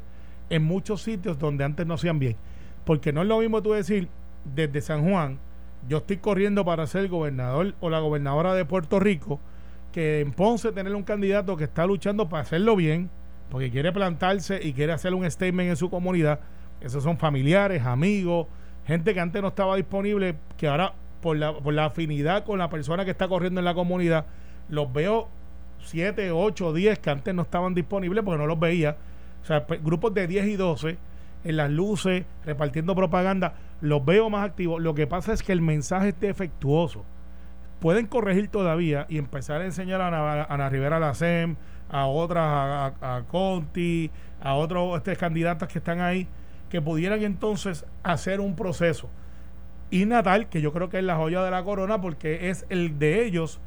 en 0.49 0.63
muchos 0.63 1.01
sitios 1.01 1.39
donde 1.39 1.63
antes 1.63 1.85
no 1.87 1.95
hacían 1.95 2.19
bien. 2.19 2.35
Porque 2.85 3.11
no 3.11 3.21
es 3.23 3.27
lo 3.27 3.39
mismo 3.39 3.61
tú 3.63 3.71
decir, 3.73 4.07
desde 4.45 4.81
San 4.81 5.07
Juan, 5.07 5.39
yo 5.87 5.97
estoy 5.97 6.17
corriendo 6.17 6.63
para 6.65 6.87
ser 6.87 7.07
gobernador 7.07 7.75
o 7.79 7.89
la 7.89 7.99
gobernadora 7.99 8.53
de 8.53 8.65
Puerto 8.65 8.99
Rico, 8.99 9.39
que 9.91 10.21
en 10.21 10.31
Ponce 10.31 10.71
tener 10.71 10.95
un 10.95 11.03
candidato 11.03 11.57
que 11.57 11.65
está 11.65 11.85
luchando 11.85 12.29
para 12.29 12.43
hacerlo 12.43 12.75
bien, 12.75 13.09
porque 13.49 13.69
quiere 13.69 13.91
plantarse 13.91 14.59
y 14.63 14.73
quiere 14.73 14.93
hacer 14.93 15.13
un 15.13 15.29
statement 15.29 15.69
en 15.69 15.75
su 15.75 15.89
comunidad. 15.89 16.39
Esos 16.81 17.03
son 17.03 17.17
familiares, 17.17 17.83
amigos, 17.85 18.47
gente 18.85 19.13
que 19.13 19.19
antes 19.19 19.41
no 19.41 19.49
estaba 19.49 19.75
disponible, 19.75 20.35
que 20.57 20.67
ahora 20.67 20.93
por 21.21 21.37
la, 21.37 21.53
por 21.53 21.73
la 21.73 21.85
afinidad 21.85 22.43
con 22.43 22.59
la 22.59 22.69
persona 22.69 23.05
que 23.05 23.11
está 23.11 23.27
corriendo 23.27 23.59
en 23.61 23.65
la 23.65 23.73
comunidad, 23.73 24.25
los 24.69 24.91
veo 24.91 25.29
7, 25.85 26.31
8, 26.31 26.73
10 26.73 26.99
que 26.99 27.09
antes 27.09 27.33
no 27.33 27.43
estaban 27.43 27.73
disponibles 27.73 28.23
porque 28.23 28.39
no 28.39 28.47
los 28.47 28.59
veía. 28.59 28.97
O 29.41 29.45
sea, 29.45 29.65
grupos 29.81 30.13
de 30.13 30.27
10 30.27 30.47
y 30.47 30.55
12 30.55 30.97
en 31.43 31.57
las 31.57 31.69
luces, 31.69 32.25
repartiendo 32.45 32.95
propaganda, 32.95 33.53
los 33.83 34.03
veo 34.05 34.29
más 34.29 34.45
activos. 34.45 34.81
Lo 34.81 34.95
que 34.95 35.07
pasa 35.07 35.33
es 35.33 35.43
que 35.43 35.51
el 35.51 35.59
mensaje 35.61 36.09
es 36.09 36.19
defectuoso. 36.19 37.03
Pueden 37.81 38.07
corregir 38.07 38.47
todavía 38.47 39.05
y 39.09 39.17
empezar 39.17 39.59
a 39.61 39.65
enseñar 39.65 39.99
a 39.99 40.07
Ana, 40.07 40.43
a 40.43 40.53
Ana 40.53 40.69
Rivera 40.69 40.99
Lacem, 41.01 41.57
a 41.89 42.05
otras, 42.07 42.45
a, 42.45 42.85
a- 43.01 43.17
a 43.17 43.23
Conti, 43.23 44.09
a 44.41 44.53
otros 44.55 44.95
este, 44.95 45.17
candidatas 45.17 45.67
que 45.67 45.79
están 45.79 45.99
ahí, 45.99 46.27
que 46.69 46.81
pudieran 46.81 47.21
entonces 47.23 47.85
hacer 48.03 48.39
un 48.39 48.55
proceso. 48.55 49.09
Y 49.91 50.05
Natal, 50.05 50.47
que 50.47 50.61
yo 50.61 50.71
creo 50.71 50.87
que 50.87 50.99
es 50.99 51.03
la 51.03 51.17
joya 51.17 51.43
de 51.43 51.51
la 51.51 51.63
corona, 51.63 51.99
porque 51.99 52.49
es 52.49 52.65
el 52.69 52.97
de 52.99 53.25
ellos 53.25 53.59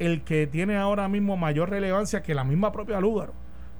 el 0.00 0.22
que 0.24 0.48
tiene 0.48 0.76
ahora 0.76 1.08
mismo 1.08 1.36
mayor 1.36 1.70
relevancia 1.70 2.22
que 2.22 2.34
la 2.34 2.42
misma 2.42 2.72
propia 2.72 3.00
Lúgaro. 3.00 3.34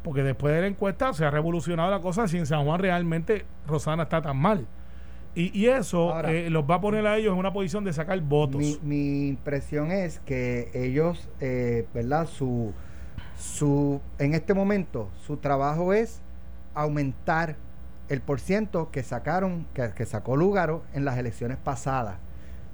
Porque 0.05 0.23
después 0.23 0.55
de 0.55 0.61
la 0.61 0.67
encuesta 0.69 1.13
se 1.15 1.25
ha 1.25 1.31
revolucionado 1.31 1.91
la 1.91 1.99
cosa 2.01 2.29
si 2.29 2.39
en 2.39 2.47
San 2.47 2.65
Juan 2.65 2.79
realmente 2.81 3.45
Rosana 3.67 4.05
está 4.05 4.23
tan 4.23 4.37
mal. 4.37 4.67
Y, 5.35 5.57
y 5.59 5.69
eso 5.69 6.13
Ahora- 6.15 6.33
eh, 6.33 6.51
los 6.51 6.65
va 6.65 6.77
a 6.77 6.81
poner 6.81 7.07
a 7.07 7.17
ellos 7.17 7.33
en 7.33 7.39
una 7.39 7.53
posición 7.53 7.85
de 7.85 7.93
sacar 7.93 8.21
votos. 8.21 8.57
Mi, 8.61 8.79
mi 8.83 9.29
impresión 9.29 9.91
es 9.93 10.21
que 10.21 10.71
ellos, 10.75 11.29
eh, 11.41 11.87
¿verdad? 11.95 12.27
Su, 12.27 12.73
su, 13.39 14.01
en 14.19 14.35
este 14.35 14.55
momento, 14.55 15.09
su 15.27 15.37
trabajo 15.37 15.93
es 15.93 16.21
aumentar 16.75 17.57
el 18.09 18.21
porciento 18.21 18.91
que 18.91 19.03
sacaron, 19.05 19.67
que, 19.73 19.91
que 19.95 20.05
sacó 20.05 20.37
Lúgaro 20.37 20.83
en 20.95 21.05
las 21.05 21.17
elecciones 21.17 21.57
pasadas. 21.59 22.17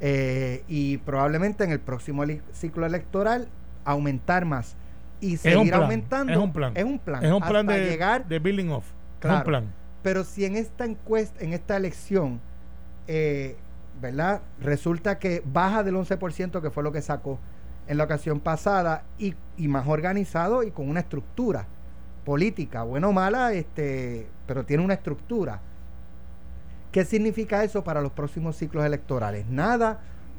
Eh, 0.00 0.62
y 0.68 0.98
probablemente 0.98 1.64
en 1.64 1.72
el 1.72 1.80
próximo 1.80 2.24
ciclo 2.52 2.86
electoral 2.86 3.48
aumentar 3.84 4.44
más. 4.44 4.76
Y 5.20 5.32
un 5.32 5.38
seguir 5.38 5.68
plan, 5.68 5.82
aumentando. 5.82 6.32
es 6.32 6.38
un 6.38 6.52
plan. 6.52 6.72
Es 6.76 6.84
un 6.84 6.98
plan. 6.98 7.24
es 7.24 7.32
un 7.32 7.40
plan 7.40 7.68
hasta 7.68 7.80
de, 7.80 7.88
llegar 7.90 8.26
de 8.26 8.38
building 8.38 8.68
off. 8.68 8.86
Claro. 9.20 9.36
Es 9.36 9.40
un 9.40 9.44
plan. 9.44 9.64
Pero 10.06 10.22
si 10.22 10.44
en 10.44 10.54
esta 10.54 10.84
encuesta, 10.84 11.42
en 11.42 11.52
esta 11.52 11.76
elección, 11.76 12.40
eh, 13.08 13.56
¿verdad? 14.00 14.40
Resulta 14.60 15.18
que 15.18 15.42
baja 15.44 15.82
del 15.82 15.96
11%, 15.96 16.62
que 16.62 16.70
fue 16.70 16.84
lo 16.84 16.92
que 16.92 17.02
sacó 17.02 17.40
en 17.88 17.98
la 17.98 18.04
ocasión 18.04 18.38
pasada, 18.38 19.02
y, 19.18 19.34
y 19.56 19.66
más 19.66 19.88
organizado 19.88 20.62
y 20.62 20.70
con 20.70 20.88
una 20.88 21.00
estructura 21.00 21.66
política, 22.24 22.84
buena 22.84 23.08
o 23.08 23.12
mala, 23.12 23.52
este, 23.52 24.28
pero 24.46 24.64
tiene 24.64 24.84
una 24.84 24.94
estructura 24.94 25.60
¿Qué 26.92 27.04
significa 27.04 27.64
eso 27.64 27.82
para 27.82 28.00
los 28.00 28.12
próximos 28.12 28.54
ciclos 28.56 28.84
electorales? 28.84 29.44
¿Nada? 29.48 29.98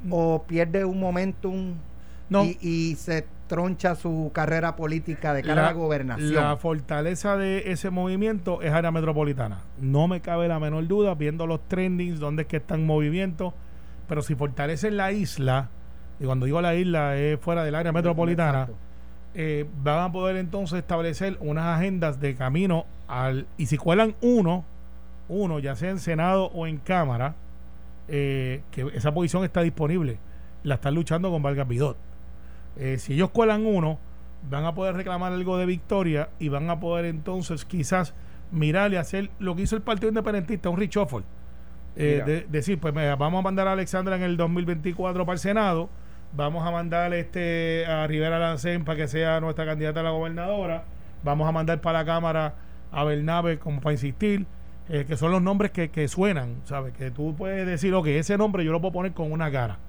¿O 0.10 0.43
pierde 0.43 0.86
un 0.86 0.97
momentum 0.97 1.73
No. 2.30 2.45
y, 2.45 2.58
y 2.62 2.95
se 2.95 3.25
troncha 3.47 3.95
su 3.95 4.31
carrera 4.33 4.75
política 4.75 5.33
de 5.33 5.43
cara 5.43 5.63
a 5.63 5.65
la 5.67 5.73
gobernación? 5.73 6.36
La 6.36 6.57
fortaleza 6.57 7.38
de 7.38 7.71
ese 7.71 7.89
movimiento 7.89 8.62
es 8.62 8.71
área 8.71 8.91
metropolitana. 8.91 9.62
No 9.79 10.07
me 10.07 10.21
cabe 10.21 10.47
la 10.47 10.60
menor 10.60 10.88
duda, 10.88 11.15
viendo 11.15 11.47
los 11.47 11.67
trendings, 11.67 12.19
dónde 12.19 12.43
es 12.43 12.47
que 12.47 12.57
están 12.57 12.86
movimientos. 12.86 13.53
Pero 14.07 14.21
si 14.21 14.36
fortalecen 14.36 14.97
la 14.97 15.12
isla, 15.12 15.69
y 16.19 16.25
cuando 16.25 16.45
digo 16.45 16.62
la 16.62 16.75
isla 16.75 17.17
es 17.17 17.39
fuera 17.39 17.63
del 17.63 17.75
área 17.75 17.91
metropolitana, 17.91 18.67
eh, 19.33 19.67
van 19.83 19.99
a 19.99 20.12
poder 20.12 20.38
entonces 20.38 20.79
establecer 20.79 21.38
unas 21.39 21.77
agendas 21.77 22.19
de 22.19 22.36
camino 22.36 22.86
al. 23.07 23.47
Y 23.57 23.67
si 23.67 23.77
cuelan 23.77 24.15
uno, 24.21 24.65
uno, 25.29 25.60
ya 25.60 25.75
sea 25.75 25.89
en 25.89 25.99
Senado 25.99 26.45
o 26.53 26.67
en 26.67 26.77
Cámara, 26.77 27.36
eh, 28.07 28.62
que 28.71 28.88
esa 28.93 29.13
posición 29.13 29.43
está 29.43 29.62
disponible. 29.62 30.17
La 30.63 30.75
están 30.75 30.95
luchando 30.95 31.29
con 31.29 31.41
Vargas 31.41 31.67
Vidot. 31.67 31.97
Eh, 32.79 32.97
si 32.99 33.13
ellos 33.13 33.29
cuelan 33.31 33.65
uno, 33.65 33.99
van 34.49 34.65
a 34.65 34.73
poder 34.75 34.95
reclamar 34.95 35.33
algo 35.33 35.57
de 35.57 35.65
victoria 35.65 36.29
y 36.39 36.49
van 36.49 36.69
a 36.69 36.79
poder 36.79 37.05
entonces 37.05 37.65
quizás 37.65 38.13
mirar 38.51 38.93
y 38.93 38.95
hacer 38.97 39.29
lo 39.39 39.55
que 39.55 39.63
hizo 39.63 39.75
el 39.75 39.81
Partido 39.81 40.09
Independentista, 40.09 40.69
un 40.69 40.77
reshuffle. 40.77 41.23
Eh, 41.95 42.21
de- 42.25 42.45
decir, 42.47 42.79
pues 42.79 42.93
mira, 42.93 43.15
vamos 43.15 43.39
a 43.39 43.41
mandar 43.41 43.67
a 43.67 43.71
Alexandra 43.73 44.15
en 44.15 44.21
el 44.21 44.37
2024 44.37 45.25
para 45.25 45.33
el 45.33 45.39
Senado, 45.39 45.89
vamos 46.33 46.65
a 46.67 46.69
mandar 46.71 47.11
este 47.15 47.85
a 47.87 48.05
Rivera 48.05 48.37
Lancén 48.37 48.85
para 48.85 48.97
que 48.97 49.07
sea 49.07 49.39
nuestra 49.39 49.65
candidata 49.65 50.01
a 50.01 50.03
la 50.03 50.11
gobernadora, 50.11 50.83
vamos 51.23 51.47
a 51.49 51.51
mandar 51.51 51.81
para 51.81 51.99
la 51.99 52.05
Cámara 52.05 52.53
a 52.91 53.03
Bernabe 53.03 53.57
como 53.57 53.81
para 53.81 53.93
insistir, 53.93 54.45
eh, 54.89 55.05
que 55.07 55.17
son 55.17 55.31
los 55.31 55.41
nombres 55.41 55.71
que, 55.71 55.89
que 55.89 56.07
suenan, 56.07 56.57
¿sabes? 56.65 56.93
Que 56.93 57.09
tú 57.09 57.35
puedes 57.35 57.65
decir, 57.65 57.93
ok, 57.95 58.05
ese 58.07 58.37
nombre 58.37 58.63
yo 58.63 58.71
lo 58.71 58.79
puedo 58.79 58.93
poner 58.93 59.13
con 59.13 59.31
una 59.31 59.51
cara. 59.51 59.79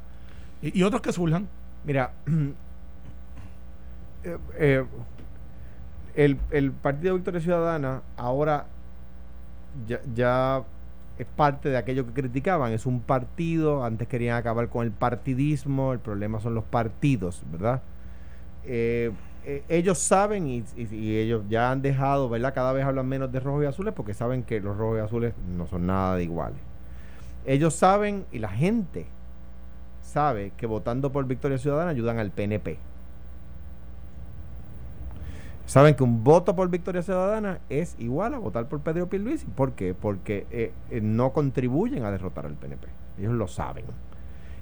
Y, 0.63 0.79
y 0.81 0.83
otros 0.85 1.03
que 1.03 1.13
surjan. 1.13 1.47
Mira, 1.85 2.13
eh, 4.25 4.39
eh, 4.59 4.85
el, 6.15 6.39
el 6.51 6.73
Partido 6.73 7.15
Victoria 7.15 7.41
Ciudadana 7.41 8.03
ahora 8.17 8.67
ya, 9.87 10.01
ya 10.15 10.63
es 11.19 11.27
parte 11.27 11.69
de 11.69 11.77
aquello 11.77 12.07
que 12.07 12.13
criticaban. 12.13 12.73
Es 12.73 12.87
un 12.87 13.01
partido, 13.01 13.85
antes 13.85 14.09
querían 14.09 14.37
acabar 14.37 14.69
con 14.69 14.85
el 14.85 14.93
partidismo, 14.93 15.93
el 15.93 15.99
problema 16.01 16.41
son 16.41 16.55
los 16.55 16.65
partidos, 16.65 17.43
¿verdad? 17.51 17.83
Eh, 18.65 19.13
ellos 19.69 19.99
saben 19.99 20.47
y, 20.49 20.65
y- 20.77 20.95
y 20.95 21.17
ellos 21.19 21.45
ya 21.49 21.71
han 21.71 21.83
dejado, 21.83 22.29
¿verdad? 22.29 22.55
Cada 22.55 22.73
vez 22.73 22.85
hablan 22.85 23.09
menos 23.09 23.33
de 23.33 23.41
rojos 23.41 23.65
y 23.65 23.67
azules 23.67 23.95
porque 23.95 24.15
saben 24.15 24.43
que 24.43 24.61
los 24.61 24.77
rojos 24.77 24.99
y 24.99 25.03
azules 25.03 25.35
no 25.57 25.67
son 25.67 25.87
nada 25.87 26.17
de 26.17 26.25
iguales. 26.25 26.61
Ellos 27.47 27.75
saben 27.75 28.27
y 28.33 28.39
la 28.41 28.49
gente 28.51 29.07
sabe 30.03 30.53
que 30.57 30.67
votando 30.67 31.13
por 31.13 31.27
Victoria 31.27 31.59
Ciudadana 31.59 31.91
ayudan 31.91 32.19
al 32.19 32.31
PNP. 32.31 32.79
Saben 35.69 35.95
que 35.95 36.03
un 36.03 36.25
voto 36.25 36.57
por 36.57 36.71
Victoria 36.71 37.03
Ciudadana 37.03 37.59
es 37.69 37.95
igual 37.99 38.33
a 38.33 38.39
votar 38.39 38.69
por 38.71 38.81
Pedro 38.81 39.11
Pierluisi. 39.11 39.45
¿Por 39.45 39.73
qué? 39.73 39.93
Porque 39.93 40.47
eh, 40.51 40.73
eh, 40.91 41.03
no 41.03 41.35
contribuyen 41.35 42.05
a 42.05 42.11
derrotar 42.11 42.47
al 42.47 42.55
PNP. 42.55 42.89
Ellos 43.19 43.35
lo 43.35 43.49
saben. 43.49 43.85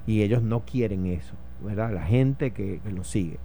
Y 0.05 0.21
ellos 0.21 0.43
no 0.43 0.65
quieren 0.65 1.05
eso, 1.05 1.33
¿verdad? 1.63 1.93
La 1.93 2.03
gente 2.03 2.51
que, 2.51 2.81
que 2.83 2.91
lo 2.91 3.05
sigue. 3.05 3.39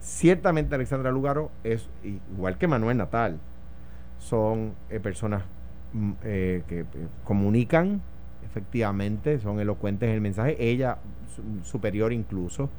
Ciertamente 0.00 0.76
Alexandra 0.76 1.10
Lugaro 1.10 1.50
es 1.64 1.88
igual 2.04 2.56
que 2.56 2.68
Manuel 2.68 2.98
Natal. 2.98 3.40
Son 4.20 4.74
eh, 4.88 5.00
personas 5.00 5.42
mm, 5.92 6.12
eh, 6.22 6.62
que 6.68 6.84
comunican 7.24 8.00
efectivamente, 8.44 9.40
son 9.40 9.58
elocuentes 9.58 10.08
en 10.08 10.14
el 10.14 10.20
mensaje, 10.20 10.56
ella 10.58 10.98
su- 11.34 11.68
superior 11.68 12.12
incluso, 12.12 12.70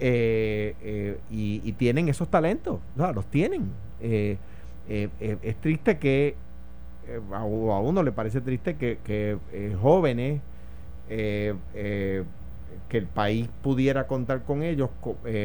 eh, 0.00 0.74
eh, 0.82 1.18
y, 1.30 1.60
y 1.64 1.72
tienen 1.72 2.08
esos 2.08 2.28
talentos, 2.28 2.78
o 2.94 2.98
sea, 2.98 3.12
los 3.12 3.26
tienen. 3.26 3.70
Eh, 4.00 4.36
eh, 4.88 5.08
es 5.42 5.56
triste 5.56 5.98
que, 5.98 6.34
a, 7.32 7.44
uno 7.44 8.02
le 8.02 8.12
parece 8.12 8.40
triste 8.40 8.76
que, 8.76 8.98
que, 9.04 9.38
jóvenes, 9.80 10.40
eh, 11.08 11.54
eh, 11.74 12.24
que 12.88 12.98
el 12.98 13.06
país 13.06 13.48
pudiera 13.62 14.06
contar 14.06 14.42
con 14.44 14.62
ellos 14.62 14.90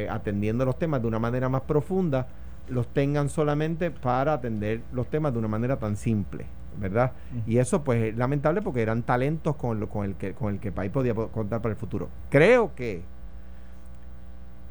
atendiendo 0.10 0.66
los 0.66 0.78
temas 0.78 1.02
de 1.02 1.08
una 1.08 1.20
manera 1.20 1.50
más 1.50 1.62
profunda, 1.62 2.28
los 2.70 2.88
tengan 2.88 3.28
solamente 3.30 3.92
para 3.92 4.34
atender 4.34 4.82
los 4.94 5.08
temas 5.08 5.34
de 5.34 5.40
una 5.40 5.50
manera 5.50 5.78
tan 5.78 5.98
simple, 5.98 6.46
¿verdad? 6.80 7.12
Y 7.46 7.58
eso 7.58 7.84
pues 7.84 8.02
es 8.04 8.18
lamentable 8.18 8.62
porque 8.62 8.82
eran 8.82 9.04
talentos 9.04 9.56
con, 9.58 9.80
lo- 9.82 9.90
con 9.90 10.06
el 10.06 10.16
que 10.16 10.34
con 10.34 10.54
el 10.54 10.60
que 10.62 10.70
el 10.70 10.74
país 10.74 10.92
podía 10.92 11.14
po- 11.14 11.28
contar 11.30 11.62
para 11.62 11.74
el 11.74 11.78
futuro. 11.80 12.08
Creo 12.30 12.74
que 12.76 13.02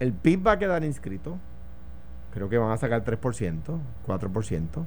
el 0.03 0.13
PIB 0.13 0.47
va 0.47 0.53
a 0.53 0.59
quedar 0.59 0.83
inscrito. 0.85 1.39
Creo 2.35 2.49
que 2.49 2.59
van 2.59 2.71
a 2.73 2.77
sacar 2.77 3.05
3%, 3.05 3.79
4%. 4.07 4.85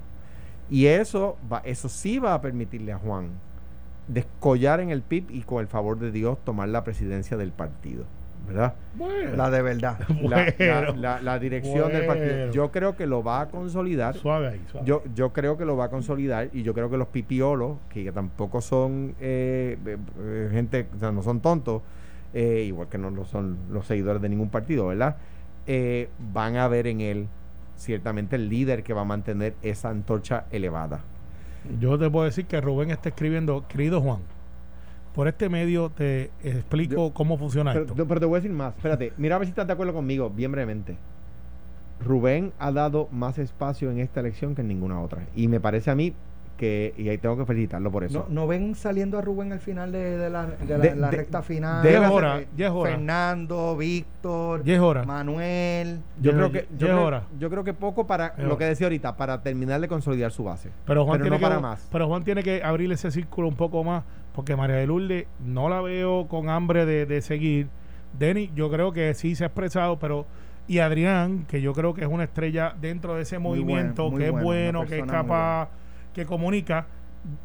Y 0.70 0.88
eso 0.88 1.38
va, 1.52 1.60
eso 1.64 1.90
sí 1.90 2.20
va 2.20 2.34
a 2.34 2.42
permitirle 2.42 2.92
a 2.92 2.98
Juan 2.98 3.30
descollar 4.08 4.80
en 4.80 4.90
el 4.90 5.02
PIB 5.02 5.32
y 5.32 5.42
con 5.42 5.62
el 5.62 5.68
favor 5.68 5.98
de 6.00 6.12
Dios 6.12 6.38
tomar 6.44 6.70
la 6.70 6.84
presidencia 6.84 7.38
del 7.38 7.52
partido, 7.52 8.04
¿verdad? 8.48 8.74
Bueno, 8.96 9.36
La 9.36 9.50
de 9.50 9.62
verdad. 9.62 10.00
La, 10.22 10.46
la- 10.46 10.54
Bueno. 10.58 10.96
la- 11.02 11.22
la 11.22 11.40
dirección 11.40 11.92
del 11.92 12.06
partido. 12.06 12.52
Yo 12.52 12.72
creo 12.72 12.96
que 12.96 13.08
lo 13.08 13.24
va 13.24 13.42
a 13.42 13.48
consolidar. 13.50 14.16
suave 14.16 14.48
ahí, 14.50 14.62
suave. 14.72 14.86
Yo, 14.88 15.04
yo 15.16 15.34
creo 15.34 15.58
que 15.58 15.66
lo 15.66 15.76
va 15.78 15.86
a 15.86 15.90
consolidar 15.90 16.50
y 16.54 16.62
yo 16.64 16.74
creo 16.74 16.90
que 16.90 16.98
los 16.98 17.08
pipiolos, 17.08 17.78
que 17.90 18.12
tampoco 18.12 18.62
son 18.62 19.16
eh, 19.20 19.78
eh, 20.20 20.50
gente, 20.52 20.88
o 20.96 21.00
sea, 21.00 21.12
no 21.12 21.24
son 21.24 21.40
tontos, 21.42 21.82
eh, 22.36 22.66
igual 22.68 22.88
que 22.90 22.98
no 23.00 23.10
lo 23.10 23.26
son 23.26 23.58
los 23.72 23.88
seguidores 23.88 24.22
de 24.22 24.30
ningún 24.30 24.50
partido, 24.50 24.86
¿verdad? 24.88 25.16
Eh, 25.66 26.10
van 26.32 26.58
a 26.58 26.68
ver 26.68 26.86
en 26.86 27.02
él 27.02 27.28
ciertamente 27.78 28.36
el 28.36 28.50
líder 28.50 28.84
que 28.84 28.94
va 28.94 29.02
a 29.02 29.06
mantener 29.06 29.56
esa 29.64 29.90
antorcha 29.90 30.46
elevada. 30.52 31.00
Yo 31.80 31.98
te 31.98 32.10
puedo 32.10 32.26
decir 32.26 32.46
que 32.46 32.62
Rubén 32.62 32.92
está 32.92 33.10
escribiendo, 33.10 33.66
querido 33.68 34.00
Juan, 34.02 34.20
por 35.16 35.28
este 35.28 35.50
medio 35.50 35.90
te 35.90 36.30
explico 36.44 37.08
Yo- 37.08 37.14
cómo 37.14 37.38
funciona 37.38 37.72
Pero, 37.74 37.86
esto. 37.86 38.06
pero 38.08 38.20
te 38.20 38.26
voy 38.26 38.36
a 38.36 38.42
decir 38.42 38.52
más, 38.56 38.76
espérate, 38.76 39.14
mira 39.18 39.36
a 39.36 39.40
ver 39.40 39.48
si 39.48 39.52
estás 39.52 39.66
de 39.66 39.74
acuerdo 39.74 39.94
conmigo, 39.94 40.30
bien 40.30 40.52
brevemente. 40.52 40.98
Rubén 42.06 42.52
ha 42.60 42.72
dado 42.72 43.08
más 43.12 43.38
espacio 43.40 43.90
en 43.90 44.00
esta 44.00 44.20
elección 44.20 44.54
que 44.54 44.62
en 44.62 44.68
ninguna 44.68 45.00
otra. 45.02 45.24
Y 45.36 45.48
me 45.48 45.60
parece 45.62 45.90
a 45.90 45.96
mí 45.96 46.14
que, 46.58 46.94
y 46.98 47.10
ahí 47.10 47.18
tengo 47.18 47.36
que 47.38 47.46
felicitarlo 47.46 47.92
por 47.92 48.04
eso. 48.06 48.26
¿No, 48.30 48.34
no 48.44 48.48
ven 48.48 48.76
saliendo 48.76 49.18
a 49.18 49.22
Rubén 49.22 49.52
al 49.52 49.60
final 49.60 49.92
de, 49.92 50.18
de 50.18 50.30
la, 50.30 50.46
de 50.46 50.66
la- 50.68 50.78
De- 50.78 50.96
la 50.96 51.10
de- 51.12 51.18
recta 51.18 51.42
final? 51.42 51.84
Ya 51.84 51.90
es 51.90 51.96
debe 51.96 52.08
hora, 52.08 52.40
Eh, 52.58 52.68
hora. 52.70 52.92
Fernando, 52.92 53.76
Víctor. 53.78 54.64
Manuel. 55.06 56.00
Yo 56.22 56.32
creo 56.32 56.52
que 56.52 56.68
yo 56.78 56.88
creo, 56.88 57.06
hora. 57.06 57.24
yo 57.40 57.50
creo 57.50 57.64
que 57.64 57.74
poco 57.74 58.08
para 58.08 58.34
lo 58.38 58.48
hora. 58.48 58.58
que 58.58 58.66
decía 58.66 58.88
ahorita, 58.88 59.16
para 59.18 59.42
terminar 59.42 59.82
de 59.82 59.88
consolidar 59.88 60.32
su 60.32 60.44
base. 60.44 60.70
Pero 60.86 61.06
Juan, 61.06 61.20
pero 61.20 61.24
tiene 61.26 61.36
no 61.36 61.40
que, 61.40 61.44
para 61.46 61.60
más. 61.60 61.88
pero 61.92 62.08
Juan 62.08 62.24
tiene 62.24 62.44
que 62.44 62.64
abrir 62.64 62.92
ese 62.92 63.12
círculo 63.12 63.48
un 63.48 63.56
poco 63.56 63.84
más, 63.84 64.04
porque 64.34 64.56
María 64.56 64.76
de 64.78 64.88
Lourdes 64.88 65.28
no 65.44 65.70
la 65.70 65.82
veo 65.82 66.28
con 66.28 66.50
hambre 66.50 66.86
de, 66.86 67.06
de 67.06 67.22
seguir. 67.22 67.68
Denny, 68.18 68.52
yo 68.56 68.70
creo 68.72 68.92
que 68.94 69.14
sí 69.14 69.36
se 69.36 69.44
ha 69.44 69.48
expresado, 69.48 70.00
pero. 70.00 70.26
Y 70.68 70.80
Adrián, 70.80 71.46
que 71.48 71.62
yo 71.62 71.74
creo 71.74 71.94
que 71.94 72.02
es 72.02 72.08
una 72.08 72.24
estrella 72.24 72.74
dentro 72.82 73.14
de 73.14 73.22
ese 73.22 73.38
Muy 73.38 73.60
movimiento, 73.60 74.10
bueno, 74.10 74.12
muy 74.16 74.20
que 74.20 74.26
es 74.26 74.32
bueno, 74.44 74.86
que 74.88 74.98
es 75.00 75.06
capaz, 75.06 75.70
que 76.16 76.26
comunica 76.26 76.88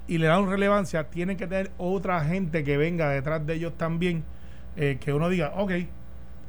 y 0.07 0.19
le 0.19 0.29
dan 0.29 0.49
relevancia, 0.49 1.05
tienen 1.11 1.37
que 1.37 1.47
tener 1.47 1.71
otra 1.77 2.25
gente 2.25 2.65
que 2.65 2.77
venga 2.77 3.11
detrás 3.11 3.45
de 3.45 3.55
ellos 3.55 3.77
también, 3.77 4.23
eh, 4.77 4.99
que 5.01 5.13
uno 5.13 5.29
diga, 5.29 5.53
ok, 5.57 5.73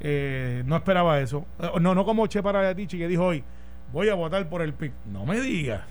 eh, 0.02 0.64
no 0.66 0.76
esperaba 0.76 1.20
eso. 1.20 1.46
Eh, 1.60 1.70
No, 1.82 1.96
no 1.96 2.06
como 2.06 2.28
Che 2.28 2.44
Paratici 2.44 2.98
que 2.98 3.08
dijo 3.08 3.26
hoy, 3.26 3.44
voy 3.92 4.10
a 4.10 4.14
votar 4.16 4.48
por 4.48 4.62
el 4.62 4.74
PIB. 4.74 4.92
No 5.12 5.26
me 5.26 5.40
digas. 5.40 5.82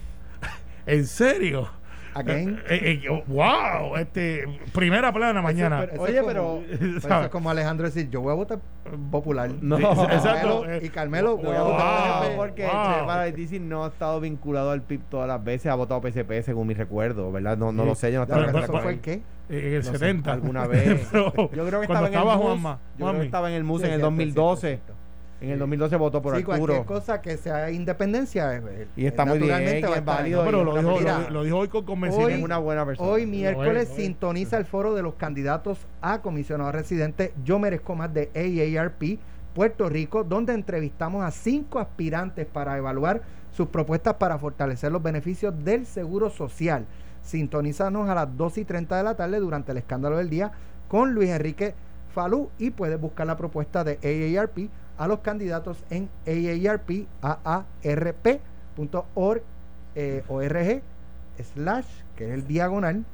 ¿En 0.86 1.06
serio? 1.06 1.68
Again. 2.14 2.60
Eh, 2.68 3.00
eh, 3.04 3.22
wow, 3.28 3.96
este, 3.96 4.44
primera 4.72 5.12
plana 5.12 5.40
mañana. 5.42 5.84
Eso 5.84 5.94
es 5.94 6.00
Oye, 6.00 6.20
como- 6.20 6.26
pero- 6.28 6.62
eso 6.70 7.08
¿sabes? 7.08 7.26
es 7.26 7.30
como 7.30 7.50
Alejandro 7.50 7.86
decir, 7.86 8.10
yo 8.10 8.20
voy 8.20 8.32
a 8.32 8.34
votar 8.34 8.58
popular. 9.10 9.50
No. 9.60 9.78
Y 9.78 9.82
Exacto, 9.84 10.62
Carmelo- 10.62 10.70
eh, 10.70 10.80
Y 10.82 10.88
Carmelo, 10.88 11.36
voy 11.36 11.54
a 11.56 11.62
wow. 11.62 11.72
votar 11.72 12.20
PNP. 12.22 12.36
porque 12.36 12.62
Wow. 12.66 13.06
Paratici 13.06 13.58
no 13.60 13.84
ha 13.84 13.88
estado 13.88 14.20
vinculado 14.20 14.70
al 14.70 14.82
PIB 14.82 15.02
todas 15.08 15.28
las 15.28 15.42
veces, 15.42 15.70
ha 15.70 15.74
votado 15.74 16.00
PSP 16.02 16.42
según 16.42 16.66
mi 16.66 16.74
recuerdo, 16.74 17.30
¿verdad? 17.32 17.56
No, 17.56 17.72
no 17.72 17.82
Sí. 17.84 17.88
lo 17.88 17.94
sé, 17.94 18.12
yo 18.12 18.18
no 18.18 18.22
estaba 18.24 18.40
Pero- 18.42 18.52
pero 18.52 18.64
en 18.66 18.70
¿Eso 18.74 18.82
fue 18.82 18.92
el 18.92 19.00
qué? 19.00 19.12
Eh, 19.12 19.58
en 19.68 19.74
el 19.74 19.76
No 19.78 19.82
sé, 19.84 19.90
70. 19.98 20.32
alguna 20.32 20.66
vez. 20.66 21.08
Pero 21.12 21.32
Yo 21.52 21.66
creo 21.66 21.80
que 21.80 21.86
estaba 21.86 22.06
en 22.08 22.14
el 22.14 22.20
Juanma. 22.20 22.78
Yo 22.98 23.06
creo 23.06 23.18
que 23.20 23.26
estaba 23.26 23.48
en 23.50 23.56
el 23.56 23.64
MUS 23.64 23.80
Sí, 23.80 23.86
en 23.88 23.92
el 23.94 23.98
cierto, 24.00 24.11
2012. 24.11 24.80
En 25.41 25.51
el 25.51 25.59
2012 25.59 25.97
votó 25.97 26.20
por 26.20 26.36
Sí, 26.36 26.45
cualquier 26.45 26.70
Arturo. 26.80 26.86
cosa 26.86 27.22
que 27.22 27.36
sea 27.38 27.70
independencia. 27.70 28.57
eh, 28.57 28.88
Y 28.95 29.07
está 29.07 29.24
muy 29.24 29.38
bien, 29.38 29.51
naturalmente 29.51 29.78
y 29.78 29.82
va 29.82 29.88
a 29.88 29.93
es 29.93 29.99
estar 29.99 30.16
válido. 30.16 30.38
No, 30.45 30.51
pero 30.51 30.64
lo 30.64 30.76
dijo, 30.76 30.99
Mira, 30.99 31.18
lo, 31.20 31.30
lo 31.30 31.45
dijo 31.45 31.57
hoy 31.59 31.68
con 31.68 31.84
convencimiento. 31.84 32.36
Es 32.36 32.43
una 32.43 32.59
buena 32.59 32.84
persona. 32.84 33.09
Hoy 33.09 33.24
miércoles 33.26 33.88
sintoniza 33.97 34.59
el 34.59 34.66
foro 34.66 34.95
de 34.95 35.03
los 35.03 35.14
candidatos 35.14 35.78
a 36.03 36.20
comisionado 36.20 36.72
residente 36.72 37.32
Yo 37.45 37.59
Merezco 37.59 37.95
Más 37.95 38.12
de 38.12 38.30
AARP 38.34 39.18
Puerto 39.55 39.88
Rico, 39.88 40.24
donde 40.24 40.53
entrevistamos 40.53 41.24
a 41.24 41.30
cinco 41.30 41.78
aspirantes 41.80 42.47
para 42.47 42.76
evaluar 42.76 43.22
sus 43.51 43.66
propuestas 43.68 44.14
para 44.14 44.38
fortalecer 44.38 44.93
los 44.93 45.03
beneficios 45.03 45.55
del 45.64 45.86
seguro 45.86 46.28
social. 46.30 46.84
Sintonízanos 47.22 48.09
a 48.09 48.14
las 48.14 48.36
2 48.36 48.59
y 48.59 48.64
30 48.64 48.97
de 48.97 49.03
la 49.03 49.14
tarde 49.14 49.38
durante 49.41 49.72
el 49.72 49.78
escándalo 49.78 50.16
del 50.18 50.30
día 50.30 50.53
con 50.88 51.14
Luis 51.14 51.30
Enrique 51.30 51.74
Falú 52.14 52.51
y 52.59 52.70
puedes 52.70 53.01
buscar 53.01 53.26
la 53.26 53.36
propuesta 53.36 53.84
de 53.84 53.99
AARP 54.36 54.68
a 55.01 55.09
los 55.09 55.20
candidatos 55.20 55.78
en 55.88 56.11
aarp.org 57.44 57.72
eh, 59.96 60.22
org 60.28 60.82
slash 61.55 61.86
que 62.16 62.26
es 62.26 62.30
el 62.32 62.46
diagonal 62.46 63.05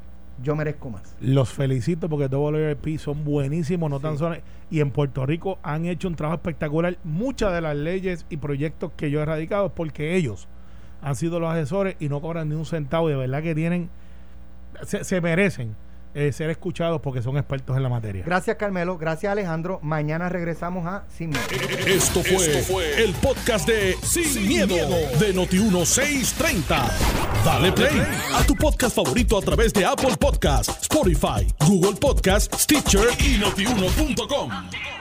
yo 0.43 0.55
merezco 0.55 0.91
más. 0.91 1.17
Los 1.21 1.49
felicito 1.49 2.11
porque 2.11 2.27
WRP 2.27 2.99
son 2.99 3.25
buenísimos, 3.25 3.89
no 3.89 4.01
tan 4.01 4.19
solo. 4.19 4.37
Y 4.69 4.81
en 4.81 4.91
Puerto 4.91 5.25
Rico 5.25 5.59
han 5.63 5.87
hecho 5.87 6.09
un 6.09 6.15
trabajo 6.15 6.37
espectacular. 6.37 6.99
Muchas 7.05 7.55
de 7.55 7.63
las 7.63 7.75
leyes 7.75 8.27
y 8.29 8.37
proyectos 8.37 8.93
que 8.97 9.11
yo 9.11 9.23
he 9.23 9.25
radicado 9.25 9.67
es 9.67 9.73
porque 9.73 10.15
ellos 10.15 10.47
han 11.01 11.17
sido 11.17 11.41
los 11.41 11.51
asesores 11.51 11.97
y 12.01 12.11
no 12.11 12.21
cobran 12.21 12.51
ni 12.51 12.55
un 12.55 12.67
centavo. 12.67 13.09
Y 13.09 13.13
de 13.13 13.19
verdad 13.19 13.43
que 13.43 13.55
tienen, 13.55 13.89
se, 14.83 15.05
se 15.05 15.23
merecen 15.23 15.75
eh, 16.17 16.33
ser 16.33 16.49
escuchados 16.49 17.03
porque 17.03 17.21
son 17.21 17.37
expertos 17.37 17.77
en 17.77 17.83
la 17.83 17.91
materia. 17.91 18.25
Gracias 18.25 18.57
Carmelo, 18.57 18.97
gracias 18.97 19.31
Alejandro. 19.31 19.79
Mañana 19.83 20.31
regresamos 20.31 20.87
a 20.87 21.05
Sin 21.15 21.29
Miedo. 21.29 21.45
Esto 21.87 22.23
fue, 22.23 23.05
el 23.05 23.13
podcast 23.15 23.69
de 23.69 23.97
Sin, 24.03 24.49
miedo, 24.49 24.75
de 24.75 25.35
Noti1630. 25.35 26.91
Dale 27.45 27.71
play 27.71 28.03
a 28.35 28.43
tu 28.45 28.55
podcast 28.55 28.97
favorito 28.97 29.37
a 29.37 29.43
través 29.43 29.75
de 29.75 29.85
Apple 29.85 30.17
Podcasts, 30.19 30.83
Spotify, 30.83 31.47
Google 31.67 31.97
Podcasts, 32.01 32.63
Stitcher 32.63 33.09
y 33.21 33.37
notiuno.com. 33.37 34.96